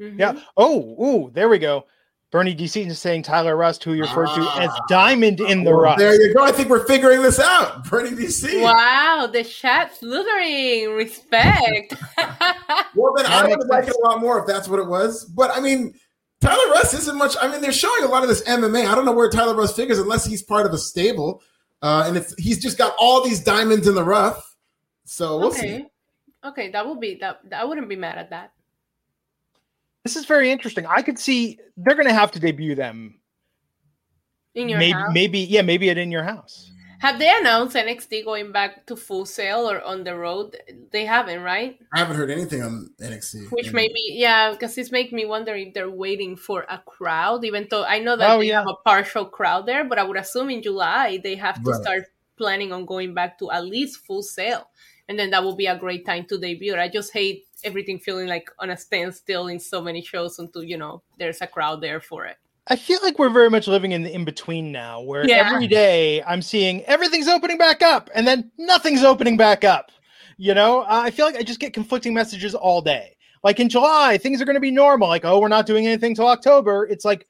Mm-hmm. 0.00 0.18
Yeah. 0.18 0.40
Oh, 0.56 1.04
ooh, 1.04 1.30
there 1.32 1.48
we 1.48 1.58
go. 1.58 1.86
Bernie 2.30 2.54
DC 2.54 2.86
is 2.86 2.98
saying 2.98 3.22
Tyler 3.22 3.56
Rust, 3.56 3.82
who 3.82 3.94
you 3.94 4.02
referred 4.02 4.26
to 4.34 4.40
as 4.60 4.68
ah. 4.70 4.80
Diamond 4.90 5.40
in 5.40 5.64
the 5.64 5.72
Rust. 5.72 5.98
There 5.98 6.14
you 6.14 6.34
go. 6.34 6.42
I 6.42 6.52
think 6.52 6.68
we're 6.68 6.86
figuring 6.86 7.22
this 7.22 7.40
out. 7.40 7.84
Bernie 7.90 8.10
DC. 8.10 8.62
Wow, 8.62 9.28
the 9.32 9.42
chat's 9.44 10.00
slithering. 10.00 10.92
Respect. 10.92 11.94
well, 12.94 13.14
then 13.16 13.24
I 13.26 13.46
would 13.48 13.66
like 13.68 13.88
it 13.88 13.96
a 13.96 14.06
lot 14.06 14.20
more 14.20 14.38
if 14.40 14.46
that's 14.46 14.68
what 14.68 14.78
it 14.78 14.86
was. 14.86 15.24
But 15.24 15.56
I 15.56 15.60
mean, 15.60 15.94
Tyler 16.42 16.70
Rust 16.70 16.92
isn't 16.92 17.16
much. 17.16 17.34
I 17.40 17.50
mean, 17.50 17.62
they're 17.62 17.72
showing 17.72 18.04
a 18.04 18.08
lot 18.08 18.22
of 18.22 18.28
this 18.28 18.42
MMA. 18.42 18.86
I 18.86 18.94
don't 18.94 19.06
know 19.06 19.12
where 19.12 19.30
Tyler 19.30 19.54
Rust 19.54 19.74
figures 19.74 19.98
unless 19.98 20.26
he's 20.26 20.42
part 20.42 20.66
of 20.66 20.74
a 20.74 20.78
stable. 20.78 21.42
Uh, 21.80 22.04
and 22.06 22.16
it's 22.16 22.34
he's 22.38 22.60
just 22.60 22.76
got 22.76 22.94
all 22.98 23.24
these 23.24 23.40
diamonds 23.40 23.88
in 23.88 23.94
the 23.94 24.04
rough. 24.04 24.54
So 25.06 25.38
we'll 25.38 25.48
okay. 25.48 25.78
see. 25.78 25.86
Okay, 26.44 26.70
that 26.72 26.86
would 26.86 27.00
be 27.00 27.14
that. 27.22 27.40
I 27.52 27.64
wouldn't 27.64 27.88
be 27.88 27.96
mad 27.96 28.18
at 28.18 28.30
that. 28.30 28.52
This 30.08 30.16
is 30.16 30.24
very 30.24 30.50
interesting. 30.50 30.86
I 30.86 31.02
could 31.02 31.18
see 31.18 31.58
they're 31.76 31.94
going 31.94 32.08
to 32.08 32.14
have 32.14 32.30
to 32.30 32.40
debut 32.40 32.74
them 32.74 33.20
in 34.54 34.70
your 34.70 34.78
maybe, 34.78 34.92
house. 34.92 35.10
Maybe, 35.12 35.40
yeah, 35.40 35.60
maybe 35.60 35.90
it 35.90 35.98
in 35.98 36.10
your 36.10 36.22
house. 36.22 36.72
Have 37.00 37.18
they 37.18 37.30
announced 37.30 37.76
NXT 37.76 38.24
going 38.24 38.50
back 38.50 38.86
to 38.86 38.96
Full 38.96 39.26
Sail 39.26 39.68
or 39.70 39.82
on 39.82 40.04
the 40.04 40.16
road? 40.16 40.56
They 40.92 41.04
haven't, 41.04 41.42
right? 41.42 41.78
I 41.92 41.98
haven't 41.98 42.16
heard 42.16 42.30
anything 42.30 42.62
on 42.62 42.88
NXT. 42.98 43.52
Which 43.52 43.74
maybe, 43.74 44.00
yeah, 44.12 44.52
because 44.52 44.74
this 44.74 44.90
makes 44.90 45.12
me 45.12 45.26
wonder 45.26 45.54
if 45.54 45.74
they're 45.74 45.90
waiting 45.90 46.36
for 46.36 46.64
a 46.70 46.78
crowd, 46.78 47.44
even 47.44 47.66
though 47.70 47.84
I 47.84 47.98
know 47.98 48.16
that 48.16 48.30
oh, 48.30 48.38
they 48.38 48.46
yeah. 48.46 48.60
have 48.60 48.66
a 48.66 48.82
partial 48.86 49.26
crowd 49.26 49.66
there, 49.66 49.84
but 49.84 49.98
I 49.98 50.04
would 50.04 50.16
assume 50.16 50.48
in 50.48 50.62
July 50.62 51.20
they 51.22 51.34
have 51.34 51.62
to 51.62 51.70
right. 51.70 51.82
start 51.82 52.04
planning 52.38 52.72
on 52.72 52.86
going 52.86 53.12
back 53.12 53.38
to 53.40 53.50
at 53.50 53.66
least 53.66 54.06
Full 54.06 54.22
Sail. 54.22 54.70
And 55.06 55.18
then 55.18 55.28
that 55.32 55.44
will 55.44 55.56
be 55.56 55.66
a 55.66 55.76
great 55.76 56.06
time 56.06 56.24
to 56.30 56.38
debut. 56.38 56.74
I 56.76 56.88
just 56.88 57.12
hate 57.12 57.44
everything 57.64 57.98
feeling 57.98 58.28
like 58.28 58.50
on 58.58 58.70
a 58.70 58.76
standstill 58.76 59.48
in 59.48 59.58
so 59.58 59.80
many 59.80 60.02
shows 60.02 60.38
until, 60.38 60.62
you 60.62 60.76
know, 60.76 61.02
there's 61.18 61.40
a 61.40 61.46
crowd 61.46 61.80
there 61.80 62.00
for 62.00 62.26
it. 62.26 62.36
I 62.68 62.76
feel 62.76 62.98
like 63.02 63.18
we're 63.18 63.30
very 63.30 63.48
much 63.48 63.66
living 63.66 63.92
in 63.92 64.02
the 64.02 64.14
in 64.14 64.24
between 64.24 64.70
now, 64.70 65.00
where 65.00 65.26
yeah. 65.26 65.50
every 65.50 65.66
day 65.66 66.22
I'm 66.22 66.42
seeing 66.42 66.84
everything's 66.84 67.28
opening 67.28 67.56
back 67.56 67.80
up 67.82 68.10
and 68.14 68.26
then 68.26 68.50
nothing's 68.58 69.02
opening 69.02 69.36
back 69.36 69.64
up. 69.64 69.90
You 70.36 70.54
know, 70.54 70.82
uh, 70.82 71.00
I 71.04 71.10
feel 71.10 71.26
like 71.26 71.36
I 71.36 71.42
just 71.42 71.60
get 71.60 71.72
conflicting 71.72 72.14
messages 72.14 72.54
all 72.54 72.80
day. 72.80 73.16
Like 73.42 73.58
in 73.58 73.68
July, 73.68 74.18
things 74.18 74.42
are 74.42 74.44
going 74.44 74.54
to 74.54 74.60
be 74.60 74.70
normal. 74.70 75.08
Like, 75.08 75.24
oh, 75.24 75.40
we're 75.40 75.48
not 75.48 75.66
doing 75.66 75.86
anything 75.86 76.14
till 76.14 76.26
October. 76.26 76.86
It's 76.86 77.04
like, 77.04 77.26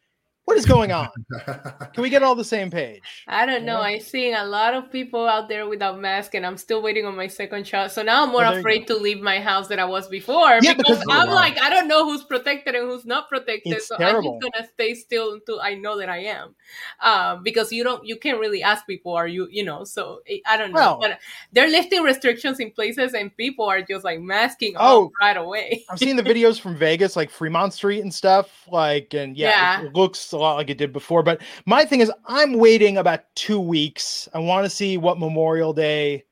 what 0.48 0.56
is 0.56 0.64
going 0.64 0.92
on? 0.92 1.11
Can 1.92 2.02
we 2.02 2.08
get 2.08 2.22
all 2.22 2.34
the 2.34 2.42
same 2.42 2.70
page? 2.70 3.02
I 3.28 3.44
don't 3.44 3.66
know. 3.66 3.82
I'm 3.82 4.00
seeing 4.00 4.32
a 4.32 4.46
lot 4.46 4.72
of 4.72 4.90
people 4.90 5.28
out 5.28 5.46
there 5.46 5.68
without 5.68 6.00
masks, 6.00 6.34
and 6.34 6.46
I'm 6.46 6.56
still 6.56 6.80
waiting 6.80 7.04
on 7.04 7.14
my 7.14 7.26
second 7.26 7.66
shot. 7.66 7.92
So 7.92 8.02
now 8.02 8.22
I'm 8.22 8.30
more 8.30 8.46
oh, 8.46 8.58
afraid 8.58 8.87
to 8.87 8.96
leave 8.96 9.20
my 9.20 9.40
house 9.40 9.68
than 9.68 9.78
I 9.78 9.84
was 9.84 10.08
before 10.08 10.58
yeah, 10.62 10.72
because, 10.72 11.00
because 11.00 11.04
I'm 11.11 11.28
like, 11.28 11.61
I 11.61 11.68
don't 11.68 11.87
know 11.87 12.06
who's 12.06 12.24
protected 12.24 12.74
and 12.74 12.88
who's 12.88 13.04
not 13.04 13.28
protected. 13.28 13.74
It's 13.74 13.88
so 13.88 13.98
terrible. 13.98 14.37
I'm 14.37 14.40
just 14.40 14.54
gonna 14.54 14.68
stay 14.72 14.94
still 14.94 15.34
until 15.34 15.61
I 15.61 15.74
know 15.74 15.98
that 15.98 16.08
I 16.08 16.20
am, 16.24 16.54
um, 17.02 17.42
because 17.42 17.70
you 17.70 17.84
don't, 17.84 18.06
you 18.06 18.16
can't 18.16 18.40
really 18.40 18.62
ask 18.62 18.87
people, 18.87 19.12
are 19.12 19.28
you, 19.28 19.48
you 19.50 19.64
know? 19.64 19.84
So 19.84 20.22
I 20.46 20.56
don't 20.56 20.72
know. 20.72 20.78
Well, 20.78 20.98
but 20.98 21.18
they're 21.52 21.68
lifting 21.68 22.02
restrictions 22.02 22.58
in 22.58 22.70
places, 22.70 23.12
and 23.12 23.37
people 23.37 23.66
are 23.66 23.82
just 23.82 24.02
like 24.02 24.18
masking 24.20 24.76
oh, 24.78 25.12
right 25.20 25.37
away. 25.37 25.84
I've 25.90 25.98
seen 25.98 26.16
the 26.16 26.22
videos 26.22 26.58
from 26.58 26.74
Vegas, 26.74 27.16
like 27.16 27.28
Fremont 27.28 27.74
Street 27.74 28.00
and 28.00 28.14
stuff. 28.14 28.66
Like, 28.66 29.12
and 29.12 29.37
yeah, 29.37 29.50
yeah. 29.50 29.80
It, 29.82 29.87
it 29.88 29.94
looks 29.94 30.38
a 30.38 30.40
lot 30.40 30.55
like 30.55 30.70
it 30.70 30.79
did 30.79 30.92
before. 30.92 31.22
But 31.22 31.42
my 31.66 31.85
thing 31.85 32.01
is, 32.01 32.11
I'm 32.27 32.55
waiting 32.55 32.98
about 32.98 33.24
two 33.35 33.61
weeks. 33.61 34.29
I 34.33 34.38
want 34.38 34.64
to 34.64 34.70
see 34.70 34.96
what 34.96 35.18
Memorial 35.18 35.72
Day 35.72 36.24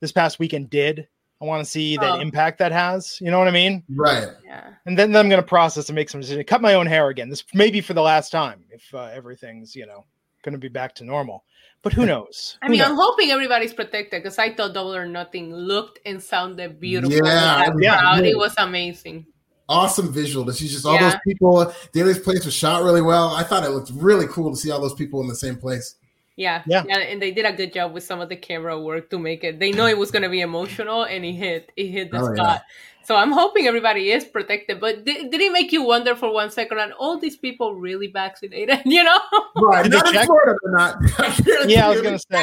this 0.00 0.12
past 0.12 0.38
weekend 0.38 0.70
did. 0.70 1.08
I 1.40 1.44
want 1.44 1.62
to 1.62 1.70
see 1.70 1.96
the 1.96 2.14
oh. 2.14 2.20
impact 2.20 2.58
that 2.58 2.72
has. 2.72 3.18
You 3.20 3.30
know 3.30 3.38
what 3.38 3.48
I 3.48 3.52
mean? 3.52 3.84
Right. 3.90 4.28
Yeah. 4.44 4.70
And 4.86 4.98
then, 4.98 5.12
then 5.12 5.24
I'm 5.24 5.28
going 5.28 5.42
to 5.42 5.46
process 5.46 5.88
and 5.88 5.96
make 5.96 6.08
some 6.08 6.20
decision. 6.20 6.42
Cut 6.44 6.62
my 6.62 6.74
own 6.74 6.86
hair 6.86 7.08
again. 7.08 7.28
This 7.28 7.44
maybe 7.52 7.80
for 7.80 7.92
the 7.92 8.02
last 8.02 8.30
time 8.30 8.64
if 8.70 8.92
uh, 8.94 9.10
everything's 9.12 9.76
you 9.76 9.86
know 9.86 10.04
going 10.42 10.54
to 10.54 10.58
be 10.58 10.68
back 10.68 10.94
to 10.96 11.04
normal. 11.04 11.44
But 11.82 11.92
who 11.92 12.06
knows? 12.06 12.56
I 12.62 12.66
who 12.66 12.72
mean, 12.72 12.80
knows? 12.80 12.90
I'm 12.90 12.96
hoping 12.96 13.30
everybody's 13.30 13.74
protected 13.74 14.22
because 14.22 14.38
I 14.38 14.54
thought 14.54 14.72
Double 14.72 14.94
or 14.94 15.06
Nothing 15.06 15.54
looked 15.54 15.98
and 16.06 16.22
sounded 16.22 16.80
beautiful. 16.80 17.26
Yeah, 17.26 17.70
yeah. 17.80 18.18
It 18.20 18.36
was 18.36 18.54
amazing 18.56 19.26
awesome 19.68 20.12
visual. 20.12 20.44
That 20.44 20.56
she's 20.56 20.72
just 20.72 20.86
all 20.86 20.94
yeah. 20.94 21.10
those 21.10 21.20
people. 21.26 21.72
Daily's 21.92 22.18
place 22.18 22.44
was 22.44 22.54
shot 22.54 22.82
really 22.82 23.02
well. 23.02 23.30
I 23.30 23.42
thought 23.42 23.64
it 23.64 23.70
looked 23.70 23.90
really 23.94 24.26
cool 24.28 24.50
to 24.50 24.56
see 24.56 24.70
all 24.70 24.80
those 24.80 24.94
people 24.94 25.20
in 25.20 25.28
the 25.28 25.36
same 25.36 25.56
place. 25.56 25.96
Yeah, 26.36 26.62
yeah, 26.66 26.84
yeah, 26.86 26.98
and 26.98 27.20
they 27.20 27.30
did 27.30 27.46
a 27.46 27.52
good 27.52 27.72
job 27.72 27.94
with 27.94 28.04
some 28.04 28.20
of 28.20 28.28
the 28.28 28.36
camera 28.36 28.78
work 28.78 29.08
to 29.08 29.18
make 29.18 29.42
it. 29.42 29.58
They 29.58 29.72
know 29.72 29.86
it 29.86 29.96
was 29.96 30.10
going 30.10 30.22
to 30.22 30.28
be 30.28 30.42
emotional, 30.42 31.04
and 31.04 31.24
it 31.24 31.32
hit. 31.32 31.72
It 31.76 31.88
hit 31.88 32.10
the 32.10 32.18
oh, 32.18 32.34
spot. 32.34 32.62
Yeah. 32.62 32.95
So 33.06 33.14
I'm 33.14 33.30
hoping 33.30 33.68
everybody 33.68 34.10
is 34.10 34.24
protected. 34.24 34.80
But 34.80 35.04
did, 35.04 35.30
did 35.30 35.40
it 35.40 35.52
make 35.52 35.70
you 35.70 35.84
wonder 35.84 36.16
for 36.16 36.32
one 36.32 36.50
second? 36.50 36.78
Are 36.78 36.90
all 36.98 37.18
these 37.18 37.36
people 37.36 37.76
really 37.76 38.08
vaccinated? 38.08 38.80
You 38.96 39.04
know, 39.04 39.18
right? 39.56 39.90
not 39.90 40.14
in 40.14 40.24
Florida, 40.24 40.56
they're 40.62 40.72
not. 40.72 40.96
yeah, 41.68 41.86
I 41.86 41.90
was 41.90 42.00
going 42.00 42.18
to 42.18 42.24
say. 42.30 42.42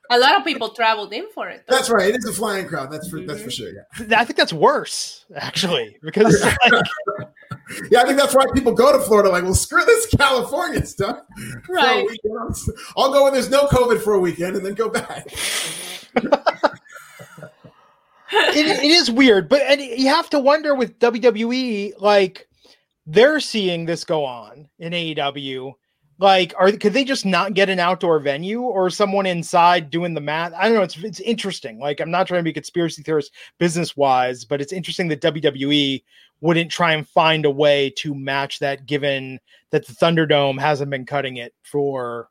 a 0.10 0.18
lot 0.18 0.38
of 0.38 0.44
people 0.44 0.68
traveled 0.68 1.12
in 1.12 1.26
for 1.34 1.48
it. 1.48 1.64
Though. 1.66 1.74
That's 1.74 1.90
right. 1.90 2.10
It 2.10 2.18
is 2.18 2.26
a 2.26 2.32
flying 2.32 2.68
crowd. 2.68 2.92
That's 2.92 3.08
for 3.08 3.16
mm-hmm. 3.18 3.26
that's 3.26 3.42
for 3.42 3.50
sure. 3.50 3.70
Yeah. 3.70 4.20
I 4.20 4.24
think 4.24 4.36
that's 4.36 4.52
worse 4.52 5.24
actually 5.34 5.96
because. 6.02 6.40
Like... 6.42 6.84
yeah, 7.90 8.02
I 8.02 8.04
think 8.04 8.18
that's 8.18 8.36
why 8.36 8.46
people 8.54 8.72
go 8.72 8.92
to 8.96 9.00
Florida. 9.04 9.30
Like, 9.30 9.42
well, 9.42 9.54
screw 9.54 9.84
this 9.84 10.06
California 10.06 10.86
stuff. 10.86 11.18
Right. 11.68 12.06
I'll 12.96 13.12
go 13.12 13.24
when 13.24 13.32
there's 13.32 13.50
no 13.50 13.66
COVID 13.66 14.00
for 14.00 14.12
a 14.12 14.20
weekend 14.20 14.54
and 14.54 14.64
then 14.64 14.74
go 14.74 14.88
back. 14.88 15.26
It, 18.56 18.84
it 18.84 18.84
is 18.84 19.10
weird, 19.10 19.48
but 19.48 19.62
and 19.62 19.80
you 19.80 20.08
have 20.08 20.30
to 20.30 20.38
wonder 20.38 20.74
with 20.74 20.98
WWE, 20.98 22.00
like 22.00 22.48
they're 23.06 23.40
seeing 23.40 23.86
this 23.86 24.04
go 24.04 24.24
on 24.24 24.68
in 24.78 24.92
AEW 24.92 25.74
Like, 26.18 26.54
are 26.58 26.72
could 26.72 26.92
they 26.92 27.04
just 27.04 27.26
not 27.26 27.54
get 27.54 27.68
an 27.68 27.80
outdoor 27.80 28.18
venue 28.20 28.62
or 28.62 28.88
someone 28.90 29.26
inside 29.26 29.90
doing 29.90 30.14
the 30.14 30.20
math? 30.20 30.52
I 30.54 30.68
don't 30.68 30.74
know. 30.74 30.82
It's 30.82 30.96
it's 30.98 31.20
interesting. 31.20 31.78
Like, 31.78 32.00
I'm 32.00 32.10
not 32.10 32.26
trying 32.26 32.40
to 32.40 32.44
be 32.44 32.52
conspiracy 32.52 33.02
theorist 33.02 33.32
business 33.58 33.96
wise, 33.96 34.44
but 34.44 34.60
it's 34.60 34.72
interesting 34.72 35.08
that 35.08 35.20
WWE 35.22 36.02
wouldn't 36.40 36.70
try 36.70 36.92
and 36.92 37.08
find 37.08 37.44
a 37.44 37.50
way 37.50 37.90
to 37.98 38.14
match 38.14 38.58
that, 38.60 38.86
given 38.86 39.40
that 39.70 39.86
the 39.86 39.92
Thunderdome 39.92 40.60
hasn't 40.60 40.90
been 40.90 41.06
cutting 41.06 41.36
it 41.36 41.54
for 41.62 42.28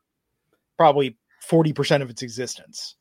probably 0.78 1.18
40% 1.50 2.02
of 2.02 2.10
its 2.10 2.22
existence. 2.22 2.96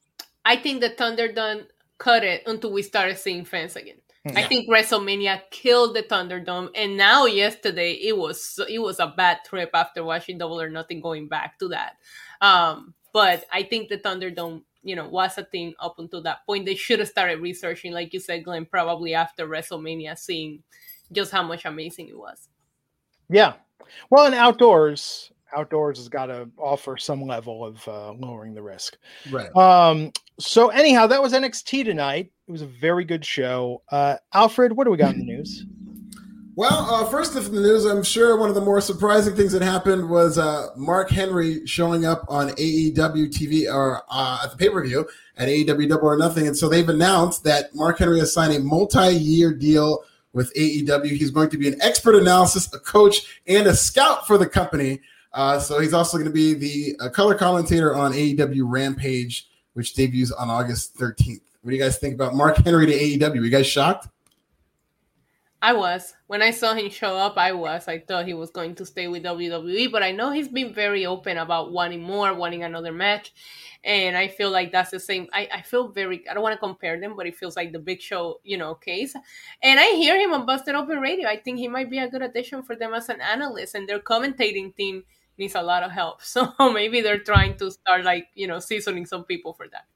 I 0.44 0.56
think 0.56 0.80
the 0.80 0.90
Thunderdome 0.90 1.66
cut 2.02 2.24
it 2.24 2.42
until 2.46 2.72
we 2.72 2.82
started 2.82 3.16
seeing 3.16 3.44
fans 3.44 3.76
again. 3.76 3.98
Yeah. 4.24 4.32
I 4.36 4.42
think 4.42 4.68
WrestleMania 4.68 5.42
killed 5.50 5.94
the 5.94 6.02
Thunderdome, 6.02 6.70
and 6.74 6.96
now 6.96 7.26
yesterday 7.26 7.92
it 7.92 8.16
was 8.16 8.58
it 8.68 8.80
was 8.80 9.00
a 9.00 9.14
bad 9.16 9.38
trip 9.44 9.70
after 9.74 10.04
watching 10.04 10.38
Double 10.38 10.60
or 10.60 10.68
Nothing 10.68 11.00
going 11.00 11.28
back 11.28 11.58
to 11.58 11.68
that. 11.68 11.96
Um, 12.40 12.94
but 13.12 13.44
I 13.52 13.62
think 13.62 13.88
the 13.88 13.98
Thunderdome, 13.98 14.62
you 14.82 14.96
know, 14.96 15.08
was 15.08 15.38
a 15.38 15.44
thing 15.44 15.74
up 15.80 15.98
until 15.98 16.22
that 16.22 16.46
point. 16.46 16.66
They 16.66 16.74
should 16.74 17.00
have 17.00 17.08
started 17.08 17.40
researching, 17.40 17.92
like 17.92 18.12
you 18.12 18.20
said, 18.20 18.44
Glenn, 18.44 18.64
probably 18.64 19.14
after 19.14 19.46
WrestleMania, 19.46 20.16
seeing 20.18 20.62
just 21.10 21.32
how 21.32 21.42
much 21.42 21.64
amazing 21.64 22.08
it 22.08 22.18
was. 22.18 22.48
Yeah, 23.28 23.54
well, 24.10 24.26
and 24.26 24.34
outdoors, 24.34 25.31
outdoors 25.56 25.98
has 25.98 26.08
got 26.08 26.26
to 26.26 26.48
offer 26.58 26.96
some 26.96 27.22
level 27.22 27.64
of 27.64 27.86
uh, 27.88 28.12
lowering 28.12 28.54
the 28.54 28.62
risk. 28.62 28.96
Right. 29.30 29.54
Um. 29.56 30.12
So 30.38 30.68
anyhow, 30.68 31.06
that 31.06 31.22
was 31.22 31.32
NXT 31.32 31.84
tonight. 31.84 32.32
It 32.48 32.52
was 32.52 32.62
a 32.62 32.66
very 32.66 33.04
good 33.04 33.24
show. 33.24 33.82
Uh, 33.90 34.16
Alfred, 34.34 34.72
what 34.72 34.84
do 34.84 34.90
we 34.90 34.96
got 34.96 35.14
in 35.14 35.20
the 35.20 35.26
news? 35.26 35.64
Well, 36.54 36.94
uh, 36.94 37.06
first 37.06 37.34
of 37.34 37.50
the 37.50 37.60
news, 37.60 37.86
I'm 37.86 38.02
sure 38.02 38.36
one 38.36 38.50
of 38.50 38.54
the 38.54 38.60
more 38.60 38.82
surprising 38.82 39.34
things 39.34 39.52
that 39.52 39.62
happened 39.62 40.10
was 40.10 40.36
uh, 40.36 40.68
Mark 40.76 41.08
Henry 41.08 41.66
showing 41.66 42.04
up 42.04 42.26
on 42.28 42.50
AEW 42.50 43.28
TV 43.30 43.72
or 43.72 44.02
uh, 44.10 44.40
at 44.44 44.50
the 44.50 44.58
pay 44.58 44.68
per 44.68 44.84
view 44.84 45.08
at 45.38 45.48
AEW 45.48 45.88
Double 45.88 46.08
or 46.08 46.18
Nothing, 46.18 46.46
and 46.46 46.56
so 46.56 46.68
they've 46.68 46.88
announced 46.88 47.44
that 47.44 47.74
Mark 47.74 47.98
Henry 47.98 48.18
has 48.18 48.34
signed 48.34 48.54
a 48.54 48.60
multi-year 48.60 49.54
deal 49.54 50.04
with 50.34 50.52
AEW. 50.54 51.16
He's 51.16 51.30
going 51.30 51.48
to 51.48 51.56
be 51.56 51.68
an 51.68 51.80
expert 51.80 52.16
analysis, 52.16 52.70
a 52.74 52.78
coach, 52.78 53.40
and 53.46 53.66
a 53.66 53.74
scout 53.74 54.26
for 54.26 54.36
the 54.36 54.46
company. 54.46 55.00
Uh, 55.34 55.58
so 55.58 55.80
he's 55.80 55.94
also 55.94 56.18
going 56.18 56.28
to 56.28 56.32
be 56.32 56.54
the 56.54 56.96
uh, 57.00 57.08
color 57.08 57.34
commentator 57.34 57.94
on 57.94 58.12
AEW 58.12 58.62
Rampage, 58.64 59.48
which 59.72 59.94
debuts 59.94 60.30
on 60.30 60.50
August 60.50 60.96
13th. 60.96 61.40
What 61.62 61.70
do 61.70 61.76
you 61.76 61.82
guys 61.82 61.98
think 61.98 62.14
about 62.14 62.34
Mark 62.34 62.56
Henry 62.58 62.86
to 62.86 62.92
AEW? 62.92 63.40
Are 63.40 63.44
you 63.44 63.50
guys 63.50 63.66
shocked? 63.66 64.08
I 65.62 65.72
was. 65.72 66.12
When 66.26 66.42
I 66.42 66.50
saw 66.50 66.74
him 66.74 66.90
show 66.90 67.16
up, 67.16 67.38
I 67.38 67.52
was. 67.52 67.86
I 67.86 68.00
thought 68.00 68.26
he 68.26 68.34
was 68.34 68.50
going 68.50 68.74
to 68.74 68.84
stay 68.84 69.06
with 69.06 69.22
WWE, 69.22 69.92
but 69.92 70.02
I 70.02 70.10
know 70.10 70.32
he's 70.32 70.48
been 70.48 70.74
very 70.74 71.06
open 71.06 71.38
about 71.38 71.70
wanting 71.70 72.02
more, 72.02 72.34
wanting 72.34 72.64
another 72.64 72.92
match. 72.92 73.32
And 73.84 74.16
I 74.16 74.26
feel 74.26 74.50
like 74.50 74.72
that's 74.72 74.90
the 74.90 74.98
same. 74.98 75.28
I, 75.32 75.48
I 75.54 75.62
feel 75.62 75.88
very, 75.88 76.28
I 76.28 76.34
don't 76.34 76.42
want 76.42 76.54
to 76.54 76.58
compare 76.58 76.98
them, 76.98 77.14
but 77.16 77.26
it 77.26 77.36
feels 77.36 77.56
like 77.56 77.70
the 77.70 77.78
big 77.78 78.00
show, 78.00 78.40
you 78.42 78.58
know, 78.58 78.74
case. 78.74 79.14
And 79.62 79.78
I 79.78 79.90
hear 79.92 80.18
him 80.20 80.32
on 80.32 80.46
Busted 80.46 80.74
Open 80.74 80.98
Radio. 80.98 81.28
I 81.28 81.36
think 81.36 81.58
he 81.58 81.68
might 81.68 81.90
be 81.90 81.98
a 81.98 82.08
good 82.08 82.22
addition 82.22 82.64
for 82.64 82.74
them 82.74 82.92
as 82.92 83.08
an 83.08 83.20
analyst, 83.20 83.76
and 83.76 83.88
their 83.88 84.00
commentating 84.00 84.74
team 84.74 85.04
needs 85.38 85.54
a 85.54 85.62
lot 85.62 85.82
of 85.82 85.90
help. 85.90 86.20
So 86.24 86.52
maybe 86.72 87.00
they're 87.00 87.18
trying 87.18 87.56
to 87.58 87.70
start, 87.70 88.04
like, 88.04 88.28
you 88.34 88.46
know, 88.46 88.58
seasoning 88.58 89.06
some 89.06 89.24
people 89.24 89.52
for 89.52 89.68
that 89.68 89.86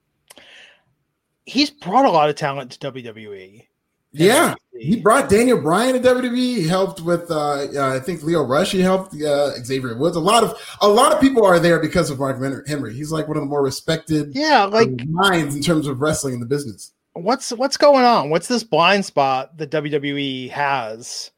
he's 1.46 1.70
brought 1.70 2.04
a 2.04 2.10
lot 2.10 2.28
of 2.28 2.36
talent 2.36 2.72
to 2.72 2.92
WWE. 2.92 3.66
Yeah, 4.12 4.54
he 4.72 4.96
brought 4.96 5.28
Daniel 5.28 5.60
Bryan 5.60 6.00
to 6.00 6.00
WWE. 6.00 6.36
He 6.36 6.66
helped 6.66 7.02
with, 7.02 7.30
uh, 7.30 7.66
uh, 7.74 7.96
I 7.96 8.00
think 8.00 8.22
Lio 8.22 8.44
Rush. 8.44 8.72
He 8.72 8.80
helped 8.80 9.14
uh, 9.20 9.50
Xavier 9.62 9.94
Woods. 9.96 10.16
A 10.16 10.20
lot 10.20 10.42
of 10.42 10.58
a 10.80 10.88
lot 10.88 11.12
of 11.12 11.20
people 11.20 11.44
are 11.44 11.58
there 11.58 11.78
because 11.80 12.08
of 12.08 12.18
Mark 12.18 12.40
Henry. 12.66 12.94
He's 12.94 13.12
like 13.12 13.28
one 13.28 13.36
of 13.36 13.42
the 13.42 13.48
more 13.48 13.62
respected, 13.62 14.34
yeah, 14.34 14.64
like 14.64 14.88
minds 15.06 15.54
in 15.54 15.62
terms 15.62 15.86
of 15.86 16.00
wrestling 16.00 16.32
in 16.32 16.40
the 16.40 16.46
business. 16.46 16.92
What's 17.12 17.50
what's 17.50 17.76
going 17.76 18.04
on? 18.04 18.30
What's 18.30 18.48
this 18.48 18.64
blind 18.64 19.04
spot 19.04 19.58
that 19.58 19.70
WWE 19.70 20.50
has? 20.50 21.30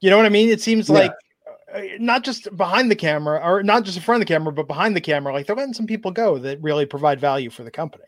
You 0.00 0.08
know 0.08 0.16
what 0.16 0.26
I 0.26 0.30
mean? 0.30 0.48
It 0.48 0.62
seems 0.62 0.88
yeah. 0.88 0.94
like 0.94 1.12
Uh, 1.72 1.82
not 1.98 2.24
just 2.24 2.54
behind 2.56 2.90
the 2.90 2.96
camera, 2.96 3.40
or 3.42 3.62
not 3.62 3.84
just 3.84 3.96
in 3.96 4.02
front 4.02 4.22
of 4.22 4.26
the 4.26 4.32
camera, 4.32 4.52
but 4.52 4.66
behind 4.66 4.96
the 4.96 5.00
camera. 5.00 5.32
Like 5.32 5.46
they're 5.46 5.56
letting 5.56 5.74
some 5.74 5.86
people 5.86 6.10
go 6.10 6.38
that 6.38 6.60
really 6.60 6.86
provide 6.86 7.20
value 7.20 7.50
for 7.50 7.62
the 7.62 7.70
company. 7.70 8.04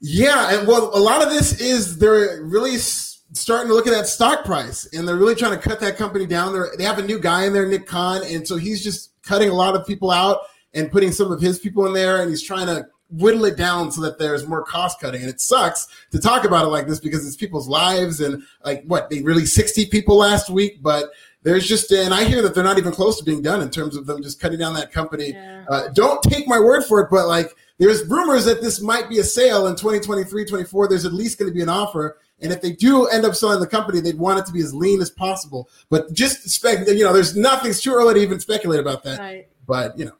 Yeah, 0.00 0.54
and 0.56 0.68
well, 0.68 0.96
a 0.96 1.00
lot 1.00 1.22
of 1.22 1.30
this 1.30 1.60
is 1.60 1.98
they're 1.98 2.42
really 2.42 2.76
starting 2.76 3.68
to 3.68 3.74
look 3.74 3.86
at 3.86 3.92
that 3.92 4.06
stock 4.06 4.44
price, 4.44 4.86
and 4.92 5.06
they're 5.06 5.16
really 5.16 5.34
trying 5.34 5.58
to 5.58 5.58
cut 5.58 5.80
that 5.80 5.96
company 5.96 6.26
down. 6.26 6.52
They 6.52 6.76
they 6.78 6.84
have 6.84 6.98
a 6.98 7.02
new 7.02 7.18
guy 7.18 7.46
in 7.46 7.52
there, 7.52 7.66
Nick 7.66 7.86
Khan, 7.86 8.22
and 8.24 8.46
so 8.46 8.56
he's 8.56 8.82
just 8.82 9.12
cutting 9.22 9.48
a 9.48 9.54
lot 9.54 9.74
of 9.74 9.86
people 9.86 10.10
out 10.10 10.40
and 10.74 10.90
putting 10.92 11.12
some 11.12 11.32
of 11.32 11.40
his 11.40 11.58
people 11.58 11.86
in 11.86 11.92
there, 11.92 12.20
and 12.22 12.30
he's 12.30 12.42
trying 12.42 12.66
to 12.66 12.86
whittle 13.10 13.46
it 13.46 13.56
down 13.56 13.90
so 13.90 14.02
that 14.02 14.18
there's 14.18 14.46
more 14.46 14.62
cost 14.62 15.00
cutting. 15.00 15.22
And 15.22 15.30
it 15.30 15.40
sucks 15.40 15.88
to 16.10 16.18
talk 16.18 16.44
about 16.44 16.64
it 16.64 16.68
like 16.68 16.86
this 16.86 17.00
because 17.00 17.26
it's 17.26 17.36
people's 17.36 17.68
lives 17.68 18.20
and 18.20 18.42
like 18.64 18.84
what 18.84 19.08
they 19.08 19.22
released 19.22 19.54
60 19.54 19.86
people 19.86 20.16
last 20.16 20.50
week, 20.50 20.82
but 20.82 21.10
there's 21.42 21.66
just 21.66 21.90
and 21.92 22.12
I 22.12 22.24
hear 22.24 22.42
that 22.42 22.54
they're 22.54 22.64
not 22.64 22.78
even 22.78 22.92
close 22.92 23.18
to 23.18 23.24
being 23.24 23.42
done 23.42 23.62
in 23.62 23.70
terms 23.70 23.96
of 23.96 24.06
them 24.06 24.22
just 24.22 24.40
cutting 24.40 24.58
down 24.58 24.74
that 24.74 24.92
company. 24.92 25.30
Yeah. 25.32 25.64
Uh, 25.68 25.88
don't 25.88 26.22
take 26.22 26.48
my 26.48 26.58
word 26.58 26.84
for 26.84 27.00
it, 27.00 27.08
but 27.10 27.26
like 27.28 27.54
there's 27.78 28.04
rumors 28.06 28.44
that 28.44 28.60
this 28.60 28.80
might 28.80 29.08
be 29.08 29.18
a 29.18 29.24
sale 29.24 29.66
in 29.68 29.76
2023, 29.76 30.44
24. 30.44 30.88
There's 30.88 31.04
at 31.04 31.12
least 31.12 31.38
going 31.38 31.50
to 31.50 31.54
be 31.54 31.62
an 31.62 31.68
offer. 31.68 32.18
And 32.40 32.52
if 32.52 32.60
they 32.60 32.72
do 32.72 33.06
end 33.06 33.24
up 33.24 33.34
selling 33.34 33.60
the 33.60 33.66
company, 33.66 34.00
they'd 34.00 34.18
want 34.18 34.38
it 34.40 34.46
to 34.46 34.52
be 34.52 34.60
as 34.60 34.74
lean 34.74 35.00
as 35.00 35.10
possible. 35.10 35.68
But 35.90 36.12
just 36.12 36.48
spec, 36.48 36.86
you 36.86 37.04
know, 37.04 37.12
there's 37.12 37.36
nothing. 37.36 37.70
It's 37.70 37.82
too 37.82 37.92
early 37.92 38.14
to 38.14 38.20
even 38.20 38.40
speculate 38.40 38.80
about 38.80 39.02
that. 39.04 39.18
Right. 39.18 39.48
But 39.66 39.98
you 39.98 40.06
know, 40.06 40.12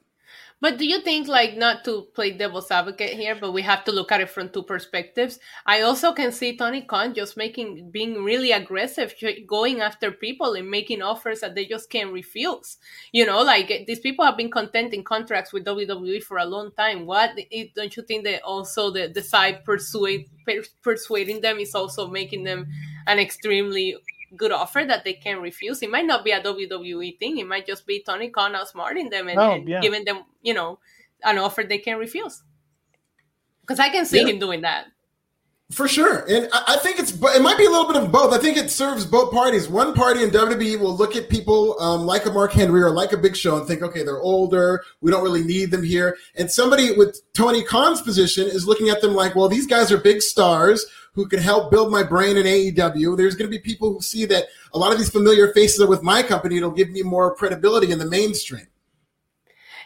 but 0.60 0.76
do 0.76 0.86
you 0.86 1.00
think, 1.00 1.28
like, 1.28 1.56
not 1.56 1.84
to 1.84 2.08
play 2.14 2.32
devil's 2.32 2.70
advocate 2.70 3.10
here, 3.10 3.36
but 3.40 3.52
we 3.52 3.62
have 3.62 3.84
to 3.84 3.92
look 3.92 4.10
at 4.10 4.20
it 4.20 4.28
from 4.28 4.48
two 4.48 4.64
perspectives? 4.64 5.38
I 5.66 5.82
also 5.82 6.12
can 6.12 6.32
see 6.32 6.56
Tony 6.56 6.82
Khan 6.82 7.14
just 7.14 7.36
making, 7.36 7.90
being 7.92 8.24
really 8.24 8.50
aggressive, 8.50 9.14
going 9.46 9.80
after 9.80 10.10
people 10.10 10.54
and 10.54 10.68
making 10.68 11.00
offers 11.00 11.40
that 11.40 11.54
they 11.54 11.64
just 11.64 11.90
can't 11.90 12.12
refuse. 12.12 12.78
You 13.12 13.24
know, 13.24 13.42
like 13.42 13.84
these 13.86 14.00
people 14.00 14.24
have 14.24 14.36
been 14.36 14.50
content 14.50 14.94
in 14.94 15.04
contracts 15.04 15.52
with 15.52 15.64
WWE 15.64 16.22
for 16.24 16.38
a 16.38 16.44
long 16.44 16.72
time. 16.72 17.06
What 17.06 17.38
don't 17.76 17.96
you 17.96 18.02
think 18.02 18.24
that 18.24 18.42
also 18.42 18.90
the, 18.90 19.06
the 19.14 19.22
side 19.22 19.64
persuade, 19.64 20.28
persuading 20.82 21.40
them 21.40 21.58
is 21.58 21.74
also 21.74 22.08
making 22.08 22.42
them 22.42 22.66
an 23.06 23.18
extremely 23.18 23.96
good 24.36 24.52
offer 24.52 24.84
that 24.86 25.04
they 25.04 25.14
can 25.14 25.40
refuse. 25.40 25.82
It 25.82 25.90
might 25.90 26.06
not 26.06 26.24
be 26.24 26.30
a 26.30 26.40
WWE 26.40 27.18
thing. 27.18 27.38
It 27.38 27.46
might 27.46 27.66
just 27.66 27.86
be 27.86 28.02
Tony 28.02 28.28
Khan 28.28 28.54
outsmarting 28.54 29.10
them 29.10 29.28
and, 29.28 29.38
oh, 29.38 29.52
and 29.52 29.68
yeah. 29.68 29.80
giving 29.80 30.04
them, 30.04 30.24
you 30.42 30.54
know, 30.54 30.78
an 31.24 31.38
offer 31.38 31.62
they 31.62 31.78
can 31.78 31.98
refuse. 31.98 32.42
Because 33.62 33.78
I 33.78 33.88
can 33.88 34.06
see 34.06 34.22
yeah. 34.22 34.28
him 34.28 34.38
doing 34.38 34.62
that. 34.62 34.86
For 35.70 35.86
sure, 35.86 36.24
and 36.30 36.48
I 36.50 36.78
think 36.78 36.98
it's 36.98 37.12
but 37.12 37.36
it 37.36 37.42
might 37.42 37.58
be 37.58 37.66
a 37.66 37.68
little 37.68 37.92
bit 37.92 38.02
of 38.02 38.10
both. 38.10 38.32
I 38.32 38.38
think 38.38 38.56
it 38.56 38.70
serves 38.70 39.04
both 39.04 39.30
parties. 39.30 39.68
One 39.68 39.92
party 39.92 40.22
in 40.22 40.30
WWE 40.30 40.80
will 40.80 40.96
look 40.96 41.14
at 41.14 41.28
people 41.28 41.78
um, 41.78 42.06
like 42.06 42.24
a 42.24 42.32
Mark 42.32 42.52
Henry 42.52 42.80
or 42.80 42.90
like 42.90 43.12
a 43.12 43.18
Big 43.18 43.36
Show 43.36 43.58
and 43.58 43.66
think, 43.66 43.82
okay, 43.82 44.02
they're 44.02 44.22
older, 44.22 44.82
we 45.02 45.10
don't 45.10 45.22
really 45.22 45.44
need 45.44 45.70
them 45.70 45.82
here. 45.82 46.16
And 46.36 46.50
somebody 46.50 46.96
with 46.96 47.20
Tony 47.34 47.62
Khan's 47.62 48.00
position 48.00 48.46
is 48.46 48.66
looking 48.66 48.88
at 48.88 49.02
them 49.02 49.12
like, 49.12 49.36
well, 49.36 49.50
these 49.50 49.66
guys 49.66 49.92
are 49.92 49.98
big 49.98 50.22
stars 50.22 50.86
who 51.18 51.26
can 51.26 51.40
help 51.40 51.68
build 51.72 51.90
my 51.90 52.04
brain 52.04 52.36
in 52.36 52.46
AEW. 52.46 53.16
There's 53.16 53.34
going 53.34 53.50
to 53.50 53.56
be 53.56 53.58
people 53.58 53.92
who 53.92 54.00
see 54.00 54.24
that 54.26 54.46
a 54.72 54.78
lot 54.78 54.92
of 54.92 54.98
these 54.98 55.10
familiar 55.10 55.52
faces 55.52 55.80
are 55.80 55.88
with 55.88 56.00
my 56.00 56.22
company. 56.22 56.58
It'll 56.58 56.70
give 56.70 56.90
me 56.90 57.02
more 57.02 57.34
credibility 57.34 57.90
in 57.90 57.98
the 57.98 58.06
mainstream. 58.06 58.68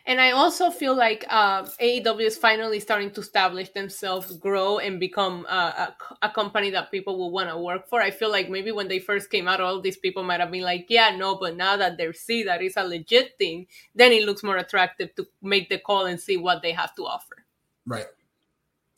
And 0.04 0.20
I 0.20 0.32
also 0.32 0.70
feel 0.70 0.94
like 0.94 1.24
uh, 1.30 1.62
AEW 1.62 2.26
is 2.26 2.36
finally 2.36 2.80
starting 2.80 3.12
to 3.12 3.20
establish 3.20 3.70
themselves, 3.70 4.36
grow, 4.36 4.78
and 4.78 5.00
become 5.00 5.46
uh, 5.48 5.86
a, 6.20 6.26
a, 6.26 6.28
company 6.28 6.68
that 6.70 6.90
people 6.90 7.16
will 7.16 7.30
want 7.30 7.48
to 7.48 7.56
work 7.56 7.88
for. 7.88 8.02
I 8.02 8.10
feel 8.10 8.30
like 8.30 8.50
maybe 8.50 8.72
when 8.72 8.88
they 8.88 8.98
first 8.98 9.30
came 9.30 9.48
out, 9.48 9.60
all 9.60 9.80
these 9.80 9.96
people 9.96 10.22
might 10.22 10.40
have 10.40 10.50
been 10.50 10.64
like, 10.64 10.86
yeah, 10.90 11.16
no, 11.16 11.36
but 11.36 11.56
now 11.56 11.78
that 11.78 11.96
they 11.96 12.12
see 12.12 12.42
that 12.42 12.60
it's 12.60 12.76
a 12.76 12.84
legit 12.84 13.38
thing, 13.38 13.68
then 13.94 14.12
it 14.12 14.24
looks 14.24 14.42
more 14.42 14.58
attractive 14.58 15.14
to 15.14 15.26
make 15.40 15.70
the 15.70 15.78
call 15.78 16.04
and 16.04 16.20
see 16.20 16.36
what 16.36 16.60
they 16.60 16.72
have 16.72 16.94
to 16.96 17.06
offer. 17.06 17.46
Right. 17.86 18.06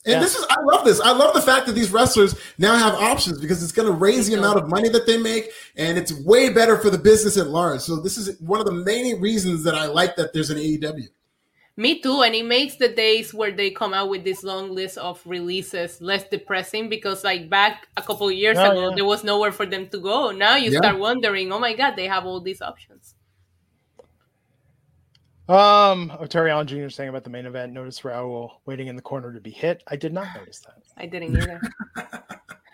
And 0.05 0.13
yeah. 0.13 0.19
this 0.19 0.35
is, 0.35 0.45
I 0.49 0.61
love 0.61 0.85
this. 0.85 1.01
I 1.01 1.11
love 1.11 1.33
the 1.33 1.41
fact 1.41 1.65
that 1.65 1.73
these 1.73 1.91
wrestlers 1.91 2.35
now 2.59 2.75
have 2.75 2.93
options 2.93 3.41
because 3.41 3.63
it's 3.63 3.71
going 3.71 3.87
to 3.87 3.93
raise 3.93 4.27
the 4.27 4.35
amount 4.35 4.59
of 4.59 4.69
money 4.69 4.87
that 4.89 5.07
they 5.07 5.17
make 5.17 5.49
and 5.77 5.97
it's 5.97 6.13
way 6.13 6.49
better 6.53 6.77
for 6.77 6.91
the 6.91 6.97
business 6.97 7.37
at 7.37 7.47
large. 7.47 7.81
So, 7.81 7.95
this 7.97 8.17
is 8.17 8.39
one 8.39 8.59
of 8.59 8.67
the 8.67 8.71
main 8.71 9.19
reasons 9.19 9.63
that 9.63 9.73
I 9.73 9.87
like 9.87 10.15
that 10.17 10.31
there's 10.31 10.51
an 10.51 10.57
AEW. 10.57 11.07
Me 11.77 11.99
too. 11.99 12.21
And 12.21 12.33
it 12.33 12.45
makes 12.45 12.75
the 12.75 12.87
days 12.87 13.33
where 13.33 13.51
they 13.51 13.69
come 13.69 13.93
out 13.93 14.09
with 14.09 14.23
this 14.23 14.43
long 14.43 14.73
list 14.73 14.97
of 14.97 15.21
releases 15.25 15.99
less 16.01 16.23
depressing 16.29 16.87
because, 16.87 17.23
like, 17.23 17.49
back 17.49 17.87
a 17.97 18.01
couple 18.01 18.31
years 18.31 18.57
oh, 18.57 18.71
ago, 18.71 18.89
yeah. 18.89 18.95
there 18.95 19.05
was 19.05 19.23
nowhere 19.23 19.51
for 19.51 19.65
them 19.65 19.89
to 19.89 19.99
go. 19.99 20.31
Now 20.31 20.55
you 20.55 20.71
yeah. 20.71 20.79
start 20.79 20.99
wondering, 20.99 21.51
oh 21.51 21.59
my 21.59 21.73
God, 21.73 21.95
they 21.95 22.07
have 22.07 22.25
all 22.25 22.39
these 22.39 22.61
options. 22.61 23.14
Um, 25.47 26.11
oh, 26.19 26.25
Terry 26.25 26.49
Allen 26.49 26.65
Jr. 26.65 26.89
saying 26.89 27.09
about 27.09 27.23
the 27.23 27.29
main 27.29 27.45
event. 27.45 27.71
Notice 27.71 28.01
Raul 28.01 28.49
waiting 28.65 28.87
in 28.87 28.95
the 28.95 29.01
corner 29.01 29.31
to 29.31 29.39
be 29.39 29.51
hit. 29.51 29.83
I 29.87 29.95
did 29.95 30.11
not 30.11 30.27
notice 30.35 30.59
that. 30.61 30.81
I 30.97 31.05
didn't 31.05 31.37
either. 31.37 31.61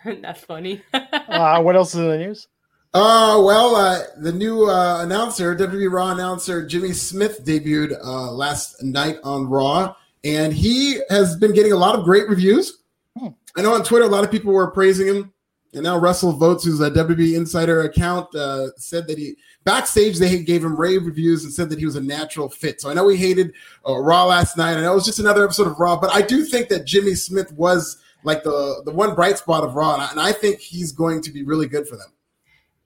That's 0.22 0.42
funny. 0.42 0.82
uh, 0.94 1.62
what 1.62 1.76
else 1.76 1.94
is 1.94 2.00
in 2.00 2.08
the 2.08 2.18
news? 2.18 2.48
Uh, 2.94 3.42
well, 3.44 3.76
uh, 3.76 4.04
the 4.18 4.32
new 4.32 4.70
uh, 4.70 5.02
announcer, 5.02 5.56
WWE 5.56 5.92
Raw 5.92 6.12
announcer 6.12 6.66
Jimmy 6.66 6.94
Smith, 6.94 7.44
debuted 7.46 7.98
uh, 8.04 8.32
last 8.32 8.82
night 8.84 9.18
on 9.24 9.48
Raw, 9.48 9.96
and 10.24 10.54
he 10.54 11.00
has 11.10 11.36
been 11.38 11.54
getting 11.54 11.72
a 11.72 11.78
lot 11.78 11.98
of 11.98 12.04
great 12.04 12.28
reviews. 12.28 12.84
Hmm. 13.18 13.30
I 13.58 13.62
know 13.62 13.74
on 13.74 13.84
Twitter 13.84 14.06
a 14.06 14.10
lot 14.10 14.24
of 14.24 14.32
people 14.32 14.54
were 14.54 14.72
praising 14.72 15.08
him, 15.08 15.34
and 15.74 15.84
now 15.84 15.98
WrestleVotes, 15.98 16.66
who's 16.66 16.82
a 16.82 16.92
WWE 16.92 17.36
Insider 17.36 17.84
account, 17.84 18.34
uh, 18.36 18.76
said 18.76 19.08
that 19.08 19.18
he 19.18 19.38
backstage 19.64 20.20
they 20.20 20.44
gave 20.44 20.64
him 20.64 20.76
rave 20.76 21.06
reviews 21.06 21.44
and 21.46 21.54
said 21.54 21.70
that 21.70 21.80
he 21.80 21.86
was 21.86 21.96
a 21.96 22.02
natural 22.02 22.50
fit. 22.50 22.82
So 22.82 22.90
I 22.90 22.94
know 22.94 23.08
he 23.08 23.16
hated 23.16 23.54
uh, 23.88 23.98
Raw 23.98 24.26
last 24.26 24.58
night. 24.58 24.80
Know 24.80 24.92
it 24.92 24.96
was 24.96 25.06
just 25.06 25.20
another 25.20 25.46
episode 25.46 25.68
of 25.68 25.80
Raw, 25.80 25.98
but 25.98 26.12
I 26.12 26.22
do 26.22 26.44
think 26.44 26.68
that 26.70 26.86
Jimmy 26.86 27.16
Smith 27.16 27.54
was 27.54 28.02
like 28.24 28.44
the 28.44 28.82
the 28.86 28.92
one 28.92 29.16
bright 29.16 29.38
spot 29.38 29.64
of 29.64 29.76
Raw, 29.76 29.94
and 29.94 30.04
I, 30.04 30.12
and 30.12 30.20
I 30.20 30.34
think 30.34 30.60
he's 30.60 30.92
going 30.92 31.22
to 31.22 31.32
be 31.32 31.44
really 31.44 31.68
good 31.68 31.88
for 31.88 31.96
them. 31.96 32.12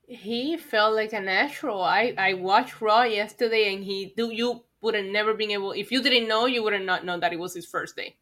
He 0.08 0.56
felt 0.56 0.94
like 0.94 1.14
a 1.14 1.20
natural. 1.20 1.82
I 1.82 2.14
I 2.18 2.34
watched 2.36 2.82
Raw 2.82 3.02
yesterday, 3.02 3.74
and 3.74 3.84
he 3.84 4.14
do 4.16 4.32
you 4.32 4.64
would 4.82 4.94
have 4.94 5.06
never 5.06 5.34
been 5.34 5.50
able 5.50 5.72
if 5.72 5.92
you 5.92 6.04
didn't 6.04 6.28
know 6.28 6.46
you 6.46 6.62
would 6.62 6.74
have 6.74 6.84
not 6.84 7.04
known 7.04 7.20
that 7.22 7.34
it 7.34 7.40
was 7.40 7.56
his 7.56 7.66
first 7.66 7.96
day. 7.96 8.16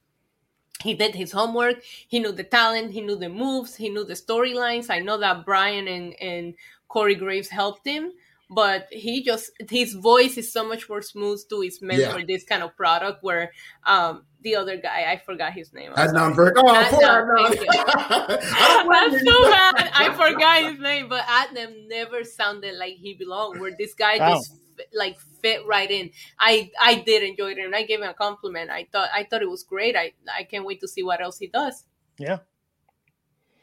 He 0.81 0.93
did 0.93 1.15
his 1.15 1.31
homework. 1.31 1.81
He 1.83 2.19
knew 2.19 2.31
the 2.31 2.43
talent. 2.43 2.91
He 2.91 3.01
knew 3.01 3.15
the 3.15 3.29
moves. 3.29 3.75
He 3.75 3.89
knew 3.89 4.03
the 4.03 4.15
storylines. 4.15 4.89
I 4.89 4.99
know 4.99 5.17
that 5.17 5.45
Byron 5.45 5.87
and 5.87 6.13
and 6.19 6.55
Corey 6.87 7.15
Graves 7.15 7.49
helped 7.49 7.87
him 7.87 8.11
but 8.53 8.87
he 8.91 9.23
just 9.23 9.51
his 9.69 9.93
voice 9.93 10.37
is 10.37 10.51
so 10.51 10.67
much 10.67 10.87
more 10.89 11.01
smooth 11.01 11.41
to 11.49 11.61
his 11.61 11.81
meant 11.81 12.01
yeah. 12.01 12.13
for 12.13 12.23
this 12.23 12.43
kind 12.43 12.61
of 12.61 12.75
product 12.75 13.23
where 13.23 13.51
um 13.85 14.23
the 14.41 14.55
other 14.55 14.77
guy 14.77 15.09
I 15.09 15.21
forgot 15.25 15.53
his 15.53 15.73
name. 15.73 15.93
Adnan 15.93 16.35
Virk. 16.35 16.53
Oh, 16.57 16.63
Adnan, 16.63 17.29
Adnan. 17.33 17.57
That's 18.89 19.23
so 19.23 19.49
bad. 19.49 19.91
I 19.95 20.13
forgot 20.13 20.71
his 20.71 20.79
name, 20.79 21.07
but 21.07 21.23
Adnan 21.23 21.87
never 21.87 22.23
sounded 22.25 22.77
like 22.77 22.95
he 22.95 23.13
belonged. 23.13 23.61
Where 23.61 23.71
this 23.77 23.93
guy 23.93 24.17
wow. 24.17 24.33
just 24.33 24.59
like 24.93 25.19
fit 25.41 25.65
right 25.65 25.89
in. 25.89 26.09
I 26.39 26.71
I 26.79 26.95
did 26.95 27.23
enjoy 27.23 27.51
it, 27.51 27.57
and 27.57 27.75
I 27.75 27.83
gave 27.83 28.01
him 28.01 28.09
a 28.09 28.13
compliment. 28.13 28.69
I 28.69 28.87
thought 28.91 29.09
I 29.13 29.23
thought 29.23 29.41
it 29.41 29.49
was 29.49 29.63
great. 29.63 29.95
I 29.95 30.13
I 30.35 30.43
can't 30.43 30.65
wait 30.65 30.81
to 30.81 30.87
see 30.87 31.03
what 31.03 31.21
else 31.21 31.37
he 31.37 31.47
does. 31.47 31.85
Yeah. 32.17 32.39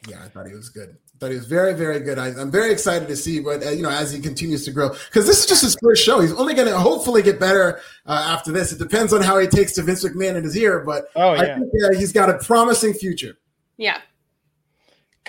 Yeah, 0.08 0.22
I 0.24 0.28
thought 0.28 0.46
he 0.46 0.54
was 0.54 0.70
good. 0.70 0.96
I 1.14 1.18
thought 1.18 1.30
he 1.30 1.36
was 1.36 1.46
very, 1.46 1.74
very 1.74 2.00
good. 2.00 2.18
I, 2.18 2.28
am 2.28 2.50
very 2.50 2.72
excited 2.72 3.06
to 3.08 3.16
see 3.16 3.40
what 3.40 3.64
uh, 3.64 3.70
you 3.70 3.82
know 3.82 3.90
as 3.90 4.10
he 4.10 4.20
continues 4.20 4.64
to 4.64 4.70
grow 4.70 4.88
because 4.88 5.26
this 5.26 5.40
is 5.40 5.46
just 5.46 5.62
his 5.62 5.76
first 5.82 6.02
show. 6.02 6.20
He's 6.20 6.32
only 6.32 6.54
going 6.54 6.68
to 6.68 6.78
hopefully 6.78 7.22
get 7.22 7.38
better 7.38 7.80
uh, 8.06 8.26
after 8.28 8.50
this. 8.50 8.72
It 8.72 8.78
depends 8.78 9.12
on 9.12 9.20
how 9.20 9.38
he 9.38 9.46
takes 9.46 9.74
to 9.74 9.82
Vince 9.82 10.02
McMahon 10.02 10.36
in 10.36 10.44
his 10.44 10.56
ear, 10.56 10.80
but 10.80 11.08
oh, 11.16 11.34
yeah. 11.34 11.40
I 11.40 11.58
think 11.58 11.70
uh, 11.84 11.98
he's 11.98 12.12
got 12.12 12.30
a 12.30 12.38
promising 12.38 12.94
future. 12.94 13.36
Yeah. 13.76 14.00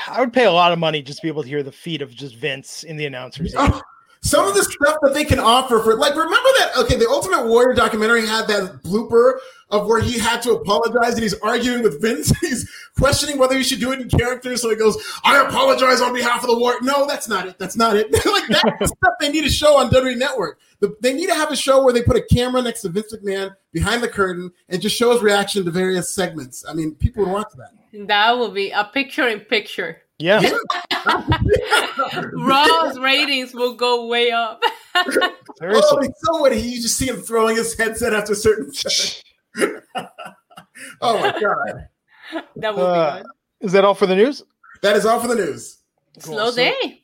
I 0.08 0.22
would 0.22 0.34
pay 0.34 0.46
a 0.46 0.52
lot 0.52 0.72
of 0.72 0.80
money 0.80 1.02
just 1.02 1.20
to 1.20 1.24
be 1.24 1.28
able 1.28 1.44
to 1.44 1.50
hear 1.50 1.64
the 1.64 1.72
feet 1.72 2.02
of 2.02 2.12
just 2.12 2.36
Vince 2.36 2.84
in 2.84 2.98
the 2.98 3.06
announcers. 3.06 3.54
Oh, 3.58 3.82
some 4.24 4.48
of 4.48 4.54
the 4.54 4.64
stuff 4.64 4.98
that 5.02 5.14
they 5.14 5.26
can 5.26 5.40
offer 5.40 5.80
for 5.80 5.96
like 5.96 6.16
remember 6.16 6.50
that 6.60 6.72
okay 6.78 6.96
the 6.96 7.08
ultimate 7.10 7.48
warrior 7.48 7.74
documentary 7.74 8.26
had 8.26 8.48
that 8.48 8.82
blooper 8.84 9.40
of 9.72 9.88
where 9.88 10.02
he 10.02 10.20
had 10.20 10.42
to 10.44 10.52
apologize 10.52 11.14
and 11.14 11.24
he's 11.24 11.34
arguing 11.36 11.82
with 11.82 12.02
vince. 12.02 12.32
He's 12.42 12.70
questioning 12.98 13.38
whether 13.38 13.58
he 13.58 13.64
should 13.64 13.80
do 13.80 13.92
it 13.94 14.02
in 14.02 14.10
character. 14.10 14.56
So 14.58 14.70
he 14.70 14.76
goes 14.76 14.98
i 15.24 15.42
apologize 15.42 16.02
on 16.02 16.14
behalf 16.14 16.44
of 16.44 16.50
the 16.50 16.58
war. 16.58 16.76
No 16.82 17.08
that's 17.08 17.28
not 17.28 17.48
it. 17.48 17.58
That's 17.58 17.76
not 17.76 17.96
it. 17.96 18.12
Like 18.32 18.48
that's 18.48 18.92
stuff 18.98 19.14
they 19.20 19.32
need 19.32 19.44
to 19.44 19.50
show 19.50 19.78
on 19.78 19.90
WWE 19.90 20.18
network. 20.18 20.60
The, 20.80 20.96
they 21.02 21.14
need 21.14 21.28
to 21.28 21.36
have 21.36 21.52
a 21.52 21.56
show 21.56 21.84
where 21.84 21.94
they 21.94 22.02
put 22.02 22.16
a 22.16 22.22
camera 22.22 22.62
next 22.62 22.82
to 22.82 22.90
vince 22.90 23.14
mcmahon 23.14 23.56
behind 23.72 24.04
the 24.04 24.08
curtain 24.08 24.52
and 24.70 24.82
just 24.82 24.96
show 24.96 25.12
his 25.12 25.22
reaction 25.22 25.66
to 25.66 25.72
various 25.72 26.14
segments. 26.14 26.66
I 26.68 26.74
mean 26.74 26.96
people 26.96 27.26
would 27.26 27.32
watch 27.32 27.52
that. 27.58 28.08
That 28.08 28.38
would 28.38 28.54
be 28.54 28.72
a 28.72 28.86
picture 28.86 29.28
in 29.28 29.42
picture 29.42 30.02
yeah. 30.22 30.42
Raw's 32.34 33.00
ratings 33.00 33.54
will 33.54 33.76
go 33.76 34.08
way 34.08 34.32
up. 34.32 34.62
oh, 34.96 36.10
so 36.24 36.40
what? 36.40 36.56
You 36.56 36.82
just 36.82 36.98
see 36.98 37.08
him 37.08 37.18
throwing 37.18 37.56
his 37.56 37.78
headset 37.78 38.14
after 38.14 38.36
certain. 38.36 38.72
oh 41.02 41.20
my 41.20 41.40
god. 41.40 41.88
That 42.58 42.76
will 42.76 42.86
uh, 42.86 43.18
be 43.18 43.24
good. 43.24 43.32
Is 43.62 43.72
that 43.74 43.86
all 43.86 43.96
for 43.96 44.06
the 44.06 44.16
news? 44.16 44.44
That 44.82 44.96
is 44.96 45.06
all 45.06 45.20
for 45.20 45.28
the 45.28 45.36
news. 45.36 45.78
Cool. 46.22 46.36
Slow 46.36 46.52
day. 46.52 47.04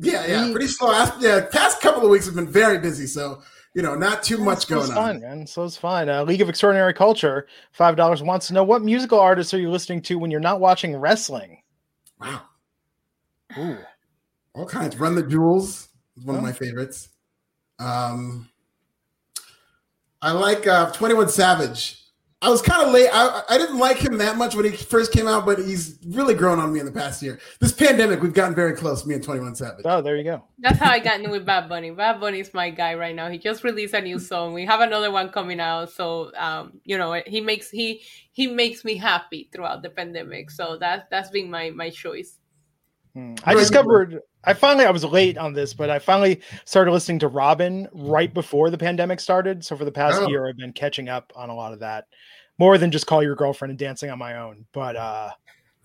Yeah, 0.00 0.26
yeah, 0.26 0.50
pretty 0.50 0.66
slow. 0.66 0.92
Yeah, 1.20 1.46
past 1.50 1.80
couple 1.80 2.04
of 2.04 2.10
weeks 2.10 2.26
have 2.26 2.34
been 2.34 2.48
very 2.48 2.78
busy, 2.78 3.06
so 3.06 3.42
you 3.74 3.82
know, 3.82 3.94
not 3.94 4.22
too 4.22 4.38
much 4.38 4.66
going 4.66 4.90
on. 4.90 4.96
Fine, 4.96 5.20
man. 5.20 5.46
So 5.46 5.64
it's 5.64 5.76
fine. 5.76 6.08
Uh, 6.08 6.24
League 6.24 6.40
of 6.40 6.48
Extraordinary 6.48 6.92
Culture, 6.92 7.46
five 7.72 7.96
dollars 7.96 8.22
wants 8.22 8.48
to 8.48 8.54
know 8.54 8.64
what 8.64 8.82
musical 8.82 9.20
artists 9.20 9.54
are 9.54 9.60
you 9.60 9.70
listening 9.70 10.02
to 10.02 10.18
when 10.18 10.30
you're 10.30 10.40
not 10.40 10.60
watching 10.60 10.96
wrestling. 10.96 11.62
Wow. 12.20 12.42
Ooh. 13.56 13.78
All 14.54 14.66
kinds. 14.66 14.96
Run 14.96 15.14
the 15.14 15.22
Jewels 15.22 15.88
is 16.16 16.24
one 16.24 16.36
oh. 16.36 16.38
of 16.38 16.44
my 16.44 16.52
favorites. 16.52 17.08
Um, 17.78 18.48
I 20.20 20.32
like 20.32 20.66
uh, 20.66 20.90
21 20.90 21.28
Savage. 21.28 21.98
I 22.40 22.50
was 22.50 22.62
kind 22.62 22.86
of 22.86 22.92
late. 22.92 23.08
I, 23.12 23.42
I 23.48 23.58
didn't 23.58 23.78
like 23.78 23.96
him 23.96 24.18
that 24.18 24.36
much 24.36 24.54
when 24.54 24.64
he 24.64 24.70
first 24.70 25.10
came 25.10 25.26
out, 25.26 25.44
but 25.44 25.58
he's 25.58 25.98
really 26.06 26.34
grown 26.34 26.60
on 26.60 26.72
me 26.72 26.78
in 26.78 26.86
the 26.86 26.92
past 26.92 27.20
year. 27.20 27.40
This 27.58 27.72
pandemic, 27.72 28.22
we've 28.22 28.32
gotten 28.32 28.54
very 28.54 28.74
close, 28.74 29.04
me 29.04 29.16
and 29.16 29.24
21 29.24 29.56
Savage. 29.56 29.84
Oh, 29.84 30.00
there 30.00 30.16
you 30.16 30.22
go. 30.22 30.44
That's 30.60 30.78
how 30.78 30.92
I 30.92 31.00
got 31.00 31.20
in 31.20 31.30
with 31.30 31.44
Bad 31.44 31.68
Bunny. 31.68 31.90
Bad 31.90 32.20
Bunny 32.20 32.38
is 32.38 32.54
my 32.54 32.70
guy 32.70 32.94
right 32.94 33.14
now. 33.14 33.28
He 33.28 33.38
just 33.38 33.64
released 33.64 33.92
a 33.94 34.00
new 34.00 34.20
song. 34.20 34.54
We 34.54 34.64
have 34.66 34.80
another 34.80 35.10
one 35.10 35.30
coming 35.30 35.58
out. 35.58 35.90
So, 35.90 36.30
um, 36.36 36.80
you 36.84 36.96
know, 36.96 37.20
he 37.26 37.40
makes 37.40 37.70
he 37.70 38.02
he 38.30 38.46
makes 38.46 38.84
me 38.84 38.96
happy 38.96 39.48
throughout 39.52 39.82
the 39.82 39.90
pandemic. 39.90 40.52
So 40.52 40.78
that's 40.78 41.06
that's 41.10 41.30
been 41.30 41.50
my 41.50 41.70
my 41.70 41.90
choice. 41.90 42.37
I 43.44 43.54
discovered 43.54 44.20
I 44.44 44.54
finally 44.54 44.86
I 44.86 44.90
was 44.90 45.04
late 45.04 45.36
on 45.36 45.52
this, 45.52 45.74
but 45.74 45.90
I 45.90 45.98
finally 45.98 46.40
started 46.64 46.92
listening 46.92 47.18
to 47.20 47.28
Robyn 47.28 47.88
right 47.92 48.32
before 48.32 48.70
the 48.70 48.78
pandemic 48.78 49.20
started. 49.20 49.64
So 49.64 49.76
for 49.76 49.84
the 49.84 49.92
past 49.92 50.22
oh. 50.22 50.28
year, 50.28 50.48
I've 50.48 50.56
been 50.56 50.72
catching 50.72 51.08
up 51.08 51.32
on 51.36 51.50
a 51.50 51.54
lot 51.54 51.72
of 51.72 51.80
that, 51.80 52.06
more 52.58 52.78
than 52.78 52.90
just 52.90 53.06
call 53.06 53.22
your 53.22 53.34
girlfriend 53.34 53.70
and 53.70 53.78
dancing 53.78 54.10
on 54.10 54.18
my 54.18 54.38
own. 54.38 54.64
But 54.72 54.96
uh, 54.96 55.30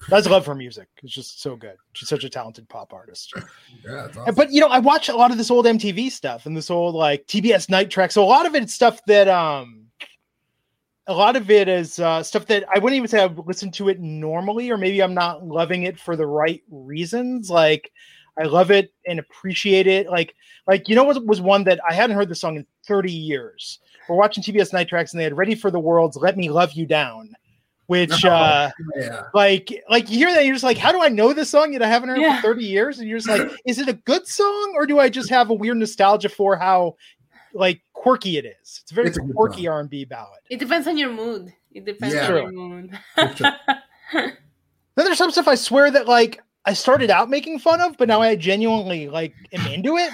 that's 0.07 0.27
love 0.29 0.45
for 0.45 0.55
music. 0.55 0.87
It's 1.01 1.13
just 1.13 1.41
so 1.41 1.55
good. 1.55 1.75
She's 1.93 2.09
such 2.09 2.23
a 2.23 2.29
talented 2.29 2.69
pop 2.69 2.93
artist. 2.93 3.33
Yeah, 3.85 4.07
awesome. 4.17 4.35
But 4.35 4.51
you 4.51 4.61
know, 4.61 4.67
I 4.67 4.79
watch 4.79 5.09
a 5.09 5.15
lot 5.15 5.31
of 5.31 5.37
this 5.37 5.51
old 5.51 5.65
MTV 5.65 6.11
stuff 6.11 6.45
and 6.45 6.55
this 6.55 6.69
old 6.69 6.95
like 6.95 7.25
TBS 7.27 7.69
night 7.69 7.89
track. 7.89 8.11
So 8.11 8.23
a 8.23 8.25
lot 8.25 8.45
of 8.45 8.55
it's 8.55 8.73
stuff 8.73 8.99
that 9.07 9.27
um 9.27 9.87
a 11.07 11.13
lot 11.13 11.35
of 11.35 11.49
it 11.51 11.67
is 11.67 11.99
uh, 11.99 12.23
stuff 12.23 12.45
that 12.47 12.65
I 12.73 12.79
wouldn't 12.79 12.97
even 12.97 13.07
say 13.07 13.23
I've 13.23 13.37
listened 13.39 13.73
to 13.75 13.89
it 13.89 13.99
normally, 13.99 14.69
or 14.69 14.77
maybe 14.77 15.01
I'm 15.01 15.13
not 15.13 15.45
loving 15.45 15.83
it 15.83 15.99
for 15.99 16.15
the 16.15 16.27
right 16.27 16.63
reasons. 16.69 17.49
Like 17.49 17.91
I 18.39 18.43
love 18.43 18.71
it 18.71 18.93
and 19.05 19.19
appreciate 19.19 19.87
it. 19.87 20.07
Like, 20.07 20.35
like 20.65 20.87
you 20.87 20.95
know 20.95 21.03
what 21.03 21.25
was 21.25 21.41
one 21.41 21.65
that 21.65 21.79
I 21.87 21.93
hadn't 21.93 22.15
heard 22.15 22.29
the 22.29 22.35
song 22.35 22.55
in 22.55 22.65
30 22.87 23.11
years. 23.11 23.79
We're 24.07 24.15
watching 24.15 24.43
TBS 24.43 24.73
Night 24.73 24.87
Tracks 24.87 25.13
and 25.13 25.19
they 25.19 25.25
had 25.25 25.37
Ready 25.37 25.55
for 25.55 25.71
the 25.71 25.79
World's 25.79 26.17
"Let 26.17 26.37
Me 26.37 26.49
Love 26.49 26.73
You 26.73 26.85
Down," 26.85 27.33
which, 27.87 28.25
oh, 28.25 28.29
uh, 28.29 28.71
yeah. 28.95 29.23
like, 29.33 29.69
like 29.89 30.09
you 30.09 30.17
hear 30.17 30.33
that 30.33 30.45
you're 30.45 30.55
just 30.55 30.63
like, 30.63 30.77
how 30.77 30.91
do 30.91 31.01
I 31.01 31.09
know 31.09 31.33
this 31.33 31.49
song 31.49 31.73
yet 31.73 31.81
I 31.81 31.87
haven't 31.87 32.09
heard 32.09 32.19
yeah. 32.19 32.37
it 32.37 32.41
for 32.41 32.47
30 32.47 32.65
years? 32.65 32.99
And 32.99 33.07
you're 33.07 33.19
just 33.19 33.29
like, 33.29 33.49
is 33.65 33.77
it 33.79 33.89
a 33.89 33.93
good 33.93 34.27
song 34.27 34.73
or 34.75 34.85
do 34.85 34.99
I 34.99 35.09
just 35.09 35.29
have 35.29 35.49
a 35.49 35.53
weird 35.53 35.77
nostalgia 35.77 36.29
for 36.29 36.55
how 36.55 36.95
like 37.53 37.81
quirky 37.93 38.37
it 38.37 38.45
is. 38.45 38.81
It's 38.81 38.91
a 38.91 38.95
very 38.95 39.07
it's 39.07 39.17
a 39.17 39.21
quirky 39.21 39.67
R 39.67 39.79
and 39.79 39.89
B 39.89 40.05
ballad. 40.05 40.39
It 40.49 40.59
depends 40.59 40.87
on 40.87 40.97
your 40.97 41.11
mood. 41.11 41.53
It 41.71 41.85
depends 41.85 42.15
yeah. 42.15 42.27
on 42.27 42.35
your 42.35 42.51
mood. 42.51 42.99
then 43.15 44.35
there's 44.95 45.17
some 45.17 45.31
stuff 45.31 45.47
I 45.47 45.55
swear 45.55 45.89
that 45.91 46.07
like 46.07 46.41
I 46.65 46.73
started 46.73 47.09
out 47.09 47.29
making 47.29 47.59
fun 47.59 47.81
of, 47.81 47.97
but 47.97 48.07
now 48.07 48.21
I 48.21 48.35
genuinely 48.35 49.09
like 49.09 49.33
am 49.51 49.65
into 49.71 49.97
it. 49.97 50.11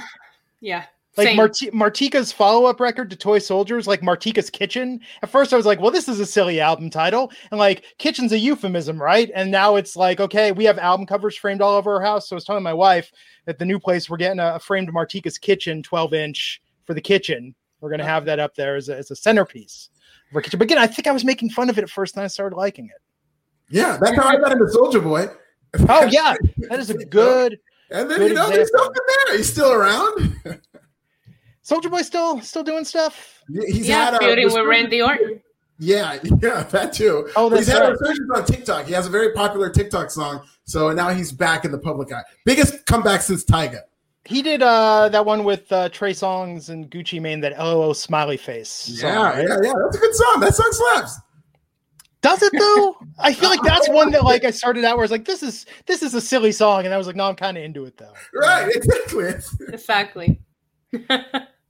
Yeah. 0.62 0.86
Like 1.18 1.36
Mart- 1.36 1.74
Martika's 1.74 2.32
follow-up 2.32 2.80
record 2.80 3.10
to 3.10 3.16
Toy 3.16 3.40
Soldiers, 3.40 3.88
like 3.88 4.02
Martika's 4.02 4.50
Kitchen. 4.50 5.02
At 5.22 5.30
first, 5.30 5.52
I 5.52 5.58
was 5.58 5.66
like, 5.66 5.82
"Well, 5.82 5.92
this 5.92 6.08
is 6.08 6.20
a 6.20 6.26
silly 6.26 6.62
album 6.62 6.90
title," 6.90 7.32
and 7.52 7.60
like 7.60 7.84
"Kitchen's 7.98 8.32
a 8.32 8.38
euphemism, 8.38 9.02
right?" 9.02 9.30
And 9.36 9.52
now 9.52 9.76
it's 9.76 9.98
like, 9.98 10.22
okay, 10.22 10.54
we 10.54 10.64
have 10.64 10.78
album 10.78 11.06
covers 11.06 11.36
framed 11.36 11.62
all 11.62 11.76
over 11.76 11.96
our 11.96 12.02
house. 12.02 12.30
So 12.30 12.36
I 12.36 12.38
was 12.38 12.46
telling 12.46 12.64
my 12.64 12.74
wife 12.74 13.12
at 13.48 13.60
the 13.60 13.66
new 13.66 13.80
place 13.80 14.10
we're 14.10 14.18
getting 14.18 14.40
a, 14.40 14.56
a 14.56 14.60
framed 14.60 14.94
Martika's 14.94 15.38
Kitchen 15.38 15.82
12-inch 15.82 16.62
for 16.90 16.96
the 16.96 17.02
kitchen. 17.02 17.54
We're 17.82 17.90
going 17.90 18.00
to 18.00 18.06
have 18.06 18.26
that 18.26 18.40
up 18.40 18.56
there 18.56 18.76
as 18.76 18.90
a, 18.90 18.98
as 18.98 19.12
a 19.12 19.16
centerpiece 19.16 19.90
of 20.32 20.36
our 20.36 20.42
kitchen. 20.42 20.58
But 20.58 20.64
again, 20.64 20.80
I 20.80 20.88
think 20.88 21.06
I 21.06 21.12
was 21.12 21.24
making 21.24 21.52
fun 21.52 21.70
of 21.70 21.78
it 21.78 21.84
at 21.84 21.90
first, 21.92 22.16
and 22.16 22.24
I 22.24 22.28
started 22.28 22.56
liking 22.56 22.86
it. 22.86 23.00
Yeah, 23.70 24.00
that's 24.02 24.16
how 24.16 24.28
I 24.28 24.38
got 24.38 24.52
into 24.52 24.66
Soulja 24.66 25.04
Boy. 25.04 25.28
Oh 25.88 26.06
yeah, 26.06 26.34
that 26.68 26.80
is 26.80 26.90
a 26.90 26.96
good. 27.06 27.60
and 27.92 28.10
then 28.10 28.24
you 28.24 28.34
know, 28.34 28.50
there's 28.50 28.72
something 28.72 29.04
there. 29.28 29.38
He's 29.38 29.52
still 29.52 29.72
around. 29.72 30.36
Soulja 31.64 31.92
Boy 31.92 32.02
still 32.02 32.42
still 32.42 32.64
doing 32.64 32.86
stuff. 32.86 33.44
He's 33.48 33.88
yeah, 33.88 34.10
had 34.10 34.18
feuding 34.18 34.52
with 34.52 34.66
Randy 34.66 35.04
Orton. 35.04 35.40
Yeah, 35.78 36.18
yeah, 36.42 36.64
that 36.64 36.92
too. 36.92 37.30
Oh, 37.36 37.50
that's 37.50 37.68
he's 37.68 37.72
had 37.72 37.82
right. 37.82 37.92
resurgence 37.92 38.32
on 38.36 38.46
TikTok. 38.46 38.88
He 38.88 38.94
has 38.94 39.06
a 39.06 39.12
very 39.12 39.32
popular 39.34 39.70
TikTok 39.70 40.10
song, 40.10 40.42
so 40.64 40.92
now 40.92 41.10
he's 41.10 41.32
back 41.32 41.66
in 41.66 41.72
the 41.72 41.78
public 41.78 42.12
eye. 42.12 42.24
Biggest 42.46 42.84
comeback 42.88 43.22
since 43.22 43.46
Tyga. 43.46 43.82
He 44.26 44.42
did 44.42 44.62
uh, 44.62 45.10
that 45.10 45.26
one 45.26 45.44
with 45.44 45.72
uh, 45.72 45.90
Trey 45.90 46.12
Songz 46.12 46.70
and 46.70 46.90
Gucci 46.92 47.22
Mane, 47.22 47.40
that 47.42 47.58
LOL 47.58 47.94
smiley 47.94 48.38
face. 48.38 48.90
Yeah, 48.90 49.14
song, 49.14 49.24
right? 49.24 49.48
yeah, 49.48 49.58
yeah. 49.64 49.74
That's 49.84 49.98
a 49.98 50.00
good 50.00 50.16
song. 50.16 50.40
That 50.42 50.56
song 50.56 50.70
slaps. 50.72 51.20
Does 52.22 52.44
it 52.44 52.52
though? 52.58 52.98
I 53.20 53.34
feel 53.34 53.50
like 53.50 53.62
that's 53.64 53.90
one 53.90 54.12
that 54.12 54.24
like 54.24 54.44
I 54.44 54.52
started 54.52 54.84
out 54.84 54.98
where 54.98 55.04
I 55.04 55.06
was 55.06 55.12
like, 55.12 55.26
this 55.26 55.42
is 55.42 55.66
this 55.86 56.04
is 56.04 56.14
a 56.14 56.22
silly 56.22 56.52
song, 56.52 56.86
and 56.86 56.94
I 56.94 56.98
was 56.98 57.08
like, 57.08 57.16
no, 57.16 57.28
I'm 57.28 57.36
kind 57.36 57.58
of 57.58 57.64
into 57.64 57.86
it 57.86 57.98
though. 57.98 58.14
Right, 58.34 58.70
exactly. 58.76 59.34
Exactly. 59.70 60.42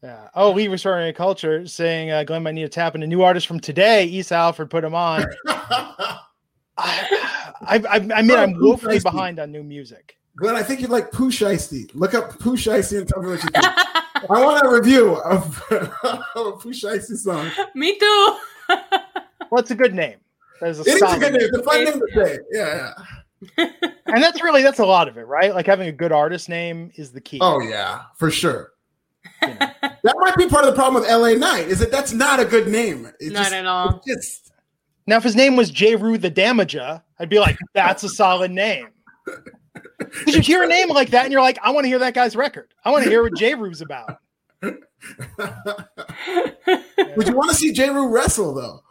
Yeah. 0.02 0.30
Oh, 0.34 0.52
Lee 0.52 0.70
Restoring 0.70 1.10
a 1.10 1.14
Culture 1.14 1.68
saying 1.68 2.10
uh, 2.10 2.24
Glenn 2.24 2.44
might 2.44 2.54
need 2.54 2.62
to 2.62 2.70
tap 2.70 2.96
into 2.96 3.06
new 3.06 3.22
artists 3.22 3.46
from 3.46 3.60
today. 3.60 4.06
East 4.06 4.32
Alfred 4.32 4.70
put 4.70 4.84
him 4.84 4.96
on. 4.96 5.26
I, 5.46 6.20
I, 6.78 6.98
I, 7.62 8.10
I 8.16 8.22
mean, 8.22 8.38
I'm 8.38 8.54
woefully 8.58 9.00
behind 9.00 9.40
on 9.40 9.52
new 9.52 9.64
music. 9.64 10.18
Glenn, 10.40 10.56
I 10.56 10.64
think 10.64 10.82
you'd 10.82 10.90
like 10.90 11.12
Pooh 11.12 11.30
Shiesty. 11.32 11.90
Look 11.94 12.14
up 12.14 12.40
Pooh 12.40 12.56
Shiesty 12.56 12.98
and 12.98 13.08
tell 13.08 13.22
me 13.22 13.30
what 13.30 13.44
you 13.44 13.50
think. 13.50 13.66
I 13.66 14.44
want 14.44 14.66
a 14.66 14.70
review 14.70 15.16
of, 15.18 15.62
of 15.72 16.48
a 16.48 16.52
Pooh 16.54 16.72
Shiesty 16.74 17.18
song. 17.18 17.50
Me 17.76 17.98
too. 17.98 18.38
Well, 19.52 19.64
a 19.70 19.76
good 19.76 19.94
name. 19.94 20.18
That 20.62 20.70
is 20.70 20.80
a 20.80 20.82
It 20.84 20.88
is 20.88 21.02
a 21.02 21.20
good 21.20 21.34
name. 21.34 21.34
name. 21.34 21.50
It's 21.54 21.58
a 21.58 21.64
fun 21.64 21.84
name 21.84 21.94
to 21.94 22.26
say. 22.26 22.40
Yeah, 22.52 22.92
yeah. 23.58 23.70
and 24.06 24.22
that's 24.22 24.44
really 24.44 24.62
that's 24.62 24.80
a 24.80 24.86
lot 24.86 25.08
of 25.08 25.18
it, 25.18 25.24
right? 25.24 25.54
Like 25.56 25.66
having 25.66 25.88
a 25.88 25.92
good 25.94 26.12
artist 26.12 26.50
name 26.50 26.92
is 26.96 27.12
the 27.12 27.22
key. 27.22 27.40
Oh 27.42 27.62
yeah, 27.62 28.02
for 28.18 28.30
sure. 28.30 28.74
you 29.42 29.48
know? 29.50 29.70
That 30.02 30.16
might 30.18 30.38
be 30.38 30.48
part 30.48 30.64
of 30.66 30.74
the 30.74 30.76
problem 30.82 31.02
with 31.04 31.12
LA 31.12 31.34
Knight. 31.34 31.68
Is 31.68 31.80
that 31.80 31.92
that's 31.92 32.14
not 32.14 32.40
a 32.40 32.46
good 32.46 32.70
name. 32.70 33.12
It 33.20 33.34
Not 33.34 33.44
just, 33.44 33.54
at 33.54 33.66
all. 33.66 34.02
Just 34.08 34.52
Now, 35.08 35.18
if 35.18 35.24
his 35.24 35.36
name 35.36 35.58
was 35.58 35.70
J. 35.72 35.98
Rue 35.98 36.18
the 36.18 36.32
Damager, 36.32 37.02
I'd 37.20 37.28
be 37.28 37.38
like, 37.38 37.58
that's 37.74 38.04
a 38.04 38.10
solid 38.10 38.50
name. 38.50 38.88
Because 39.98 40.36
you 40.36 40.42
hear 40.42 40.64
a 40.64 40.68
name 40.68 40.90
like 40.90 41.10
that 41.12 41.24
and 41.26 41.32
you're 41.32 41.42
like, 41.42 41.60
I 41.64 41.72
want 41.72 41.84
to 41.86 41.88
hear 41.90 42.00
that 42.00 42.14
guy's 42.14 42.36
record. 42.36 42.74
I 42.84 42.92
want 42.92 43.04
to 43.04 43.10
hear 43.10 43.22
what 43.24 43.36
J. 43.36 43.56
Rue's 43.56 43.82
about. 43.82 44.18
Would 44.62 44.78
you 47.28 47.36
want 47.36 47.50
to 47.52 47.56
see 47.56 47.72
J. 47.72 47.90
Rue 47.90 48.10
wrestle 48.10 48.54
though? 48.54 48.82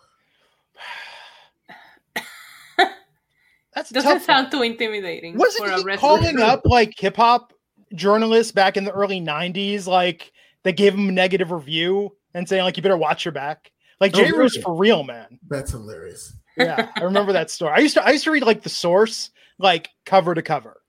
That's 3.74 3.90
Doesn't 3.90 4.20
sound 4.22 4.44
one. 4.46 4.50
too 4.50 4.62
intimidating. 4.62 5.36
Wasn't 5.36 5.64
for 5.66 5.72
a 5.72 5.78
he 5.78 5.84
wrestler. 5.84 6.00
calling 6.08 6.40
up 6.40 6.62
like 6.64 6.94
hip 6.98 7.16
hop 7.16 7.52
journalists 7.94 8.50
back 8.52 8.76
in 8.76 8.84
the 8.84 8.90
early 8.90 9.20
90s, 9.20 9.86
like 9.86 10.32
that 10.64 10.72
gave 10.72 10.94
him 10.94 11.08
a 11.10 11.12
negative 11.12 11.52
review 11.52 12.10
and 12.34 12.48
saying, 12.48 12.64
like, 12.64 12.76
you 12.76 12.82
better 12.82 12.96
watch 12.96 13.24
your 13.24 13.30
back? 13.32 13.70
Like 14.00 14.16
Oh, 14.16 14.18
J. 14.24 14.32
Rue's 14.32 14.56
for 14.56 14.74
real, 14.74 15.04
man. 15.04 15.38
That's 15.48 15.70
hilarious. 15.70 16.34
Yeah, 16.56 16.90
I 16.96 17.02
remember 17.04 17.32
that 17.34 17.50
story. 17.52 17.72
I 17.72 17.78
used 17.78 17.94
to 17.94 18.04
I 18.04 18.10
used 18.10 18.24
to 18.24 18.32
read 18.32 18.42
like 18.42 18.62
the 18.64 18.68
source, 18.68 19.30
like 19.58 19.90
cover 20.04 20.34
to 20.34 20.42
cover. 20.42 20.82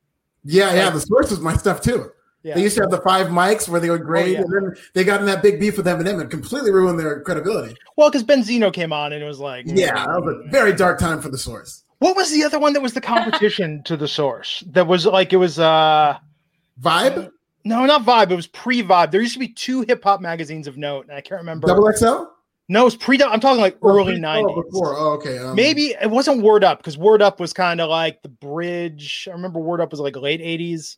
Yeah, 0.44 0.74
yeah. 0.74 0.90
The 0.90 1.02
source 1.02 1.32
was 1.32 1.40
my 1.40 1.56
stuff 1.56 1.82
too. 1.82 2.12
Yeah. 2.44 2.56
They 2.56 2.62
used 2.62 2.78
to 2.78 2.84
have 2.84 2.92
the 2.92 3.02
five 3.02 3.28
mics 3.28 3.68
where 3.68 3.82
they 3.82 3.90
would 3.90 4.04
grade, 4.04 4.34
yeah. 4.34 4.42
and 4.42 4.54
then 4.54 4.76
they 4.94 5.04
got 5.04 5.20
in 5.20 5.26
that 5.26 5.44
big 5.44 5.60
beef 5.60 5.76
with 5.76 5.86
Eminem 5.86 6.22
and 6.22 6.32
completely 6.32 6.72
ruined 6.72 6.98
their 6.98 7.20
credibility. 7.22 7.76
Well, 7.98 8.10
because 8.10 8.24
Benzino 8.24 8.72
came 8.72 8.94
on 8.94 9.12
and 9.12 9.22
it 9.22 9.28
was 9.28 9.40
like, 9.40 9.66
Yeah, 9.68 9.94
that 9.94 10.22
was 10.22 10.46
a 10.46 10.50
very 10.50 10.74
dark 10.74 11.00
time 11.00 11.22
for 11.22 11.30
the 11.30 11.38
source. 11.38 11.84
What 11.98 12.16
was 12.16 12.32
the 12.32 12.46
other 12.46 12.58
one 12.58 12.72
that 12.74 12.82
was 12.82 12.94
the 12.94 13.02
competition 13.02 13.84
to 13.86 13.98
the 13.98 14.08
source? 14.08 14.64
That 14.68 14.88
was 14.88 15.06
like 15.06 15.34
it 15.34 15.38
was 15.38 15.60
uh 15.60 16.18
Vibe, 16.82 17.30
no, 17.66 17.86
not 17.86 18.04
Vibe. 18.04 18.32
It 18.32 18.36
was 18.36 18.48
pre-Vibe. 18.48 19.12
There 19.12 19.20
used 19.20 19.34
to 19.34 19.40
be 19.40 19.50
two 19.50 19.82
hip 19.82 20.04
hop 20.04 20.22
magazines 20.22 20.66
of 20.66 20.78
note, 20.78 21.08
and 21.08 21.16
I 21.16 21.22
can't 21.22 21.42
remember. 21.42 21.68
Double 21.68 21.92
XL, 21.92 22.24
no, 22.70 22.82
it 22.82 22.86
was 22.86 22.96
pre. 22.96 23.22
I'm 23.22 23.40
talking 23.40 23.60
like 23.60 23.78
early 23.84 24.16
Oh, 24.16 24.20
'90s. 24.20 24.64
before. 24.66 24.96
Oh, 24.96 25.12
okay. 25.14 25.38
Um, 25.40 25.56
Maybe 25.56 25.88
it 26.02 26.10
wasn't 26.10 26.42
Word 26.44 26.64
Up 26.64 26.78
because 26.78 26.98
Word 26.98 27.22
Up 27.22 27.40
was 27.40 27.52
kind 27.52 27.82
of 27.82 27.90
like 27.90 28.22
the 28.22 28.30
bridge. 28.30 29.28
I 29.30 29.34
remember 29.34 29.60
Word 29.60 29.82
Up 29.82 29.92
was 29.92 30.00
like 30.00 30.16
late 30.16 30.40
'80s. 30.40 30.98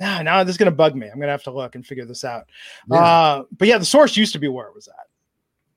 Nah, 0.00 0.20
now 0.22 0.42
this 0.42 0.54
is 0.54 0.58
gonna 0.58 0.70
bug 0.72 0.96
me. 0.96 1.08
I'm 1.08 1.20
gonna 1.20 1.32
have 1.32 1.44
to 1.44 1.52
look 1.52 1.74
and 1.76 1.86
figure 1.86 2.04
this 2.04 2.24
out. 2.24 2.46
Yeah. 2.90 2.98
Uh, 2.98 3.42
but 3.56 3.68
yeah, 3.68 3.78
the 3.78 3.84
source 3.84 4.16
used 4.16 4.32
to 4.32 4.38
be 4.40 4.48
where 4.48 4.66
it 4.66 4.74
was 4.74 4.88
at. 4.88 5.06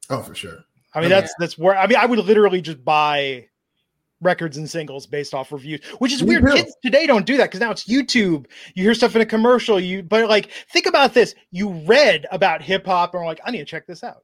oh, 0.10 0.22
for 0.24 0.34
sure. 0.36 0.60
I 0.96 1.02
mean, 1.02 1.10
Yeah. 1.12 1.22
that's 1.22 1.34
that's 1.39 1.58
where 1.58 1.78
I 1.78 1.86
mean, 1.88 1.98
I 1.98 2.06
would 2.08 2.20
literally 2.20 2.62
just 2.62 2.84
buy 2.84 3.48
records 4.22 4.58
and 4.58 4.68
singles 4.68 5.06
based 5.06 5.34
off 5.36 5.52
reviews, 5.52 5.84
which 6.00 6.12
is 6.14 6.24
weird. 6.24 6.43
Kids 6.48 6.76
today 6.82 7.06
don't 7.06 7.26
do 7.26 7.38
that 7.38 7.46
because 7.46 7.60
now 7.60 7.70
it's 7.70 7.84
YouTube. 7.86 8.48
You 8.74 8.84
hear 8.84 8.93
stuff 8.96 9.16
in 9.16 9.22
a 9.22 9.26
commercial, 9.26 9.80
you 9.80 10.02
but 10.02 10.28
like 10.28 10.50
think 10.72 10.88
about 10.88 11.14
this. 11.14 11.36
You 11.52 11.70
read 11.86 12.26
about 12.32 12.64
hip 12.64 12.86
hop 12.88 13.14
and 13.14 13.22
are 13.22 13.26
like, 13.28 13.41
I 13.46 13.52
need 13.52 13.60
to 13.60 13.66
check 13.66 13.86
this 13.86 14.04
out. 14.04 14.24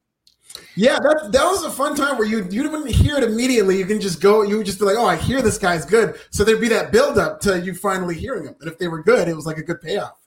Yeah, 0.74 0.98
that 0.98 1.30
that 1.32 1.44
was 1.44 1.64
a 1.64 1.70
fun 1.70 1.94
time 1.94 2.16
where 2.16 2.26
you 2.26 2.38
you 2.50 2.62
didn't 2.62 2.86
hear 2.86 3.16
it 3.16 3.24
immediately. 3.24 3.78
You 3.78 3.86
can 3.86 4.00
just 4.00 4.20
go. 4.20 4.42
You 4.42 4.56
would 4.58 4.66
just 4.66 4.78
be 4.78 4.86
like, 4.86 4.96
"Oh, 4.96 5.06
I 5.06 5.16
hear 5.16 5.42
this 5.42 5.58
guy's 5.58 5.84
good." 5.84 6.18
So 6.30 6.44
there'd 6.44 6.60
be 6.60 6.68
that 6.68 6.92
build 6.92 7.18
up 7.18 7.40
to 7.40 7.60
you 7.60 7.74
finally 7.74 8.14
hearing 8.14 8.44
him, 8.44 8.54
and 8.60 8.70
if 8.70 8.78
they 8.78 8.88
were 8.88 9.02
good, 9.02 9.28
it 9.28 9.36
was 9.36 9.46
like 9.46 9.58
a 9.58 9.62
good 9.62 9.80
payoff. 9.80 10.18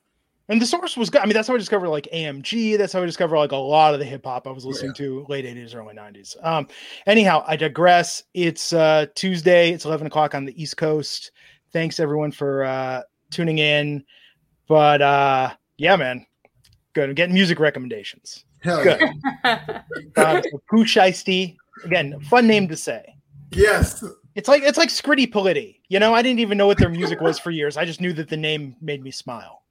And 0.48 0.62
the 0.62 0.66
source 0.66 0.96
was 0.96 1.10
good. 1.10 1.22
I 1.22 1.26
mean, 1.26 1.34
that's 1.34 1.48
how 1.48 1.56
I 1.56 1.58
discovered 1.58 1.90
like 1.90 2.08
AMG. 2.14 2.78
That's 2.78 2.94
how 2.94 3.02
I 3.02 3.06
discovered 3.06 3.38
like 3.38 3.52
a 3.52 3.56
lot 3.58 3.96
of 3.96 4.00
the 4.00 4.06
hip 4.06 4.26
hop 4.26 4.46
I 4.46 4.52
was 4.52 4.64
listening 4.64 4.94
to 4.96 5.26
late 5.28 5.44
80s, 5.46 5.76
early 5.76 5.96
90s. 5.96 6.36
Um, 6.46 6.68
anyhow, 7.08 7.44
I 7.48 7.56
digress. 7.56 8.22
It's 8.36 8.72
uh 8.72 9.08
Tuesday, 9.16 9.72
it's 9.72 9.86
11 9.86 10.06
o'clock 10.06 10.36
on 10.36 10.46
the 10.46 10.62
East 10.62 10.78
Coast. 10.78 11.32
Thanks 11.74 12.00
everyone 12.00 12.32
for 12.32 12.64
uh 12.64 13.02
tuning 13.32 13.58
in. 13.58 14.04
But 14.68 15.02
uh 15.02 15.54
yeah, 15.78 15.96
man. 15.96 16.28
Good. 16.94 17.10
I'm 17.10 17.16
getting 17.16 17.34
music 17.34 17.60
recommendations. 17.60 18.45
Hell 18.66 18.84
Good. 18.84 19.02
yeah! 19.44 19.82
Uh, 20.18 20.42
so 20.42 20.62
Pooh 20.70 20.84
Shiesty. 20.86 21.56
Again, 21.84 22.20
fun 22.22 22.48
name 22.48 22.68
to 22.70 22.76
say. 22.76 23.16
Yes, 23.52 24.04
It's 24.34 24.48
like 24.50 24.64
it's 24.64 24.78
like 24.78 24.90
Scritti 24.90 25.32
Politti. 25.32 25.80
You 25.88 26.00
know, 26.00 26.14
I 26.14 26.22
didn't 26.22 26.40
even 26.40 26.58
know 26.58 26.68
what 26.68 26.78
their 26.78 26.90
music 26.90 27.22
was 27.22 27.38
for 27.40 27.52
years. 27.52 27.78
I 27.78 27.86
just 27.86 28.02
knew 28.02 28.12
that 28.14 28.28
the 28.28 28.38
name 28.38 28.76
made 28.82 29.02
me 29.04 29.12
smile. 29.12 29.64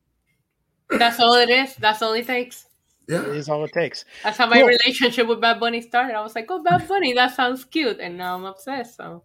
That's 0.90 1.18
all 1.20 1.34
it 1.34 1.51
is. 1.51 1.74
That's 1.76 2.01
all 2.03 2.12
it 2.14 2.26
takes. 2.26 2.66
Yeah. 3.09 3.22
is 3.24 3.49
all 3.51 3.62
it 3.64 3.72
takes. 3.72 4.05
That's 4.22 4.38
how 4.38 4.47
my 4.47 4.59
Cool. 4.61 4.68
relationship 4.68 5.26
with 5.26 5.40
Bad 5.40 5.61
Bunny 5.61 5.82
started. 5.82 6.14
I 6.14 6.22
was 6.22 6.34
like, 6.34 6.47
"Oh, 6.51 6.62
Bad 6.62 6.86
Bunny, 6.88 7.12
that 7.14 7.34
sounds 7.34 7.64
cute," 7.64 7.99
and 8.01 8.16
now 8.16 8.36
I'm 8.36 8.45
obsessed. 8.45 8.97
So 8.97 9.24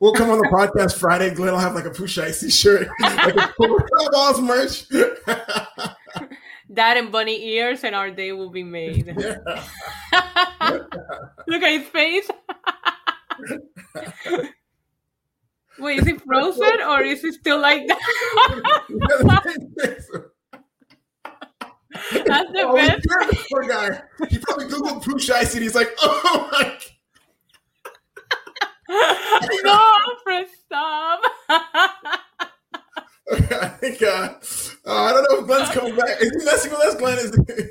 We'll 0.00 0.12
come 0.12 0.28
on 0.28 0.36
the 0.38 0.48
podcast 0.48 0.98
Friday. 0.98 1.32
Glenn 1.34 1.52
will 1.52 1.58
have 1.58 1.74
like 1.74 1.86
a 1.86 1.90
Pooh 1.90 2.04
Shiesty 2.06 2.52
shirt, 2.52 2.88
like 3.00 3.36
a 3.36 3.54
Cool 3.56 4.42
merch. 4.42 4.84
that 6.76 6.96
and 6.96 7.12
bunny 7.12 7.44
ears, 7.56 7.84
and 7.84 7.94
our 7.94 8.10
day 8.10 8.32
will 8.32 8.48
be 8.50 8.62
made. 8.62 9.06
Look 9.16 9.38
at 11.62 11.72
his 11.72 11.86
face. 11.88 12.30
Wait, 15.78 15.98
is 16.00 16.06
he 16.06 16.14
frozen 16.18 16.80
or 16.88 17.02
is 17.02 17.20
he 17.20 17.32
still 17.32 17.60
like 17.60 17.86
that? 17.86 18.00
That's 22.26 22.50
the 22.52 22.62
Oh, 22.64 22.74
best. 22.74 23.06
poor 23.50 23.62
guy. 23.64 24.00
He 24.28 24.38
probably 24.38 24.66
googled 24.66 25.02
Icy 25.30 25.56
and 25.58 25.64
he's 25.64 25.74
like, 25.74 25.94
"Oh 26.00 26.48
my." 26.52 26.78
God. 28.88 29.48
no, 29.64 29.92
Fred, 30.22 30.46
stop. 30.64 31.20
I 33.32 33.68
think 33.68 34.02
uh, 34.02 34.34
uh, 34.86 34.92
I 34.92 35.12
don't 35.12 35.26
know 35.30 35.40
if 35.40 35.46
Glenn's 35.46 35.70
coming 35.70 35.96
back. 35.96 36.20
Is 36.20 36.30
he 36.30 36.44
messing 36.44 36.70
with 36.70 36.80
us, 36.80 36.94
Glenn? 36.94 37.18
Is 37.18 37.70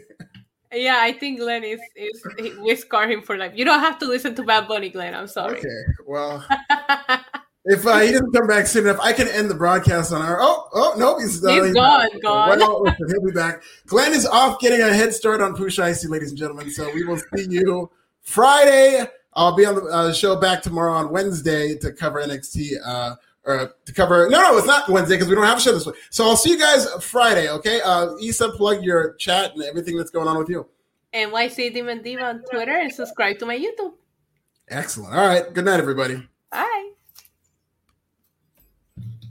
yeah, 0.74 0.98
I 1.00 1.14
think 1.14 1.40
Glenn 1.40 1.64
is 1.64 1.80
is 1.96 2.22
he- 2.38 2.54
we 2.62 2.76
scar 2.76 3.08
him 3.10 3.22
for 3.22 3.38
life. 3.38 3.54
You 3.56 3.64
don't 3.64 3.80
have 3.80 3.98
to 4.00 4.06
listen 4.06 4.36
to 4.36 4.44
Bad 4.44 4.68
Bunny, 4.68 4.90
Glenn. 4.90 5.16
I'm 5.16 5.28
sorry. 5.28 5.60
okay. 5.60 5.82
Well, 6.06 6.46
if 7.66 7.88
uh, 7.88 8.00
he 8.00 8.12
doesn't 8.12 8.34
come 8.34 8.48
back 8.48 8.68
soon 8.68 8.86
enough, 8.86 9.00
I 9.02 9.14
can 9.14 9.30
end 9.30 9.50
the 9.50 9.56
broadcast 9.56 10.12
on 10.12 10.22
our. 10.22 10.42
Oh, 10.42 10.68
oh 10.74 10.96
no, 10.98 11.18
he's, 11.20 11.44
uh, 11.46 11.64
He's 11.64 11.74
gone, 11.74 12.10
back. 12.10 12.22
gone. 12.22 12.60
Well, 12.60 12.86
he'll 13.08 13.26
be 13.26 13.32
back. 13.32 13.64
Glenn 13.86 14.12
is 14.12 14.26
off 14.26 14.60
getting 14.60 14.82
a 14.82 14.94
head 14.94 15.14
start 15.14 15.40
on 15.40 15.56
Pooh 15.56 15.68
Shiesty, 15.68 16.10
ladies 16.10 16.30
and 16.32 16.38
gentlemen. 16.38 16.70
So 16.70 16.94
we 16.94 17.06
will 17.06 17.18
see 17.36 17.48
you 17.50 17.90
Friday. 18.22 19.06
I'll 19.38 19.56
be 19.56 19.66
on 19.66 19.76
the 19.76 19.84
uh, 19.84 20.14
show 20.14 20.36
back 20.36 20.62
tomorrow 20.62 20.94
on 20.94 21.12
Wednesday 21.12 21.78
to 21.78 21.92
cover 21.94 22.22
NXT. 22.22 23.18
Uh, 23.48 23.52
or 23.52 23.76
to 23.86 23.94
cover 23.94 24.28
no 24.30 24.42
no 24.42 24.58
it's 24.58 24.68
not 24.68 24.90
Wednesday 24.90 25.16
because 25.16 25.30
we 25.30 25.36
don't 25.36 25.46
have 25.46 25.58
a 25.58 25.62
show 25.62 25.72
this 25.72 25.86
week. 25.86 25.96
So 26.10 26.26
I'll 26.26 26.36
see 26.38 26.52
you 26.52 26.60
guys 26.60 26.88
Friday, 27.02 27.50
okay? 27.50 27.82
Uh 27.82 28.16
Issa 28.18 28.50
plug 28.50 28.84
your 28.84 29.14
chat 29.14 29.54
and 29.54 29.64
everything 29.64 29.98
that's 29.98 30.12
going 30.12 30.28
on 30.28 30.38
with 30.38 30.50
you. 30.50 30.68
NYC 31.14 31.74
Demon 31.74 32.02
Diva 32.02 32.24
on 32.24 32.44
Twitter 32.52 32.78
and 32.78 32.92
subscribe 32.92 33.40
to 33.40 33.46
my 33.46 33.58
YouTube. 33.58 33.94
Excellent. 34.68 35.14
All 35.16 35.28
right. 35.28 35.54
Good 35.54 35.66
night, 35.66 35.80
everybody. 35.80 36.28